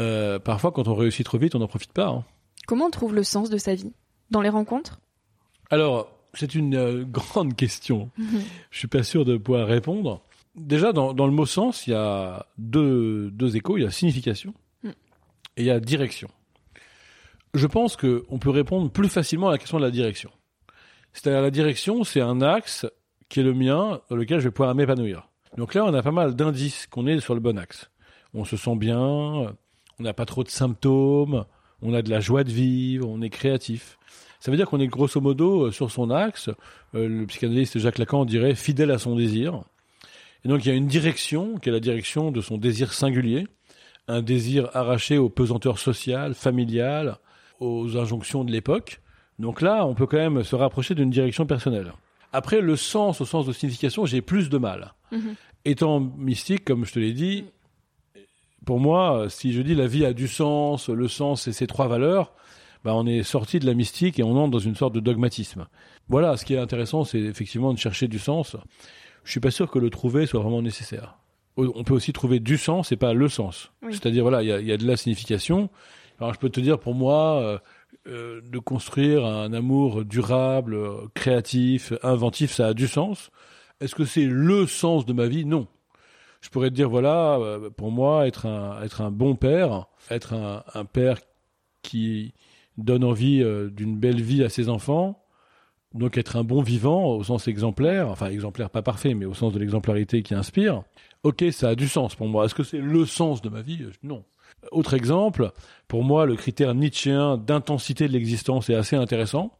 Euh, 0.00 0.38
parfois, 0.38 0.72
quand 0.72 0.88
on 0.88 0.94
réussit 0.94 1.24
trop 1.24 1.38
vite, 1.38 1.54
on 1.54 1.58
n'en 1.58 1.68
profite 1.68 1.92
pas. 1.92 2.08
Hein. 2.08 2.24
Comment 2.66 2.86
on 2.86 2.90
trouve 2.90 3.14
le 3.14 3.22
sens 3.22 3.50
de 3.50 3.58
sa 3.58 3.74
vie? 3.74 3.92
Dans 4.30 4.40
les 4.40 4.48
rencontres? 4.48 5.00
Alors, 5.70 6.10
c'est 6.34 6.54
une 6.54 6.74
euh, 6.74 7.04
grande 7.08 7.54
question. 7.56 8.10
Mhm. 8.18 8.42
Je 8.70 8.78
suis 8.78 8.88
pas 8.88 9.02
sûr 9.02 9.24
de 9.24 9.36
pouvoir 9.36 9.66
répondre. 9.66 10.22
Déjà, 10.56 10.92
dans, 10.92 11.12
le 11.12 11.32
mot 11.32 11.46
sens, 11.46 11.86
il 11.86 11.90
y 11.90 11.94
a 11.94 12.46
deux, 12.58 13.30
deux 13.30 13.56
échos. 13.56 13.76
Il 13.76 13.84
y 13.84 13.86
a 13.86 13.90
signification 13.90 14.54
mm. 14.82 14.88
et 14.88 14.94
il 15.58 15.66
y 15.66 15.70
a 15.70 15.78
direction. 15.80 16.28
Je 17.54 17.66
pense 17.66 17.96
qu'on 17.96 18.38
peut 18.38 18.50
répondre 18.50 18.90
plus 18.90 19.08
facilement 19.08 19.48
à 19.48 19.52
la 19.52 19.58
question 19.58 19.78
de 19.78 19.84
la 19.84 19.90
direction. 19.90 20.30
C'est-à-dire 21.12 21.42
la 21.42 21.50
direction, 21.50 22.04
c'est 22.04 22.20
un 22.20 22.42
axe 22.42 22.86
qui 23.28 23.40
est 23.40 23.42
le 23.42 23.54
mien, 23.54 24.00
dans 24.10 24.16
lequel 24.16 24.40
je 24.40 24.44
vais 24.44 24.50
pouvoir 24.50 24.74
m'épanouir. 24.74 25.28
Donc 25.56 25.74
là, 25.74 25.84
on 25.84 25.94
a 25.94 26.02
pas 26.02 26.12
mal 26.12 26.34
d'indices 26.34 26.86
qu'on 26.86 27.06
est 27.06 27.20
sur 27.20 27.34
le 27.34 27.40
bon 27.40 27.58
axe. 27.58 27.90
On 28.34 28.44
se 28.44 28.56
sent 28.56 28.76
bien, 28.76 28.98
on 28.98 29.56
n'a 30.02 30.12
pas 30.12 30.26
trop 30.26 30.44
de 30.44 30.50
symptômes, 30.50 31.44
on 31.82 31.94
a 31.94 32.02
de 32.02 32.10
la 32.10 32.20
joie 32.20 32.44
de 32.44 32.50
vivre, 32.50 33.08
on 33.08 33.22
est 33.22 33.30
créatif. 33.30 33.98
Ça 34.40 34.50
veut 34.50 34.56
dire 34.56 34.68
qu'on 34.68 34.80
est 34.80 34.86
grosso 34.86 35.20
modo 35.20 35.66
euh, 35.66 35.70
sur 35.72 35.90
son 35.90 36.10
axe. 36.10 36.50
Euh, 36.94 37.08
le 37.08 37.26
psychanalyste 37.26 37.78
Jacques 37.78 37.98
Lacan 37.98 38.24
dirait 38.24 38.54
fidèle 38.54 38.90
à 38.90 38.98
son 38.98 39.16
désir. 39.16 39.62
Et 40.46 40.48
donc 40.48 40.64
il 40.64 40.68
y 40.68 40.70
a 40.70 40.76
une 40.76 40.86
direction 40.86 41.58
qui 41.58 41.70
est 41.70 41.72
la 41.72 41.80
direction 41.80 42.30
de 42.30 42.40
son 42.40 42.56
désir 42.56 42.92
singulier, 42.92 43.48
un 44.06 44.22
désir 44.22 44.70
arraché 44.74 45.18
aux 45.18 45.28
pesanteurs 45.28 45.80
sociales, 45.80 46.34
familiales, 46.34 47.16
aux 47.58 47.96
injonctions 47.96 48.44
de 48.44 48.52
l'époque. 48.52 49.00
Donc 49.40 49.60
là, 49.60 49.84
on 49.84 49.96
peut 49.96 50.06
quand 50.06 50.18
même 50.18 50.44
se 50.44 50.54
rapprocher 50.54 50.94
d'une 50.94 51.10
direction 51.10 51.46
personnelle. 51.46 51.92
Après, 52.32 52.60
le 52.60 52.76
sens, 52.76 53.20
au 53.20 53.24
sens 53.24 53.44
de 53.44 53.52
signification, 53.52 54.06
j'ai 54.06 54.22
plus 54.22 54.48
de 54.48 54.56
mal. 54.56 54.94
Mhm. 55.10 55.34
Étant 55.64 55.98
mystique, 55.98 56.64
comme 56.64 56.84
je 56.84 56.92
te 56.92 57.00
l'ai 57.00 57.12
dit, 57.12 57.46
pour 58.64 58.78
moi, 58.78 59.26
si 59.28 59.52
je 59.52 59.62
dis 59.62 59.74
la 59.74 59.88
vie 59.88 60.06
a 60.06 60.12
du 60.12 60.28
sens, 60.28 60.88
le 60.88 61.08
sens 61.08 61.48
et 61.48 61.52
ses 61.52 61.66
trois 61.66 61.88
valeurs, 61.88 62.32
bah 62.84 62.94
on 62.94 63.04
est 63.04 63.24
sorti 63.24 63.58
de 63.58 63.66
la 63.66 63.74
mystique 63.74 64.20
et 64.20 64.22
on 64.22 64.36
entre 64.36 64.52
dans 64.52 64.58
une 64.60 64.76
sorte 64.76 64.94
de 64.94 65.00
dogmatisme. 65.00 65.66
Voilà, 66.08 66.36
ce 66.36 66.44
qui 66.44 66.54
est 66.54 66.58
intéressant, 66.58 67.02
c'est 67.02 67.18
effectivement 67.18 67.72
de 67.72 67.78
chercher 67.80 68.06
du 68.06 68.20
sens. 68.20 68.56
Je 69.26 69.32
suis 69.32 69.40
pas 69.40 69.50
sûr 69.50 69.68
que 69.72 69.80
le 69.80 69.90
trouver 69.90 70.24
soit 70.24 70.40
vraiment 70.40 70.62
nécessaire. 70.62 71.18
On 71.56 71.82
peut 71.82 71.94
aussi 71.94 72.12
trouver 72.12 72.38
du 72.38 72.56
sens 72.56 72.92
et 72.92 72.96
pas 72.96 73.12
le 73.12 73.28
sens. 73.28 73.72
C'est-à-dire, 73.90 74.22
voilà, 74.22 74.42
il 74.42 74.48
y 74.48 74.52
a, 74.52 74.60
y 74.60 74.70
a, 74.70 74.76
de 74.76 74.86
la 74.86 74.96
signification. 74.96 75.68
Alors, 76.20 76.32
je 76.32 76.38
peux 76.38 76.48
te 76.48 76.60
dire, 76.60 76.78
pour 76.78 76.94
moi, 76.94 77.40
euh, 77.42 77.58
euh, 78.06 78.40
de 78.40 78.58
construire 78.60 79.26
un 79.26 79.52
amour 79.52 80.04
durable, 80.04 80.78
créatif, 81.14 81.92
inventif, 82.04 82.52
ça 82.52 82.68
a 82.68 82.74
du 82.74 82.86
sens. 82.86 83.30
Est-ce 83.80 83.96
que 83.96 84.04
c'est 84.04 84.26
le 84.26 84.64
sens 84.66 85.06
de 85.06 85.12
ma 85.12 85.26
vie? 85.26 85.44
Non. 85.44 85.66
Je 86.40 86.48
pourrais 86.48 86.70
te 86.70 86.74
dire, 86.74 86.88
voilà, 86.88 87.36
euh, 87.40 87.68
pour 87.68 87.90
moi, 87.90 88.28
être 88.28 88.46
un, 88.46 88.80
être 88.82 89.00
un 89.00 89.10
bon 89.10 89.34
père, 89.34 89.86
être 90.08 90.34
un, 90.34 90.62
un 90.72 90.84
père 90.84 91.18
qui 91.82 92.32
donne 92.78 93.02
envie 93.02 93.42
d'une 93.72 93.96
belle 93.96 94.20
vie 94.20 94.44
à 94.44 94.50
ses 94.50 94.68
enfants, 94.68 95.25
donc 95.96 96.18
être 96.18 96.36
un 96.36 96.44
bon 96.44 96.62
vivant 96.62 97.14
au 97.14 97.24
sens 97.24 97.48
exemplaire, 97.48 98.08
enfin 98.08 98.28
exemplaire 98.28 98.70
pas 98.70 98.82
parfait, 98.82 99.14
mais 99.14 99.24
au 99.24 99.34
sens 99.34 99.52
de 99.52 99.58
l'exemplarité 99.58 100.22
qui 100.22 100.34
inspire. 100.34 100.82
Ok, 101.22 101.44
ça 101.50 101.70
a 101.70 101.74
du 101.74 101.88
sens 101.88 102.14
pour 102.14 102.28
moi. 102.28 102.44
Est-ce 102.44 102.54
que 102.54 102.62
c'est 102.62 102.78
le 102.78 103.04
sens 103.06 103.42
de 103.42 103.48
ma 103.48 103.62
vie? 103.62 103.84
Non. 104.02 104.24
Autre 104.72 104.94
exemple, 104.94 105.52
pour 105.88 106.04
moi, 106.04 106.26
le 106.26 106.36
critère 106.36 106.74
nietzschéen 106.74 107.36
d'intensité 107.36 108.08
de 108.08 108.12
l'existence 108.12 108.70
est 108.70 108.74
assez 108.74 108.96
intéressant, 108.96 109.52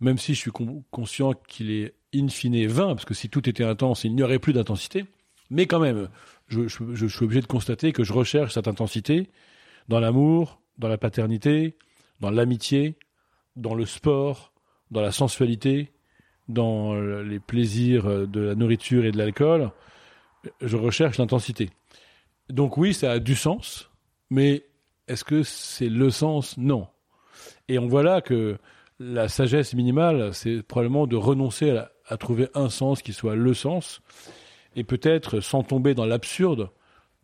même 0.00 0.18
si 0.18 0.34
je 0.34 0.40
suis 0.40 0.50
conscient 0.90 1.32
qu'il 1.48 1.70
est 1.70 1.94
in 2.14 2.28
fine 2.28 2.66
vain, 2.66 2.88
parce 2.88 3.04
que 3.04 3.14
si 3.14 3.28
tout 3.28 3.48
était 3.48 3.64
intense, 3.64 4.04
il 4.04 4.14
n'y 4.14 4.22
aurait 4.22 4.38
plus 4.38 4.52
d'intensité. 4.52 5.06
Mais 5.50 5.66
quand 5.66 5.80
même, 5.80 6.08
je, 6.48 6.66
suis 6.68 7.24
obligé 7.24 7.40
de 7.40 7.46
constater 7.46 7.92
que 7.92 8.04
je 8.04 8.12
recherche 8.12 8.54
cette 8.54 8.68
intensité 8.68 9.30
dans 9.88 10.00
l'amour, 10.00 10.60
dans 10.78 10.88
la 10.88 10.98
paternité, 10.98 11.76
dans 12.20 12.30
l'amitié, 12.30 12.96
dans 13.56 13.74
le 13.74 13.84
sport, 13.84 14.51
dans 14.92 15.00
la 15.00 15.10
sensualité, 15.10 15.90
dans 16.48 16.94
les 16.94 17.40
plaisirs 17.40 18.28
de 18.28 18.40
la 18.40 18.54
nourriture 18.54 19.04
et 19.04 19.10
de 19.10 19.18
l'alcool, 19.18 19.72
je 20.60 20.76
recherche 20.76 21.18
l'intensité. 21.18 21.70
Donc 22.50 22.76
oui, 22.76 22.92
ça 22.94 23.12
a 23.12 23.18
du 23.18 23.34
sens, 23.34 23.90
mais 24.30 24.64
est-ce 25.08 25.24
que 25.24 25.42
c'est 25.42 25.88
le 25.88 26.10
sens? 26.10 26.56
Non. 26.58 26.86
Et 27.68 27.78
on 27.78 27.86
voit 27.86 28.02
là 28.02 28.20
que 28.20 28.58
la 28.98 29.28
sagesse 29.28 29.74
minimale, 29.74 30.34
c'est 30.34 30.62
probablement 30.62 31.06
de 31.06 31.16
renoncer 31.16 31.70
à, 32.06 32.16
trouver 32.18 32.48
un 32.54 32.68
sens 32.68 33.00
qui 33.00 33.14
soit 33.14 33.36
le 33.36 33.54
sens, 33.54 34.02
et 34.76 34.84
peut-être 34.84 35.40
sans 35.40 35.62
tomber 35.62 35.94
dans 35.94 36.04
l'absurde, 36.04 36.68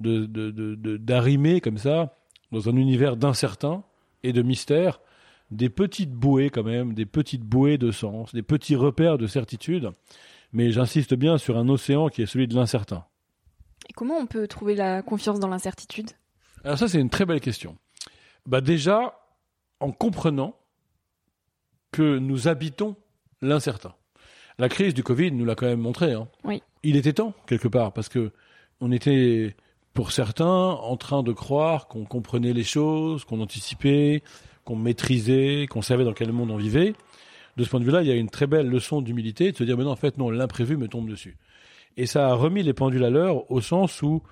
d'arrimer 0.01 1.61
comme 1.61 1.77
ça, 1.77 2.17
dans 2.53 2.71
un 2.71 2.77
univers 2.77 3.17
d'incertain 3.17 3.85
et 4.23 4.33
de 4.33 4.41
mystère, 4.41 5.01
des 5.51 5.71
petites 5.71 6.13
bouées 6.13 6.51
quand 6.51 6.63
même, 6.63 6.95
des 6.95 7.07
petites 7.07 7.43
bouées 7.43 7.79
de 7.79 7.91
sens, 7.91 8.35
des 8.35 8.43
petits 8.43 8.77
repères 8.77 9.19
de 9.19 9.27
certitude, 9.27 9.93
mais 10.53 10.71
j'insiste 10.73 11.15
bien 11.15 11.39
sur 11.39 11.57
un 11.57 11.69
océan 11.69 12.09
qui 12.09 12.23
est 12.23 12.27
celui 12.27 12.49
de 12.49 12.55
l'incertain. 12.55 13.05
Et 13.89 13.93
comment 13.93 14.17
on 14.17 14.27
peut 14.27 14.47
trouver 14.47 14.75
la 14.75 15.03
confiance 15.03 15.41
dans 15.41 15.49
l'incertitude? 15.49 16.11
Alors 16.65 16.79
ça, 16.79 16.89
c'est 16.89 17.01
une 17.01 17.11
très 17.11 17.25
belle 17.25 17.41
question. 17.41 17.77
Bah 18.47 18.61
déjà, 18.61 19.15
en 19.81 19.93
comprenant 19.93 20.57
que 21.93 22.19
nous 22.19 22.49
habitons 22.49 22.97
l'incertain. 23.41 23.95
La 24.59 24.69
crise 24.69 24.93
du 24.93 25.03
Covid 25.03 25.33
nous 25.33 25.45
l'a 25.45 25.55
quand 25.55 25.67
même 25.67 25.81
montré. 25.81 26.13
Hein. 26.13 26.29
Oui. 26.45 26.63
Il 26.83 26.97
était 26.97 27.13
temps, 27.13 27.33
quelque 27.47 27.69
part, 27.69 27.93
parce 27.93 28.09
que 28.09 28.33
on 28.81 28.93
était, 28.93 29.57
pour 29.95 30.13
certains, 30.13 30.47
en 30.47 30.97
train 30.97 31.23
de 31.23 31.33
croire 31.33 31.89
qu'on 31.89 32.05
comprenait 32.05 32.53
les 32.53 32.65
choses, 32.65 33.25
qu'on 33.25 33.41
anticipait, 33.41 34.23
qu'on 34.69 34.77
maîtrisait, 34.77 35.67
qu'on 35.67 35.81
savait 35.81 36.05
dans 36.05 36.13
quel 36.13 36.31
monde 36.31 36.51
on 36.51 36.59
vivait. 36.59 36.93
De 37.57 37.65
ce 37.65 37.71
point 37.71 37.81
de 37.81 37.87
vue-là, 37.87 38.03
il 38.03 38.09
y 38.09 38.11
a 38.11 38.15
une 38.15 38.29
très 38.29 38.47
belle 38.47 38.69
leçon 38.69 39.01
d'humilité, 39.01 39.51
de 39.51 39.57
se 39.57 39.65
dire, 39.65 39.79
mais 39.79 39.85
non, 39.85 39.93
en 39.93 39.97
fait, 39.97 40.19
non, 40.19 40.29
l'imprévu 40.29 40.77
me 40.77 40.89
tombe 40.89 41.09
dessus. 41.09 41.39
Et 41.97 42.05
ça 42.05 42.29
a 42.29 42.35
remis 42.35 42.63
les 42.63 42.75
pendules 42.75 43.03
à 43.03 43.09
l'heure 43.09 43.51
au 43.51 43.63
sens 43.63 44.03
où 44.03 44.23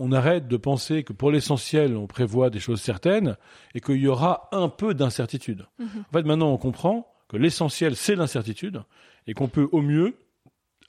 on 0.00 0.10
arrête 0.10 0.48
de 0.48 0.56
penser 0.56 1.04
que 1.04 1.12
pour 1.12 1.30
l'essentiel, 1.30 1.96
on 1.96 2.08
prévoit 2.08 2.50
des 2.50 2.58
choses 2.58 2.80
certaines 2.80 3.36
et 3.72 3.80
qu'il 3.80 4.00
y 4.00 4.08
aura 4.08 4.48
un 4.50 4.68
peu 4.68 4.94
d'incertitude. 4.94 5.64
Mhm. 5.78 5.86
En 6.08 6.12
fait, 6.12 6.24
maintenant, 6.24 6.52
on 6.52 6.58
comprend 6.58 7.06
que 7.28 7.36
l'essentiel, 7.36 7.94
c'est 7.94 8.16
l'incertitude 8.16 8.82
et 9.28 9.32
qu'on 9.32 9.48
peut 9.48 9.68
au 9.70 9.80
mieux 9.80 10.16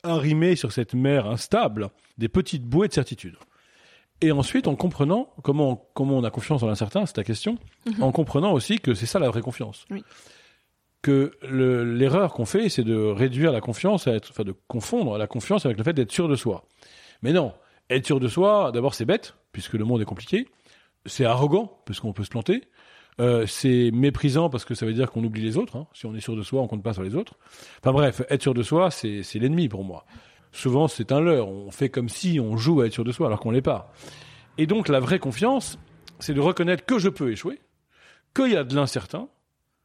arrimer 0.01 0.55
sur 0.55 0.71
cette 0.71 0.95
mer 0.95 1.27
instable 1.27 1.89
des 2.17 2.27
petites 2.27 2.63
bouées 2.63 2.87
de 2.87 2.93
certitude. 2.93 3.35
Et 4.21 4.31
ensuite, 4.31 4.67
en 4.67 4.75
comprenant 4.75 5.29
comment, 5.43 5.89
comment 5.93 6.17
on 6.17 6.23
a 6.23 6.29
confiance 6.29 6.61
en 6.63 6.67
l'incertain, 6.67 7.05
c'est 7.05 7.13
ta 7.13 7.23
question, 7.23 7.57
mhm. 7.85 8.03
en 8.03 8.11
comprenant 8.11 8.51
aussi 8.51 8.79
que 8.79 8.93
c'est 8.93 9.05
ça 9.05 9.19
la 9.19 9.29
vraie 9.29 9.41
confiance. 9.41 9.85
Que 11.01 11.31
l'erreur 11.43 12.33
qu'on 12.33 12.45
fait, 12.45 12.67
c'est 12.67 12.83
de 12.83 12.95
réduire 12.95 13.53
la 13.53 13.61
confiance, 13.61 14.07
à 14.07 14.13
être, 14.13 14.29
enfin 14.31 14.43
de 14.43 14.53
confondre 14.67 15.17
la 15.17 15.27
confiance 15.27 15.65
avec 15.65 15.77
le 15.77 15.83
fait 15.83 15.93
d'être 15.93 16.11
sûr 16.11 16.27
de 16.27 16.35
soi. 16.35 16.65
Mais 17.21 17.31
non, 17.31 17.53
être 17.89 18.05
sûr 18.05 18.19
de 18.19 18.27
soi, 18.27 18.71
d'abord 18.73 18.93
c'est 18.93 19.05
bête, 19.05 19.35
puisque 19.53 19.73
le 19.73 19.85
monde 19.85 20.01
est 20.01 20.05
compliqué. 20.05 20.47
C'est 21.05 21.23
arrogant, 21.23 21.79
parce 21.85 22.01
qu'on 22.01 22.11
peut 22.11 22.25
se 22.25 22.29
planter. 22.29 22.63
Euh, 23.19 23.45
c'est 23.45 23.91
méprisant 23.91 24.49
parce 24.49 24.63
que 24.63 24.73
ça 24.73 24.85
veut 24.85 24.93
dire 24.93 25.11
qu'on 25.11 25.23
oublie 25.23 25.41
les 25.41 25.57
autres. 25.57 25.75
Hein. 25.75 25.87
Si 25.93 26.05
on 26.05 26.15
est 26.15 26.21
sûr 26.21 26.35
de 26.35 26.41
soi, 26.41 26.61
on 26.61 26.67
compte 26.67 26.83
pas 26.83 26.93
sur 26.93 27.03
les 27.03 27.15
autres. 27.15 27.37
Enfin 27.81 27.91
bref, 27.91 28.21
être 28.29 28.41
sûr 28.41 28.53
de 28.53 28.63
soi, 28.63 28.91
c'est 28.91 29.23
l'ennemi 29.35 29.67
pour 29.67 29.83
moi. 29.83 30.05
Souvent, 30.51 30.87
c'est 30.87 31.11
un 31.11 31.19
leurre. 31.19 31.49
On 31.49 31.71
fait 31.71 31.89
comme 31.89 32.09
si 32.09 32.39
on 32.39 32.57
joue 32.57 32.81
à 32.81 32.87
être 32.87 32.93
sûr 32.93 33.03
de 33.03 33.11
soi 33.11 33.27
alors 33.27 33.39
qu'on 33.39 33.51
l'est 33.51 33.61
pas. 33.61 33.93
Et 34.57 34.67
donc, 34.67 34.89
la 34.89 34.99
vraie 34.99 35.19
confiance, 35.19 35.79
c'est 36.19 36.33
de 36.33 36.41
reconnaître 36.41 36.85
que 36.85 36.99
je 36.99 37.09
peux 37.09 37.31
échouer, 37.31 37.59
qu'il 38.35 38.51
y 38.51 38.55
a 38.55 38.63
de 38.63 38.75
l'incertain, 38.75 39.29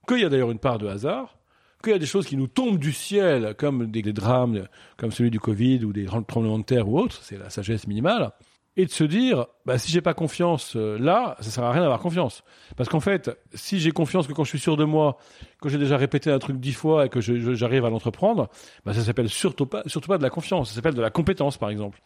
qu'il 0.09 0.21
y 0.21 0.25
a 0.25 0.29
d'ailleurs 0.29 0.51
une 0.51 0.59
part 0.59 0.79
de 0.79 0.87
hasard, 0.87 1.39
qu'il 1.83 1.93
y 1.93 1.97
a 1.97 1.99
des 1.99 2.07
choses 2.07 2.27
qui 2.27 2.37
nous 2.37 2.47
tombent 2.47 2.79
du 2.79 2.93
ciel, 2.93 3.55
comme 3.57 3.91
des, 3.91 4.03
drames, 4.13 4.67
comme 4.97 5.13
celui 5.13 5.31
du 5.31 5.39
Covid 5.39 5.85
ou 5.85 5.93
des 5.93 6.07
tremblements 6.07 6.59
de 6.59 6.65
terre 6.65 6.89
ou 6.89 6.99
autres, 6.99 7.21
c'est 7.23 7.39
la 7.39 7.51
sagesse 7.51 7.87
minimale, 7.87 8.33
et 8.77 8.87
de 8.87 8.91
se 8.91 9.05
dire, 9.05 9.47
bah, 9.67 9.79
si 9.79 9.93
j'ai 9.93 10.01
pas 10.01 10.15
confiance 10.15 10.75
euh, 10.75 10.99
là, 10.99 11.37
ça 11.41 11.51
sert 11.51 11.65
à 11.65 11.71
rien 11.71 11.83
d'avoir 11.83 12.01
confiance. 12.01 12.43
Parce 12.77 12.89
qu'en 12.89 13.01
fait, 13.01 13.31
si 13.55 13.79
j'ai 13.79 13.93
confiance 13.93 14.27
que 14.27 14.33
quand 14.33 14.45
je 14.45 14.49
suis 14.49 14.59
sûr 14.59 14.77
de 14.77 14.85
moi, 14.85 15.17
que 15.63 15.69
j'ai 15.69 15.79
déjà 15.79 15.97
répété 15.97 16.31
un 16.31 16.39
truc 16.39 16.59
dix 16.59 16.73
fois 16.73 17.07
et 17.07 17.09
que 17.09 17.21
j'arrive 17.21 17.85
à 17.85 17.91
l'entreprendre, 17.91 18.49
bah, 18.85 18.93
ça 18.93 19.03
s'appelle 19.03 19.29
surtout 19.29 19.67
pas, 19.67 19.83
surtout 19.87 20.09
pas 20.09 20.19
de 20.19 20.23
la 20.23 20.31
confiance, 20.31 20.71
ça 20.71 20.75
s'appelle 20.75 20.95
de 20.95 21.03
la 21.03 21.11
compétence, 21.11 21.57
par 21.57 21.71
exemple. 21.71 22.01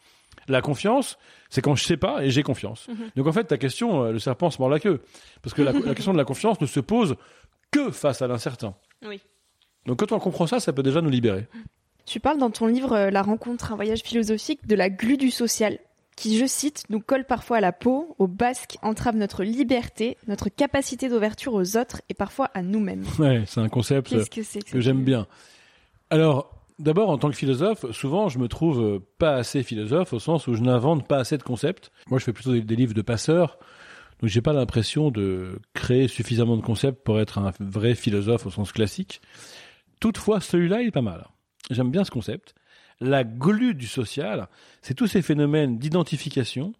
La 0.46 0.60
confiance, 0.60 1.18
c'est 1.50 1.62
quand 1.62 1.74
je 1.74 1.84
sais 1.84 1.96
pas 1.96 2.24
et 2.24 2.30
j'ai 2.30 2.42
confiance. 2.42 2.86
Mhm. 2.88 3.10
Donc 3.16 3.26
en 3.26 3.32
fait, 3.32 3.44
ta 3.44 3.58
question, 3.58 4.04
euh, 4.04 4.12
le 4.12 4.18
serpent 4.18 4.50
se 4.50 4.58
mord 4.60 4.68
la 4.68 4.78
queue. 4.78 5.00
Parce 5.42 5.54
que 5.54 5.62
la, 5.62 5.72
la 5.72 5.94
question 5.94 6.12
de 6.12 6.18
la 6.18 6.24
confiance 6.24 6.60
ne 6.60 6.66
se 6.66 6.80
pose 6.80 7.16
que 7.70 7.90
face 7.90 8.22
à 8.22 8.26
l'incertain. 8.26 8.74
Oui. 9.06 9.20
Donc 9.86 10.00
quand 10.00 10.12
on 10.12 10.18
comprend 10.18 10.46
ça, 10.46 10.60
ça 10.60 10.72
peut 10.72 10.82
déjà 10.82 11.00
nous 11.00 11.10
libérer. 11.10 11.46
Tu 12.04 12.20
parles 12.20 12.38
dans 12.38 12.50
ton 12.50 12.66
livre 12.66 12.92
euh, 12.92 13.10
La 13.10 13.22
rencontre, 13.22 13.72
un 13.72 13.76
voyage 13.76 14.00
philosophique 14.00 14.66
de 14.66 14.74
la 14.74 14.88
glu 14.88 15.16
du 15.16 15.30
social, 15.30 15.78
qui, 16.18 16.36
je 16.36 16.46
cite, 16.46 16.82
nous 16.90 17.00
colle 17.00 17.24
parfois 17.24 17.58
à 17.58 17.60
la 17.60 17.72
peau, 17.72 18.16
au 18.18 18.26
basque, 18.26 18.76
entrave 18.82 19.14
notre 19.16 19.44
liberté, 19.44 20.16
notre 20.26 20.48
capacité 20.48 21.08
d'ouverture 21.08 21.54
aux 21.54 21.76
autres 21.76 22.02
et 22.08 22.14
parfois 22.14 22.50
à 22.54 22.62
nous-mêmes. 22.62 23.04
Ouais, 23.18 23.44
c'est 23.46 23.60
un 23.60 23.68
concept 23.68 24.10
que, 24.10 24.70
que 24.70 24.80
j'aime 24.80 25.04
bien. 25.04 25.26
Alors, 26.10 26.50
d'abord, 26.78 27.10
en 27.10 27.18
tant 27.18 27.30
que 27.30 27.36
philosophe, 27.36 27.90
souvent, 27.92 28.28
je 28.28 28.38
me 28.38 28.48
trouve 28.48 29.00
pas 29.18 29.34
assez 29.34 29.62
philosophe 29.62 30.12
au 30.12 30.18
sens 30.18 30.46
où 30.46 30.54
je 30.54 30.62
n'invente 30.62 31.06
pas 31.06 31.18
assez 31.18 31.38
de 31.38 31.42
concepts. 31.42 31.90
Moi, 32.08 32.18
je 32.18 32.24
fais 32.24 32.32
plutôt 32.32 32.52
des, 32.52 32.76
livres 32.76 32.94
de 32.94 33.02
passeurs. 33.02 33.58
Donc, 34.20 34.30
j'ai 34.30 34.40
pas 34.40 34.52
l'impression 34.52 35.10
de 35.10 35.60
créer 35.74 36.08
suffisamment 36.08 36.56
de 36.56 36.62
concepts 36.62 37.04
pour 37.04 37.20
être 37.20 37.38
un 37.38 37.52
vrai 37.60 37.94
philosophe 37.94 38.46
au 38.46 38.50
sens 38.50 38.72
classique. 38.72 39.20
Toutefois, 40.00 40.40
celui-là, 40.40 40.82
il 40.82 40.88
est 40.88 40.92
pas 40.92 41.02
mal. 41.02 41.26
J'aime 41.70 41.90
bien 41.90 42.04
ce 42.04 42.10
concept. 42.10 42.54
La 43.00 43.24
glu 43.24 43.74
du 43.74 43.86
social, 43.86 44.48
c'est 44.82 44.94
tous 44.94 45.06
ces 45.06 45.22
phénomènes 45.22 45.78
d'identification 45.78 46.72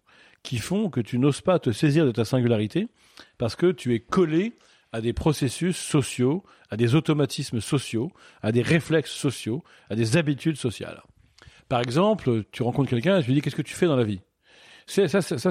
qui 0.43 0.57
font 0.57 0.89
que 0.89 1.01
tu 1.01 1.17
n'oses 1.17 1.41
pas 1.41 1.59
te 1.59 1.71
saisir 1.71 2.05
de 2.05 2.11
ta 2.11 2.25
singularité 2.25 2.87
parce 3.37 3.55
que 3.55 3.71
tu 3.71 3.93
es 3.93 3.99
collé 3.99 4.53
à 4.91 5.01
des 5.01 5.13
processus 5.13 5.77
sociaux, 5.77 6.43
à 6.69 6.77
des 6.77 6.95
automatismes 6.95 7.61
sociaux, 7.61 8.11
à 8.41 8.51
des 8.51 8.61
réflexes 8.61 9.11
sociaux, 9.11 9.63
à 9.89 9.95
des 9.95 10.17
habitudes 10.17 10.57
sociales. 10.57 11.01
Par 11.67 11.81
exemple, 11.81 12.43
tu 12.51 12.63
rencontres 12.63 12.89
quelqu'un 12.89 13.19
et 13.19 13.21
tu 13.21 13.27
lui 13.27 13.35
dis 13.35 13.41
qu'est-ce 13.41 13.55
que 13.55 13.61
tu 13.61 13.75
fais 13.75 13.85
dans 13.85 13.95
la 13.95 14.03
vie? 14.03 14.21
Ça, 14.87 15.07
ça, 15.07 15.49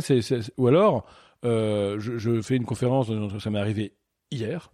ou 0.56 0.66
alors 0.66 1.06
euh, 1.44 2.00
je, 2.00 2.40
fais 2.42 2.56
une 2.56 2.64
conférence, 2.64 3.08
ça 3.38 3.50
m'est 3.50 3.60
arrivé 3.60 3.92
hier. 4.32 4.72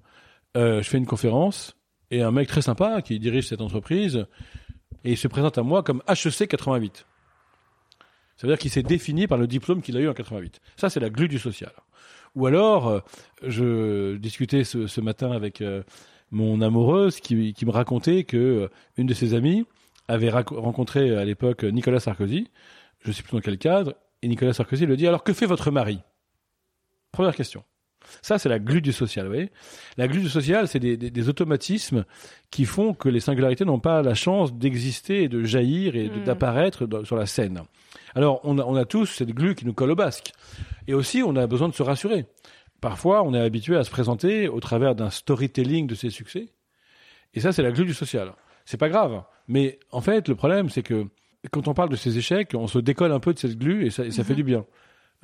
Euh, 0.57 0.83
je 0.83 0.89
fais 0.89 0.97
une 0.99 1.07
conférence 1.07 1.77
et 2.11 2.23
un 2.23 2.31
mec 2.31 2.49
très 2.49 2.63
sympa 2.63 3.03
qui 3.03 3.19
dirige 3.19 3.49
cette 3.49 3.61
entreprise 3.61 4.27
et 5.05 5.13
il 5.13 5.17
se 5.17 5.29
présente 5.29 5.59
à 5.59 5.63
moi 5.63 5.83
comme 5.83 6.03
HEC 6.09 6.49
88. 6.49 7.07
Ça 8.37 8.47
veut 8.47 8.53
dire 8.53 8.59
qu'il 8.59 8.71
s'est 8.71 8.83
défini 8.83 9.27
par 9.27 9.39
le 9.39 9.47
diplôme 9.47 9.81
qu'il 9.81 9.97
a 9.97 10.01
eu 10.01 10.09
en 10.09 10.15
88. 10.15 10.61
Ça, 10.77 10.91
c'est 10.91 11.01
la 11.01 11.11
glu 11.11 11.29
du 11.29 11.39
social. 11.39 11.73
Ou 12.35 12.47
alors, 12.47 12.89
euh, 12.89 13.01
je 13.43 14.17
discutais 14.17 14.65
ce, 14.65 15.01
matin 15.01 15.31
avec 15.31 15.61
euh, 15.61 15.83
mon 16.31 16.61
amoureuse 16.61 17.21
qui, 17.21 17.55
me 17.65 17.71
racontait 17.71 18.25
que 18.25 18.37
euh, 18.37 18.69
une 18.97 19.07
de 19.07 19.15
ses 19.15 19.35
amies 19.35 19.65
avait 20.09 20.31
rencontré 20.31 21.17
à 21.17 21.25
l'époque 21.25 21.65
Nicolas 21.65 22.01
Sarkozy. 22.01 22.51
Je 23.01 23.09
ne 23.09 23.13
sais 23.13 23.23
plus 23.23 23.33
dans 23.33 23.41
quel 23.41 23.59
cadre. 23.59 23.95
Et 24.23 24.29
Nicolas 24.29 24.53
Sarkozy 24.53 24.85
lui 24.85 24.97
dit 24.97 25.07
alors 25.07 25.23
que 25.23 25.33
fait 25.33 25.47
votre 25.47 25.71
mari? 25.71 26.01
Première 27.13 27.37
question. 27.37 27.63
Ça, 28.23 28.39
c'est 28.39 28.49
la 28.49 28.59
glu 28.59 28.81
du 28.81 28.93
social, 28.93 29.27
vous 29.27 29.33
voyez 29.33 29.51
La 29.97 30.09
glu 30.09 30.21
du 30.21 30.29
social, 30.29 30.69
c'est 30.69 30.79
des, 30.79 31.29
automatismes 31.29 32.05
qui 32.51 32.65
font 32.65 32.95
que 32.95 33.09
les 33.09 33.21
singularités 33.21 33.65
n'ont 33.65 33.81
pas 33.81 34.03
la 34.03 34.15
chance 34.15 34.55
d'exister 34.55 35.25
et 35.25 35.29
de 35.29 35.43
jaillir 35.43 35.97
et 35.97 36.09
hmm. 36.09 36.25
d'apparaître 36.25 36.87
sur 37.05 37.17
la 37.17 37.27
scène. 37.27 37.63
Alors, 38.15 38.41
on 38.45 38.59
a, 38.59 38.63
on 38.65 38.77
a 38.77 38.85
tous 38.85 39.07
cette 39.07 39.31
glu 39.31 39.55
qui 39.55 39.67
nous 39.67 39.73
colle 39.73 39.91
au 39.91 39.97
basque. 39.97 40.33
Et 40.87 40.95
aussi, 40.95 41.23
on 41.23 41.35
a 41.37 41.47
besoin 41.47 41.69
de 41.69 41.75
se 41.75 41.83
rassurer. 41.83 42.27
Parfois, 42.81 43.23
on 43.23 43.33
est 43.35 43.41
habitué 43.41 43.77
à 43.77 43.85
se 43.85 43.91
présenter 43.91 44.49
au 44.49 44.61
travers 44.61 44.95
d'un 44.95 45.11
storytelling 45.11 45.87
de 45.87 45.95
ses 45.95 46.11
succès. 46.11 46.49
Et 47.33 47.41
ça, 47.41 47.53
c'est 47.53 47.63
la 47.63 47.73
glu 47.73 47.85
du 47.85 47.95
social. 47.95 48.33
C'est 48.65 48.77
pas 48.77 48.89
grave. 48.89 49.23
Mais 49.49 49.79
en 49.91 50.01
fait, 50.01 50.29
le 50.29 50.35
problème, 50.35 50.69
c'est 50.69 50.83
que 50.83 51.07
quand 51.51 51.69
on 51.69 51.75
parle 51.75 51.89
de 51.89 51.97
ses 51.97 52.19
échecs, 52.19 52.53
on 52.55 52.67
se 52.67 52.79
décolle 52.79 53.13
un 53.13 53.21
peu 53.21 53.35
de 53.35 53.39
cette 53.39 53.59
glu 53.59 53.87
et 53.87 53.91
ça, 53.91 54.11
ça 54.11 54.25
fait 54.25 54.33
mhm. 54.33 54.37
du 54.37 54.45
bien. 54.45 54.67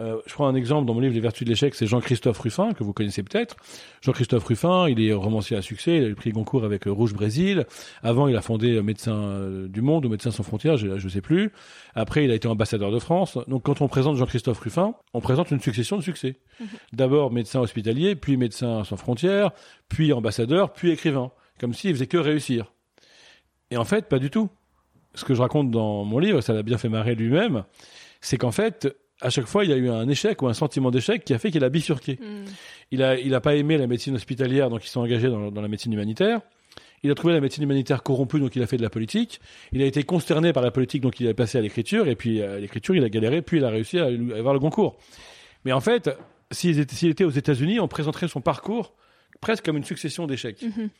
Euh, 0.00 0.20
je 0.26 0.32
prends 0.32 0.46
un 0.46 0.54
exemple 0.54 0.86
dans 0.86 0.94
mon 0.94 1.00
livre 1.00 1.14
Les 1.14 1.20
Vertus 1.20 1.44
de 1.44 1.50
l'échec, 1.50 1.74
c'est 1.74 1.86
Jean-Christophe 1.86 2.38
Ruffin, 2.38 2.72
que 2.72 2.82
vous 2.82 2.92
connaissez 2.92 3.22
peut-être. 3.22 3.56
Jean-Christophe 4.00 4.44
Ruffin, 4.44 4.88
il 4.88 5.00
est 5.02 5.12
romancier 5.12 5.56
à 5.56 5.62
succès, 5.62 5.96
il 5.98 6.04
a 6.04 6.06
eu 6.06 6.10
le 6.10 6.14
prix 6.14 6.30
Goncourt 6.32 6.64
avec 6.64 6.86
euh, 6.86 6.90
Rouge 6.90 7.12
Brésil. 7.12 7.66
Avant, 8.02 8.26
il 8.26 8.36
a 8.36 8.40
fondé 8.40 8.76
euh, 8.76 8.82
Médecins 8.82 9.38
du 9.68 9.82
Monde 9.82 10.06
ou 10.06 10.08
Médecins 10.08 10.30
sans 10.30 10.42
frontières, 10.42 10.76
je 10.76 10.88
ne 10.88 11.08
sais 11.08 11.20
plus. 11.20 11.52
Après, 11.94 12.24
il 12.24 12.30
a 12.30 12.34
été 12.34 12.48
ambassadeur 12.48 12.90
de 12.90 12.98
France. 12.98 13.38
Donc, 13.46 13.64
quand 13.64 13.82
on 13.82 13.88
présente 13.88 14.16
Jean-Christophe 14.16 14.60
Ruffin, 14.60 14.94
on 15.12 15.20
présente 15.20 15.50
une 15.50 15.60
succession 15.60 15.98
de 15.98 16.02
succès. 16.02 16.36
Mhm. 16.60 16.66
D'abord 16.94 17.30
médecin 17.30 17.60
hospitalier, 17.60 18.16
puis 18.16 18.36
médecin 18.36 18.84
sans 18.84 18.96
frontières, 18.96 19.50
puis 19.88 20.12
ambassadeur, 20.12 20.72
puis 20.72 20.90
écrivain. 20.90 21.30
Comme 21.58 21.74
s'il 21.74 21.92
faisait 21.92 22.06
que 22.06 22.16
réussir. 22.16 22.72
Et 23.70 23.76
en 23.76 23.84
fait, 23.84 24.08
pas 24.08 24.18
du 24.18 24.30
tout. 24.30 24.48
Ce 25.14 25.24
que 25.24 25.34
je 25.34 25.42
raconte 25.42 25.70
dans 25.70 26.04
mon 26.04 26.18
livre, 26.18 26.40
ça 26.40 26.54
l'a 26.54 26.62
bien 26.62 26.78
fait 26.78 26.88
marrer 26.88 27.14
lui-même, 27.14 27.64
c'est 28.20 28.38
qu'en 28.38 28.52
fait, 28.52 28.88
à 29.20 29.30
chaque 29.30 29.46
fois, 29.46 29.64
il 29.64 29.70
y 29.70 29.72
a 29.72 29.76
eu 29.76 29.88
un 29.88 30.08
échec 30.08 30.40
ou 30.42 30.48
un 30.48 30.54
sentiment 30.54 30.90
d'échec 30.90 31.24
qui 31.24 31.34
a 31.34 31.38
fait 31.38 31.50
qu'il 31.50 31.64
a 31.64 31.68
bifurqué. 31.68 32.18
Hmm. 32.20 32.44
Il 32.90 33.02
a, 33.02 33.18
il 33.18 33.34
a 33.34 33.40
pas 33.40 33.54
aimé 33.54 33.78
la 33.78 33.86
médecine 33.86 34.14
hospitalière, 34.14 34.70
donc 34.70 34.84
il 34.84 34.88
s'est 34.88 34.98
engagé 34.98 35.28
dans, 35.28 35.50
dans, 35.50 35.60
la 35.60 35.68
médecine 35.68 35.92
humanitaire. 35.92 36.40
Il 37.02 37.10
a 37.10 37.14
trouvé 37.14 37.32
la 37.32 37.40
médecine 37.40 37.62
humanitaire 37.62 38.02
corrompue, 38.02 38.40
donc 38.40 38.56
il 38.56 38.62
a 38.62 38.66
fait 38.66 38.76
de 38.76 38.82
la 38.82 38.90
politique. 38.90 39.40
Il 39.72 39.82
a 39.82 39.86
été 39.86 40.02
consterné 40.02 40.52
par 40.52 40.62
la 40.62 40.70
politique, 40.70 41.02
donc 41.02 41.18
il 41.20 41.28
a 41.28 41.34
passé 41.34 41.58
à 41.58 41.60
l'écriture. 41.60 42.08
Et 42.08 42.16
puis 42.16 42.42
à 42.42 42.58
l'écriture, 42.58 42.94
il 42.94 43.04
a 43.04 43.08
galéré, 43.08 43.42
puis 43.42 43.58
il 43.58 43.64
a 43.64 43.70
réussi 43.70 43.98
à 43.98 44.06
avoir 44.06 44.52
le 44.52 44.60
concours. 44.60 44.98
Mais 45.64 45.72
en 45.72 45.80
fait, 45.80 46.10
s'il 46.50 46.78
était, 46.78 47.08
était, 47.08 47.24
aux 47.24 47.30
États-Unis, 47.30 47.80
on 47.80 47.88
présenterait 47.88 48.28
son 48.28 48.40
parcours 48.40 48.94
presque 49.40 49.64
comme 49.64 49.76
une 49.76 49.84
succession 49.84 50.26
d'échecs. 50.26 50.62
Mhm. 50.62 50.90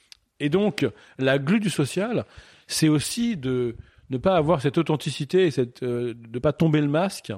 Et 0.41 0.49
donc, 0.49 0.87
la 1.19 1.39
glue 1.39 1.61
du 1.61 1.69
social, 1.69 2.25
c'est 2.67 2.89
aussi 2.89 3.37
de 3.37 3.77
ne 4.11 4.19
pas 4.19 4.37
avoir 4.37 4.61
cette 4.61 4.77
authenticité, 4.77 5.51
cette, 5.51 5.83
euh, 5.83 6.15
de 6.15 6.39
pas 6.39 6.53
tomber 6.53 6.81
le 6.81 6.89
masque, 6.89 7.33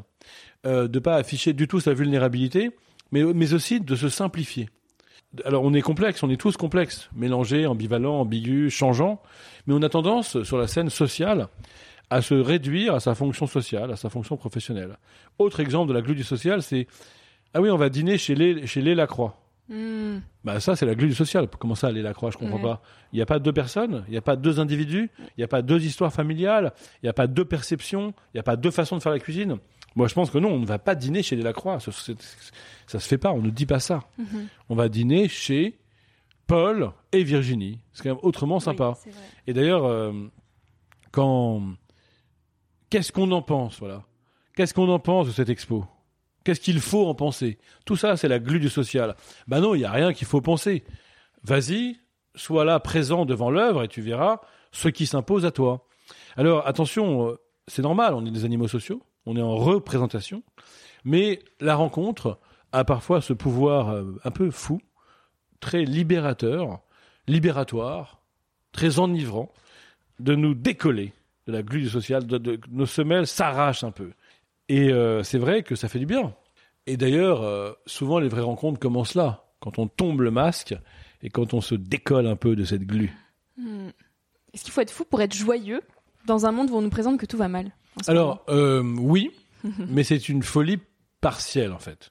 euh, 0.66 0.88
de 0.88 0.98
pas 0.98 1.16
afficher 1.16 1.52
du 1.52 1.68
tout 1.68 1.80
sa 1.80 1.92
vulnérabilité, 1.92 2.70
mais, 3.12 3.22
mais 3.22 3.52
aussi 3.52 3.80
de 3.80 3.94
se 3.94 4.08
simplifier. 4.08 4.68
Alors 5.44 5.62
on 5.64 5.72
est 5.72 5.82
complexe, 5.82 6.22
on 6.22 6.30
est 6.30 6.36
tous 6.36 6.56
complexes, 6.56 7.08
mélangés, 7.14 7.66
ambivalents, 7.66 8.20
ambigus, 8.20 8.72
changeants, 8.72 9.22
mais 9.66 9.74
on 9.74 9.82
a 9.82 9.88
tendance 9.88 10.42
sur 10.42 10.58
la 10.58 10.66
scène 10.66 10.90
sociale 10.90 11.48
à 12.10 12.20
se 12.20 12.34
réduire 12.34 12.94
à 12.94 13.00
sa 13.00 13.14
fonction 13.14 13.46
sociale, 13.46 13.90
à 13.90 13.96
sa 13.96 14.10
fonction 14.10 14.36
professionnelle. 14.36 14.98
Autre 15.38 15.60
exemple 15.60 15.88
de 15.88 15.94
la 15.94 16.02
glue 16.02 16.14
du 16.14 16.24
social, 16.24 16.62
c'est 16.62 16.86
ah 17.54 17.60
oui, 17.60 17.70
on 17.70 17.76
va 17.76 17.88
dîner 17.88 18.18
chez 18.18 18.34
les 18.34 18.66
chez 18.66 18.82
les 18.82 18.94
Lacroix. 18.94 19.41
Hmm. 19.72 20.18
Bah 20.44 20.60
ça 20.60 20.76
c'est 20.76 20.84
la 20.84 20.94
glue 20.94 21.08
du 21.08 21.14
social. 21.14 21.48
Comment 21.58 21.74
ça 21.74 21.90
les 21.90 22.02
Lacroix 22.02 22.30
Je 22.30 22.36
comprends 22.36 22.58
pas. 22.58 22.82
Il 23.12 23.16
n'y 23.16 23.22
a 23.22 23.26
pas 23.26 23.38
deux 23.38 23.52
personnes, 23.54 24.04
il 24.06 24.10
n'y 24.10 24.18
a 24.18 24.22
pas 24.22 24.36
deux 24.36 24.60
individus, 24.60 25.10
il 25.18 25.32
n'y 25.38 25.44
a 25.44 25.48
pas 25.48 25.62
deux 25.62 25.82
histoires 25.82 26.12
familiales, 26.12 26.72
il 27.02 27.06
n'y 27.06 27.08
a 27.08 27.14
pas 27.14 27.26
deux 27.26 27.46
perceptions, 27.46 28.12
il 28.28 28.36
n'y 28.36 28.40
a 28.40 28.42
pas 28.42 28.56
deux 28.56 28.70
façons 28.70 28.96
de 28.98 29.02
faire 29.02 29.12
la 29.12 29.18
cuisine. 29.18 29.56
Moi, 29.96 30.08
je 30.08 30.14
pense 30.14 30.30
que 30.30 30.38
non, 30.38 30.50
on 30.50 30.58
ne 30.58 30.66
va 30.66 30.78
pas 30.78 30.94
dîner 30.94 31.22
chez 31.22 31.36
les 31.36 31.42
Lacroix. 31.42 31.80
Ça, 31.80 31.90
ça 31.92 33.00
se 33.00 33.08
fait 33.08 33.18
pas. 33.18 33.32
On 33.32 33.42
ne 33.42 33.50
dit 33.50 33.66
pas 33.66 33.80
ça. 33.80 34.00
Mhm. 34.18 34.48
On 34.68 34.74
va 34.74 34.88
dîner 34.88 35.28
chez 35.28 35.78
Paul 36.46 36.92
et 37.12 37.24
Virginie. 37.24 37.78
C'est 37.92 38.02
quand 38.02 38.10
même 38.10 38.18
autrement 38.22 38.60
sympa. 38.60 38.94
et 39.46 39.52
d'ailleurs, 39.52 39.84
euh, 39.84 40.12
quand 41.10 41.62
qu'est-ce 42.90 43.12
qu'on 43.12 43.30
en 43.32 43.42
pense, 43.42 43.78
voilà 43.78 44.04
Qu'est-ce 44.54 44.74
qu'on 44.74 44.88
en 44.90 44.98
pense 44.98 45.26
de 45.26 45.32
cette 45.32 45.48
expo? 45.48 45.86
Qu'est-ce 46.44 46.60
qu'il 46.60 46.80
faut 46.80 47.06
en 47.06 47.14
penser? 47.14 47.58
Tout 47.84 47.96
ça, 47.96 48.16
c'est 48.16 48.28
la 48.28 48.38
glue 48.38 48.60
du 48.60 48.68
social. 48.68 49.14
Ben 49.46 49.60
non, 49.60 49.74
il 49.74 49.78
n'y 49.78 49.84
a 49.84 49.92
rien 49.92 50.12
qu'il 50.12 50.26
faut 50.26 50.40
penser. 50.40 50.84
Vas-y, 51.44 51.96
sois 52.34 52.64
là 52.64 52.80
présent 52.80 53.24
devant 53.24 53.50
l'œuvre 53.50 53.84
et 53.84 53.88
tu 53.88 54.00
verras 54.00 54.40
ce 54.70 54.88
qui 54.88 55.06
s'impose 55.06 55.44
à 55.44 55.50
toi. 55.50 55.86
Alors 56.36 56.66
attention, 56.66 57.28
euh, 57.28 57.40
c'est 57.66 57.82
normal, 57.82 58.14
on 58.14 58.24
est 58.26 58.30
des 58.30 58.44
animaux 58.44 58.68
sociaux 58.68 59.02
on 59.26 59.36
est 59.36 59.42
en 59.42 59.56
représentation, 59.56 60.42
mais 61.04 61.40
la 61.60 61.74
rencontre 61.74 62.38
a 62.72 62.84
parfois 62.84 63.20
ce 63.20 63.32
pouvoir 63.32 63.90
euh, 63.90 64.18
un 64.24 64.30
peu 64.30 64.50
fou, 64.50 64.80
très 65.60 65.84
libérateur, 65.84 66.80
libératoire, 67.28 68.20
très 68.72 68.98
enivrant, 68.98 69.52
de 70.18 70.34
nous 70.34 70.54
décoller 70.54 71.12
de 71.46 71.52
la 71.52 71.62
glu 71.62 71.88
sociale, 71.88 72.26
de, 72.26 72.60
nos 72.70 72.86
semelles 72.86 73.26
s'arrachent 73.26 73.84
un 73.84 73.90
peu. 73.90 74.12
Et 74.72 74.90
euh, 74.90 75.22
c'est 75.22 75.36
vrai 75.36 75.62
que 75.62 75.74
ça 75.74 75.86
fait 75.86 75.98
du 75.98 76.06
bien. 76.06 76.34
Et 76.86 76.96
d'ailleurs, 76.96 77.42
euh, 77.42 77.72
souvent 77.84 78.18
les 78.18 78.28
vraies 78.30 78.40
rencontres 78.40 78.80
commencent 78.80 79.14
là, 79.14 79.44
quand 79.60 79.78
on 79.78 79.86
tombe 79.86 80.22
le 80.22 80.30
masque 80.30 80.74
et 81.22 81.28
quand 81.28 81.52
on 81.52 81.60
se 81.60 81.74
décolle 81.74 82.26
un 82.26 82.36
peu 82.36 82.56
de 82.56 82.64
cette 82.64 82.84
glu. 82.84 83.12
Hmm. 83.58 83.88
Est-ce 84.54 84.64
qu'il 84.64 84.72
faut 84.72 84.80
être 84.80 84.90
fou 84.90 85.04
pour 85.04 85.20
être 85.20 85.34
joyeux 85.34 85.82
dans 86.26 86.46
un 86.46 86.52
monde 86.52 86.70
où 86.70 86.76
on 86.76 86.80
nous 86.80 86.88
présente 86.88 87.20
que 87.20 87.26
tout 87.26 87.36
va 87.36 87.48
mal 87.48 87.70
alors, 88.06 88.42
euh, 88.48 88.82
oui, 88.82 89.30
mais 89.88 90.02
c'est 90.04 90.30
une 90.30 90.42
folie 90.42 90.78
partielle, 91.20 91.72
en 91.72 91.78
fait. 91.78 92.10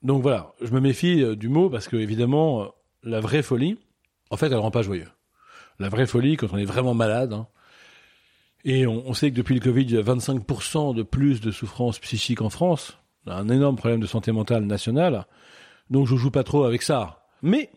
Donc 0.00 0.22
voilà, 0.22 0.54
je 0.62 0.70
me 0.70 0.80
méfie 0.80 1.36
du 1.36 1.50
mot 1.50 1.68
parce 1.68 1.88
que, 1.88 1.96
évidemment, 1.96 2.72
la 3.02 3.20
vraie 3.20 3.42
folie, 3.42 3.76
en 4.30 4.38
fait, 4.38 4.46
elle 4.46 4.54
rend 4.54 4.70
pas 4.70 4.80
joyeux. 4.80 5.10
La 5.78 5.90
vraie 5.90 6.06
folie, 6.06 6.38
quand 6.38 6.48
on 6.54 6.56
est 6.56 6.64
vraiment 6.64 6.94
malade, 6.94 7.34
hein, 7.34 7.48
et 8.64 8.86
on, 8.86 9.14
sait 9.14 9.30
que 9.30 9.36
depuis 9.36 9.54
le 9.54 9.60
Covid, 9.60 9.82
il 9.82 9.94
y 9.94 9.98
a 9.98 10.02
25% 10.02 10.94
de 10.94 11.02
plus 11.02 11.40
de 11.40 11.50
souffrance 11.50 11.98
psychique 12.00 12.42
en 12.42 12.50
France, 12.50 12.98
un 13.26 13.48
énorme 13.48 13.76
problème 13.76 14.00
de 14.00 14.06
santé 14.06 14.32
mentale 14.32 14.64
nationale, 14.64 15.26
donc 15.90 16.06
je 16.06 16.16
joue 16.16 16.30
pas 16.30 16.44
trop 16.44 16.64
avec 16.64 16.82
ça. 16.82 17.26
Mais, 17.42 17.70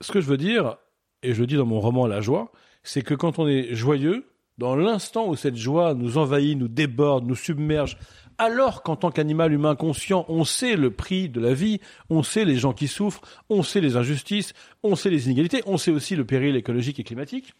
ce 0.00 0.12
que 0.12 0.20
je 0.20 0.26
veux 0.26 0.36
dire, 0.36 0.76
et 1.22 1.34
je 1.34 1.40
le 1.40 1.46
dis 1.46 1.56
dans 1.56 1.66
mon 1.66 1.80
roman 1.80 2.06
La 2.06 2.20
joie, 2.20 2.52
c'est 2.82 3.02
que 3.02 3.14
quand 3.14 3.38
on 3.38 3.46
est 3.46 3.74
joyeux, 3.74 4.26
dans 4.58 4.76
l'instant 4.76 5.28
où 5.28 5.36
cette 5.36 5.56
joie 5.56 5.94
nous 5.94 6.16
envahit, 6.16 6.58
nous 6.58 6.68
déborde, 6.68 7.26
nous 7.26 7.34
submerge, 7.34 7.98
alors 8.38 8.82
qu'en 8.82 8.96
tant 8.96 9.10
qu'animal 9.10 9.52
humain 9.52 9.76
conscient, 9.76 10.24
on 10.28 10.44
sait 10.44 10.76
le 10.76 10.90
prix 10.90 11.28
de 11.28 11.40
la 11.40 11.54
vie, 11.54 11.80
on 12.10 12.22
sait 12.22 12.44
les 12.44 12.56
gens 12.56 12.72
qui 12.72 12.88
souffrent, 12.88 13.22
on 13.48 13.62
sait 13.62 13.80
les 13.80 13.96
injustices, 13.96 14.54
on 14.82 14.96
sait 14.96 15.10
les 15.10 15.26
inégalités, 15.26 15.62
on 15.66 15.76
sait 15.76 15.90
aussi 15.90 16.16
le 16.16 16.24
péril 16.24 16.56
écologique 16.56 16.98
et 16.98 17.04
climatique, 17.04 17.54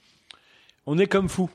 on 0.87 0.99
est 0.99 1.07
comme 1.07 1.29
fou. 1.29 1.51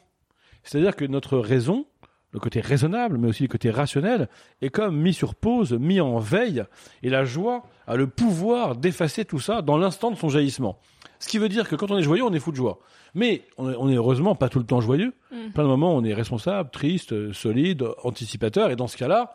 C'est-à-dire 0.64 0.96
que 0.96 1.06
notre 1.06 1.38
raison, 1.38 1.86
le 2.32 2.40
côté 2.40 2.62
raisonnable, 2.62 3.18
mais 3.18 3.28
aussi 3.28 3.44
le 3.44 3.48
côté 3.48 3.72
rationnel, 3.72 4.30
est 4.62 4.70
comme 4.70 4.98
mis 4.98 5.14
sur 5.14 5.36
pause, 5.36 5.74
mis 5.74 6.00
en 6.00 6.20
veille, 6.20 6.64
et 7.04 7.10
la 7.10 7.26
joie 7.26 7.64
a 7.88 7.96
le 7.96 8.08
pouvoir 8.08 8.76
d'effacer 8.76 9.26
tout 9.26 9.40
ça 9.40 9.62
dans 9.62 9.78
l'instant 9.78 10.12
de 10.12 10.16
son 10.16 10.30
jaillissement. 10.30 10.78
Ce 11.20 11.28
qui 11.28 11.38
veut 11.38 11.50
dire 11.50 11.68
que 11.68 11.76
quand 11.76 11.92
on 11.92 11.98
est 11.98 12.04
joyeux, 12.04 12.24
on 12.24 12.34
est 12.34 12.40
fou 12.40 12.52
de 12.52 12.56
joie. 12.56 12.80
Mais 13.16 13.44
on 13.58 13.90
est, 13.90 13.96
heureusement 13.96 14.36
pas 14.36 14.50
tout 14.50 14.60
le 14.60 14.66
temps 14.66 14.82
joyeux. 14.82 15.14
Mm. 15.32 15.52
Plein 15.54 15.64
de 15.64 15.68
moments, 15.68 15.96
on 15.96 16.04
est 16.04 16.14
responsable, 16.14 16.70
triste, 16.70 17.34
solide, 17.34 17.86
anticipateur, 18.04 18.70
et 18.70 18.76
dans 18.76 18.88
ce 18.88 18.98
cas-là, 18.98 19.34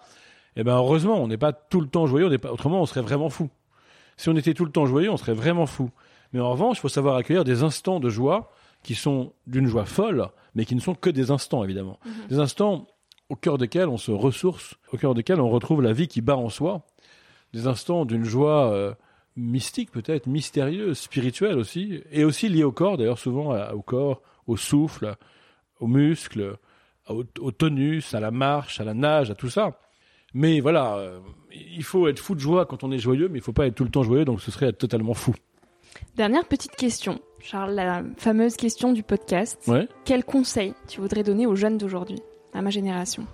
eh 0.56 0.62
ben 0.62 0.76
heureusement, 0.76 1.20
on 1.20 1.26
n'est 1.26 1.36
pas 1.36 1.52
tout 1.52 1.80
le 1.80 1.88
temps 1.88 2.06
joyeux. 2.06 2.28
On 2.32 2.38
pas, 2.38 2.52
autrement, 2.52 2.80
on 2.80 2.86
serait 2.86 3.00
vraiment 3.00 3.28
fou. 3.28 3.50
Si 4.16 4.28
on 4.28 4.36
était 4.36 4.54
tout 4.54 4.64
le 4.64 4.70
temps 4.70 4.86
joyeux, 4.86 5.10
on 5.10 5.16
serait 5.16 5.34
vraiment 5.34 5.66
fou. 5.66 5.90
Mais 6.32 6.40
en 6.40 6.50
revanche, 6.50 6.78
il 6.78 6.80
faut 6.80 6.88
savoir 6.88 7.16
accueillir 7.16 7.44
des 7.44 7.62
instants 7.62 8.00
de 8.00 8.08
joie 8.08 8.52
qui 8.84 8.94
sont 8.94 9.32
d'une 9.48 9.66
joie 9.66 9.86
folle, 9.86 10.28
mais 10.54 10.64
qui 10.64 10.76
ne 10.76 10.80
sont 10.80 10.94
que 10.94 11.10
des 11.10 11.32
instants, 11.32 11.64
évidemment. 11.64 11.98
Mhm. 12.04 12.12
Des 12.28 12.38
instants 12.38 12.86
au 13.28 13.34
cœur 13.34 13.58
desquels 13.58 13.88
on 13.88 13.96
se 13.96 14.12
ressource, 14.12 14.74
au 14.92 14.98
cœur 14.98 15.14
desquels 15.14 15.40
on 15.40 15.50
retrouve 15.50 15.82
la 15.82 15.92
vie 15.92 16.06
qui 16.06 16.20
bat 16.20 16.36
en 16.36 16.50
soi. 16.50 16.86
Des 17.52 17.66
instants 17.66 18.04
d'une 18.04 18.24
joie 18.24 18.70
euh, 18.72 18.94
mystique 19.36 19.90
peut-être, 19.90 20.26
mystérieuse, 20.26 20.98
spirituelle 20.98 21.58
aussi, 21.58 22.02
et 22.12 22.24
aussi 22.24 22.48
liée 22.48 22.64
au 22.64 22.72
corps, 22.72 22.96
d'ailleurs 22.98 23.18
souvent 23.18 23.58
au 23.72 23.82
corps, 23.82 24.22
au 24.46 24.56
souffle, 24.56 25.16
aux 25.80 25.86
muscles, 25.86 26.56
au, 27.08 27.50
tonus, 27.50 28.14
à 28.14 28.20
la 28.20 28.30
marche, 28.30 28.80
à 28.80 28.84
la 28.84 28.94
nage, 28.94 29.30
à 29.30 29.34
tout 29.34 29.50
ça. 29.50 29.78
Mais 30.34 30.60
voilà, 30.60 30.96
euh, 30.96 31.20
il 31.52 31.84
faut 31.84 32.08
être 32.08 32.18
fou 32.18 32.34
de 32.34 32.40
joie 32.40 32.66
quand 32.66 32.84
on 32.84 32.90
est 32.90 32.98
joyeux, 32.98 33.28
mais 33.28 33.38
il 33.38 33.42
faut 33.42 33.52
pas 33.52 33.66
être 33.66 33.74
tout 33.74 33.84
le 33.84 33.90
temps 33.90 34.02
joyeux, 34.02 34.24
donc 34.24 34.40
ce 34.40 34.50
serait 34.50 34.66
être 34.66 34.78
totalement 34.78 35.14
fou. 35.14 35.34
Dernière 36.16 36.44
petite 36.46 36.76
question, 36.76 37.18
Charles, 37.40 37.74
la 37.74 38.02
fameuse 38.16 38.56
question 38.56 38.92
du 38.92 39.02
podcast. 39.02 39.70
Quel 40.04 40.24
conseil 40.24 40.74
tu 40.86 41.00
voudrais 41.00 41.22
donner 41.22 41.46
aux 41.46 41.56
jeunes 41.56 41.78
d'aujourd'hui, 41.78 42.20
à 42.52 42.62
ma 42.62 42.70
génération? 42.70 43.26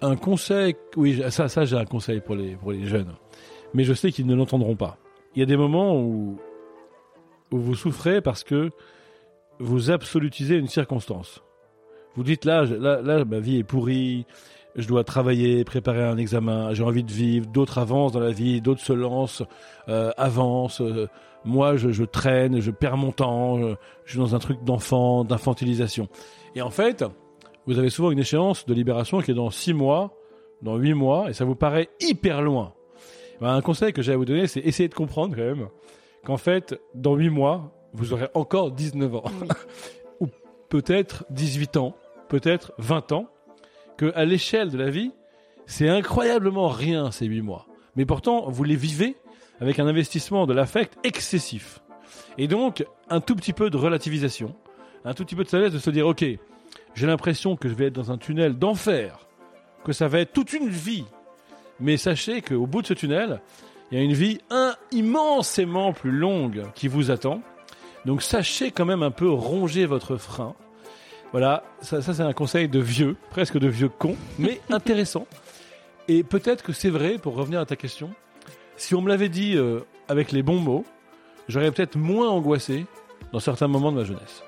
Un 0.00 0.16
conseil, 0.16 0.76
oui, 0.96 1.22
ça, 1.30 1.48
ça 1.48 1.64
j'ai 1.64 1.76
un 1.76 1.84
conseil 1.84 2.20
pour 2.20 2.34
les, 2.34 2.56
pour 2.56 2.72
les 2.72 2.86
jeunes. 2.86 3.14
Mais 3.74 3.84
je 3.84 3.92
sais 3.92 4.10
qu'ils 4.10 4.26
ne 4.26 4.34
l'entendront 4.34 4.76
pas. 4.76 4.96
Il 5.34 5.40
y 5.40 5.42
a 5.42 5.46
des 5.46 5.56
moments 5.56 5.96
où, 6.00 6.38
où 7.52 7.58
vous 7.58 7.74
souffrez 7.74 8.20
parce 8.20 8.44
que 8.44 8.70
vous 9.58 9.90
absolutisez 9.90 10.56
une 10.56 10.68
circonstance. 10.68 11.42
Vous 12.14 12.22
dites 12.22 12.44
là, 12.44 12.64
là, 12.64 13.02
là, 13.02 13.24
ma 13.24 13.38
vie 13.38 13.58
est 13.58 13.64
pourrie, 13.64 14.24
je 14.76 14.86
dois 14.86 15.04
travailler, 15.04 15.64
préparer 15.64 16.04
un 16.04 16.16
examen, 16.16 16.72
j'ai 16.74 16.82
envie 16.82 17.04
de 17.04 17.12
vivre, 17.12 17.46
d'autres 17.46 17.78
avancent 17.78 18.12
dans 18.12 18.20
la 18.20 18.30
vie, 18.30 18.60
d'autres 18.60 18.80
se 18.80 18.92
lancent, 18.92 19.42
euh, 19.88 20.10
avancent. 20.16 20.80
Euh, 20.80 21.08
moi, 21.44 21.76
je, 21.76 21.90
je, 21.90 22.04
traîne, 22.04 22.60
je 22.60 22.70
perds 22.70 22.96
mon 22.96 23.12
temps, 23.12 23.58
je, 23.58 23.74
je 24.04 24.10
suis 24.10 24.18
dans 24.18 24.34
un 24.34 24.38
truc 24.38 24.62
d'enfant, 24.64 25.24
d'infantilisation. 25.24 26.08
Et 26.54 26.62
en 26.62 26.70
fait, 26.70 27.04
vous 27.66 27.78
avez 27.78 27.90
souvent 27.90 28.10
une 28.10 28.18
échéance 28.18 28.66
de 28.66 28.74
libération 28.74 29.20
qui 29.20 29.30
est 29.30 29.34
dans 29.34 29.50
six 29.50 29.74
mois, 29.74 30.14
dans 30.62 30.76
huit 30.76 30.94
mois, 30.94 31.30
et 31.30 31.32
ça 31.32 31.44
vous 31.44 31.54
paraît 31.54 31.88
hyper 32.00 32.42
loin. 32.42 32.72
Ben, 33.40 33.54
un 33.54 33.60
conseil 33.60 33.92
que 33.92 34.02
j'ai 34.02 34.12
à 34.12 34.16
vous 34.16 34.24
donner, 34.24 34.46
c'est 34.46 34.60
essayer 34.60 34.88
de 34.88 34.94
comprendre 34.94 35.36
quand 35.36 35.42
même 35.42 35.68
qu'en 36.24 36.36
fait, 36.36 36.80
dans 36.94 37.14
huit 37.14 37.30
mois, 37.30 37.72
vous 37.92 38.12
aurez 38.12 38.28
encore 38.34 38.72
19 38.72 39.14
ans. 39.14 39.24
Ou 40.20 40.26
peut-être 40.68 41.24
18 41.30 41.76
ans, 41.76 41.94
peut-être 42.28 42.72
20 42.78 43.12
ans, 43.12 43.28
que 43.98 44.12
à 44.14 44.24
l'échelle 44.24 44.70
de 44.70 44.78
la 44.78 44.88
vie, 44.88 45.12
c'est 45.66 45.88
incroyablement 45.88 46.68
rien 46.68 47.10
ces 47.10 47.26
huit 47.26 47.42
mois. 47.42 47.66
Mais 47.96 48.06
pourtant, 48.06 48.48
vous 48.48 48.64
les 48.64 48.76
vivez 48.76 49.16
avec 49.60 49.78
un 49.78 49.86
investissement 49.86 50.46
de 50.46 50.54
l'affect 50.54 50.96
excessif. 51.04 51.80
Et 52.38 52.48
donc, 52.48 52.86
un 53.10 53.20
tout 53.20 53.36
petit 53.36 53.52
peu 53.52 53.68
de 53.68 53.76
relativisation, 53.76 54.54
un 55.04 55.12
tout 55.12 55.24
petit 55.24 55.34
peu 55.34 55.44
de 55.44 55.48
sagesse 55.48 55.72
de 55.72 55.78
se 55.78 55.90
dire, 55.90 56.06
ok, 56.06 56.24
j'ai 56.94 57.06
l'impression 57.06 57.56
que 57.56 57.68
je 57.68 57.74
vais 57.74 57.86
être 57.86 57.94
dans 57.94 58.10
un 58.10 58.18
tunnel 58.18 58.56
d'enfer, 58.56 59.26
que 59.84 59.92
ça 59.92 60.08
va 60.08 60.20
être 60.20 60.32
toute 60.32 60.52
une 60.52 60.68
vie. 60.68 61.04
Mais 61.80 61.96
sachez 61.96 62.40
qu'au 62.40 62.66
bout 62.66 62.82
de 62.82 62.86
ce 62.86 62.94
tunnel, 62.94 63.40
il 63.90 63.98
y 63.98 64.00
a 64.00 64.04
une 64.04 64.14
vie 64.14 64.38
immensément 64.92 65.92
plus 65.92 66.12
longue 66.12 66.64
qui 66.74 66.88
vous 66.88 67.10
attend. 67.10 67.42
Donc 68.04 68.22
sachez 68.22 68.70
quand 68.70 68.84
même 68.84 69.02
un 69.02 69.10
peu 69.10 69.28
ronger 69.28 69.86
votre 69.86 70.16
frein 70.16 70.54
voilà, 71.32 71.62
ça, 71.82 72.00
ça 72.00 72.14
c'est 72.14 72.22
un 72.22 72.32
conseil 72.32 72.68
de 72.68 72.78
vieux, 72.78 73.16
presque 73.30 73.58
de 73.58 73.68
vieux 73.68 73.88
con, 73.88 74.16
mais 74.38 74.60
intéressant. 74.70 75.26
Et 76.08 76.22
peut-être 76.22 76.62
que 76.62 76.72
c'est 76.72 76.90
vrai, 76.90 77.18
pour 77.18 77.34
revenir 77.34 77.60
à 77.60 77.66
ta 77.66 77.76
question, 77.76 78.10
si 78.76 78.94
on 78.94 79.02
me 79.02 79.08
l'avait 79.08 79.28
dit 79.28 79.56
euh, 79.56 79.80
avec 80.08 80.32
les 80.32 80.42
bons 80.42 80.58
mots, 80.58 80.84
j'aurais 81.48 81.70
peut-être 81.70 81.96
moins 81.96 82.28
angoissé 82.28 82.86
dans 83.32 83.40
certains 83.40 83.68
moments 83.68 83.92
de 83.92 83.98
ma 83.98 84.04
jeunesse. 84.04 84.42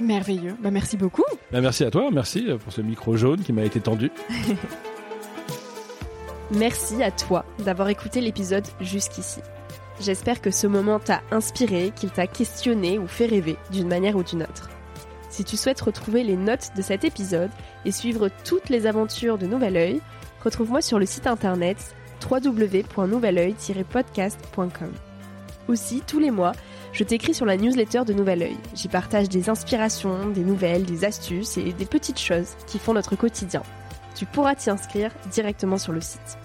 Merveilleux. 0.00 0.54
Bah, 0.60 0.70
merci 0.70 0.96
beaucoup. 0.96 1.24
Bah, 1.50 1.60
merci 1.60 1.84
à 1.84 1.90
toi. 1.90 2.10
Merci 2.12 2.46
pour 2.62 2.72
ce 2.72 2.80
micro 2.80 3.16
jaune 3.16 3.40
qui 3.40 3.52
m'a 3.52 3.64
été 3.64 3.80
tendu. 3.80 4.12
merci 6.52 7.02
à 7.02 7.10
toi 7.10 7.44
d'avoir 7.58 7.88
écouté 7.88 8.20
l'épisode 8.20 8.66
jusqu'ici. 8.80 9.40
J'espère 10.00 10.42
que 10.42 10.50
ce 10.50 10.66
moment 10.66 11.00
t'a 11.00 11.22
inspiré, 11.30 11.92
qu'il 11.96 12.10
t'a 12.10 12.26
questionné 12.26 12.98
ou 12.98 13.06
fait 13.06 13.26
rêver 13.26 13.56
d'une 13.72 13.88
manière 13.88 14.16
ou 14.16 14.22
d'une 14.22 14.42
autre. 14.42 14.68
Si 15.36 15.44
tu 15.44 15.56
souhaites 15.58 15.82
retrouver 15.82 16.24
les 16.24 16.38
notes 16.38 16.70
de 16.78 16.80
cet 16.80 17.04
épisode 17.04 17.50
et 17.84 17.92
suivre 17.92 18.30
toutes 18.42 18.70
les 18.70 18.86
aventures 18.86 19.36
de 19.36 19.44
Nouvel 19.44 19.76
Oeil, 19.76 20.00
retrouve-moi 20.42 20.80
sur 20.80 20.98
le 20.98 21.04
site 21.04 21.26
internet 21.26 21.94
www.nouveloeil-podcast.com. 22.22 24.92
Aussi, 25.68 26.02
tous 26.06 26.20
les 26.20 26.30
mois, 26.30 26.52
je 26.92 27.04
t'écris 27.04 27.34
sur 27.34 27.44
la 27.44 27.58
newsletter 27.58 28.04
de 28.06 28.14
Nouvel 28.14 28.44
Oeil. 28.44 28.56
J'y 28.74 28.88
partage 28.88 29.28
des 29.28 29.50
inspirations, 29.50 30.30
des 30.30 30.40
nouvelles, 30.40 30.86
des 30.86 31.04
astuces 31.04 31.58
et 31.58 31.74
des 31.74 31.84
petites 31.84 32.18
choses 32.18 32.56
qui 32.66 32.78
font 32.78 32.94
notre 32.94 33.14
quotidien. 33.14 33.62
Tu 34.14 34.24
pourras 34.24 34.54
t'y 34.54 34.70
inscrire 34.70 35.10
directement 35.30 35.76
sur 35.76 35.92
le 35.92 36.00
site. 36.00 36.38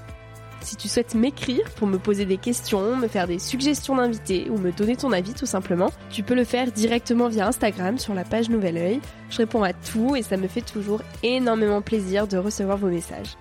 Si 0.62 0.76
tu 0.76 0.88
souhaites 0.88 1.16
m'écrire 1.16 1.70
pour 1.76 1.88
me 1.88 1.98
poser 1.98 2.26
des 2.26 2.38
questions, 2.38 2.96
me 2.96 3.08
faire 3.08 3.28
des 3.28 3.40
suggestions 3.40 3.96
d'invités 3.96 4.48
ou 4.50 4.58
me 4.58 4.72
donner 4.72 4.96
ton 4.96 5.12
avis 5.12 5.34
tout 5.34 5.46
simplement, 5.46 5.92
tu 6.12 6.24
peux 6.24 6.36
le 6.36 6.44
faire 6.44 6.72
directement 6.72 7.28
via 7.28 7.48
Instagram 7.48 7.98
sur 7.98 8.14
la 8.14 8.24
page 8.24 8.50
Nouvel 8.50 8.78
Oeil. 8.78 9.00
Je 9.30 9.38
réponds 9.38 9.64
à 9.64 9.74
tout 9.74 10.16
et 10.16 10.22
ça 10.22 10.38
me 10.38 10.48
fait 10.48 10.62
toujours 10.62 11.02
énormément 11.24 11.82
plaisir 11.82 12.28
de 12.28 12.38
recevoir 12.38 12.78
vos 12.78 12.90
messages. 12.90 13.36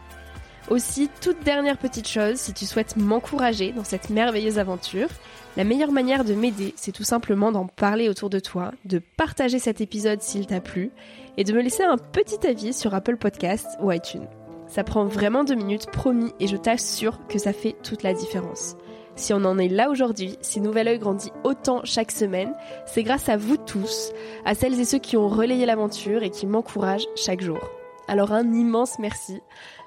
Aussi, 0.70 1.10
toute 1.20 1.42
dernière 1.42 1.78
petite 1.78 2.08
chose, 2.08 2.36
si 2.36 2.54
tu 2.54 2.64
souhaites 2.64 2.96
m'encourager 2.96 3.72
dans 3.72 3.84
cette 3.84 4.08
merveilleuse 4.08 4.58
aventure, 4.58 5.08
la 5.56 5.64
meilleure 5.64 5.90
manière 5.90 6.24
de 6.24 6.32
m'aider, 6.32 6.74
c'est 6.76 6.92
tout 6.92 7.02
simplement 7.02 7.50
d'en 7.50 7.66
parler 7.66 8.08
autour 8.08 8.30
de 8.30 8.38
toi, 8.38 8.70
de 8.84 9.00
partager 9.16 9.58
cet 9.58 9.80
épisode 9.80 10.22
s'il 10.22 10.46
t'a 10.46 10.60
plu, 10.60 10.92
et 11.36 11.44
de 11.44 11.52
me 11.52 11.60
laisser 11.60 11.82
un 11.82 11.96
petit 11.96 12.46
avis 12.46 12.72
sur 12.72 12.94
Apple 12.94 13.16
Podcasts 13.16 13.76
ou 13.80 13.90
iTunes. 13.90 14.28
Ça 14.70 14.84
prend 14.84 15.04
vraiment 15.04 15.42
deux 15.42 15.56
minutes, 15.56 15.90
promis, 15.90 16.32
et 16.38 16.46
je 16.46 16.56
t'assure 16.56 17.18
que 17.26 17.40
ça 17.40 17.52
fait 17.52 17.74
toute 17.82 18.04
la 18.04 18.14
différence. 18.14 18.76
Si 19.16 19.34
on 19.34 19.44
en 19.44 19.58
est 19.58 19.68
là 19.68 19.90
aujourd'hui, 19.90 20.38
si 20.42 20.60
Nouvel 20.60 20.86
Oeil 20.86 21.00
grandit 21.00 21.32
autant 21.42 21.80
chaque 21.82 22.12
semaine, 22.12 22.54
c'est 22.86 23.02
grâce 23.02 23.28
à 23.28 23.36
vous 23.36 23.56
tous, 23.56 24.12
à 24.44 24.54
celles 24.54 24.78
et 24.78 24.84
ceux 24.84 25.00
qui 25.00 25.16
ont 25.16 25.28
relayé 25.28 25.66
l'aventure 25.66 26.22
et 26.22 26.30
qui 26.30 26.46
m'encouragent 26.46 27.08
chaque 27.16 27.40
jour. 27.40 27.58
Alors 28.06 28.32
un 28.32 28.52
immense 28.52 29.00
merci. 29.00 29.40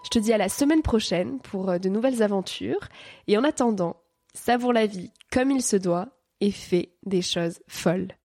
Je 0.03 0.09
te 0.09 0.19
dis 0.19 0.33
à 0.33 0.37
la 0.37 0.49
semaine 0.49 0.81
prochaine 0.81 1.39
pour 1.39 1.69
euh, 1.69 1.77
de 1.77 1.89
nouvelles 1.89 2.21
aventures. 2.21 2.89
Et 3.27 3.37
en 3.37 3.43
attendant, 3.43 3.95
savoure 4.33 4.73
la 4.73 4.85
vie 4.85 5.11
comme 5.31 5.49
il 5.49 5.61
se 5.61 5.77
doit 5.77 6.09
et 6.41 6.51
fais 6.51 6.93
des 7.05 7.21
choses 7.21 7.59
folles. 7.67 8.15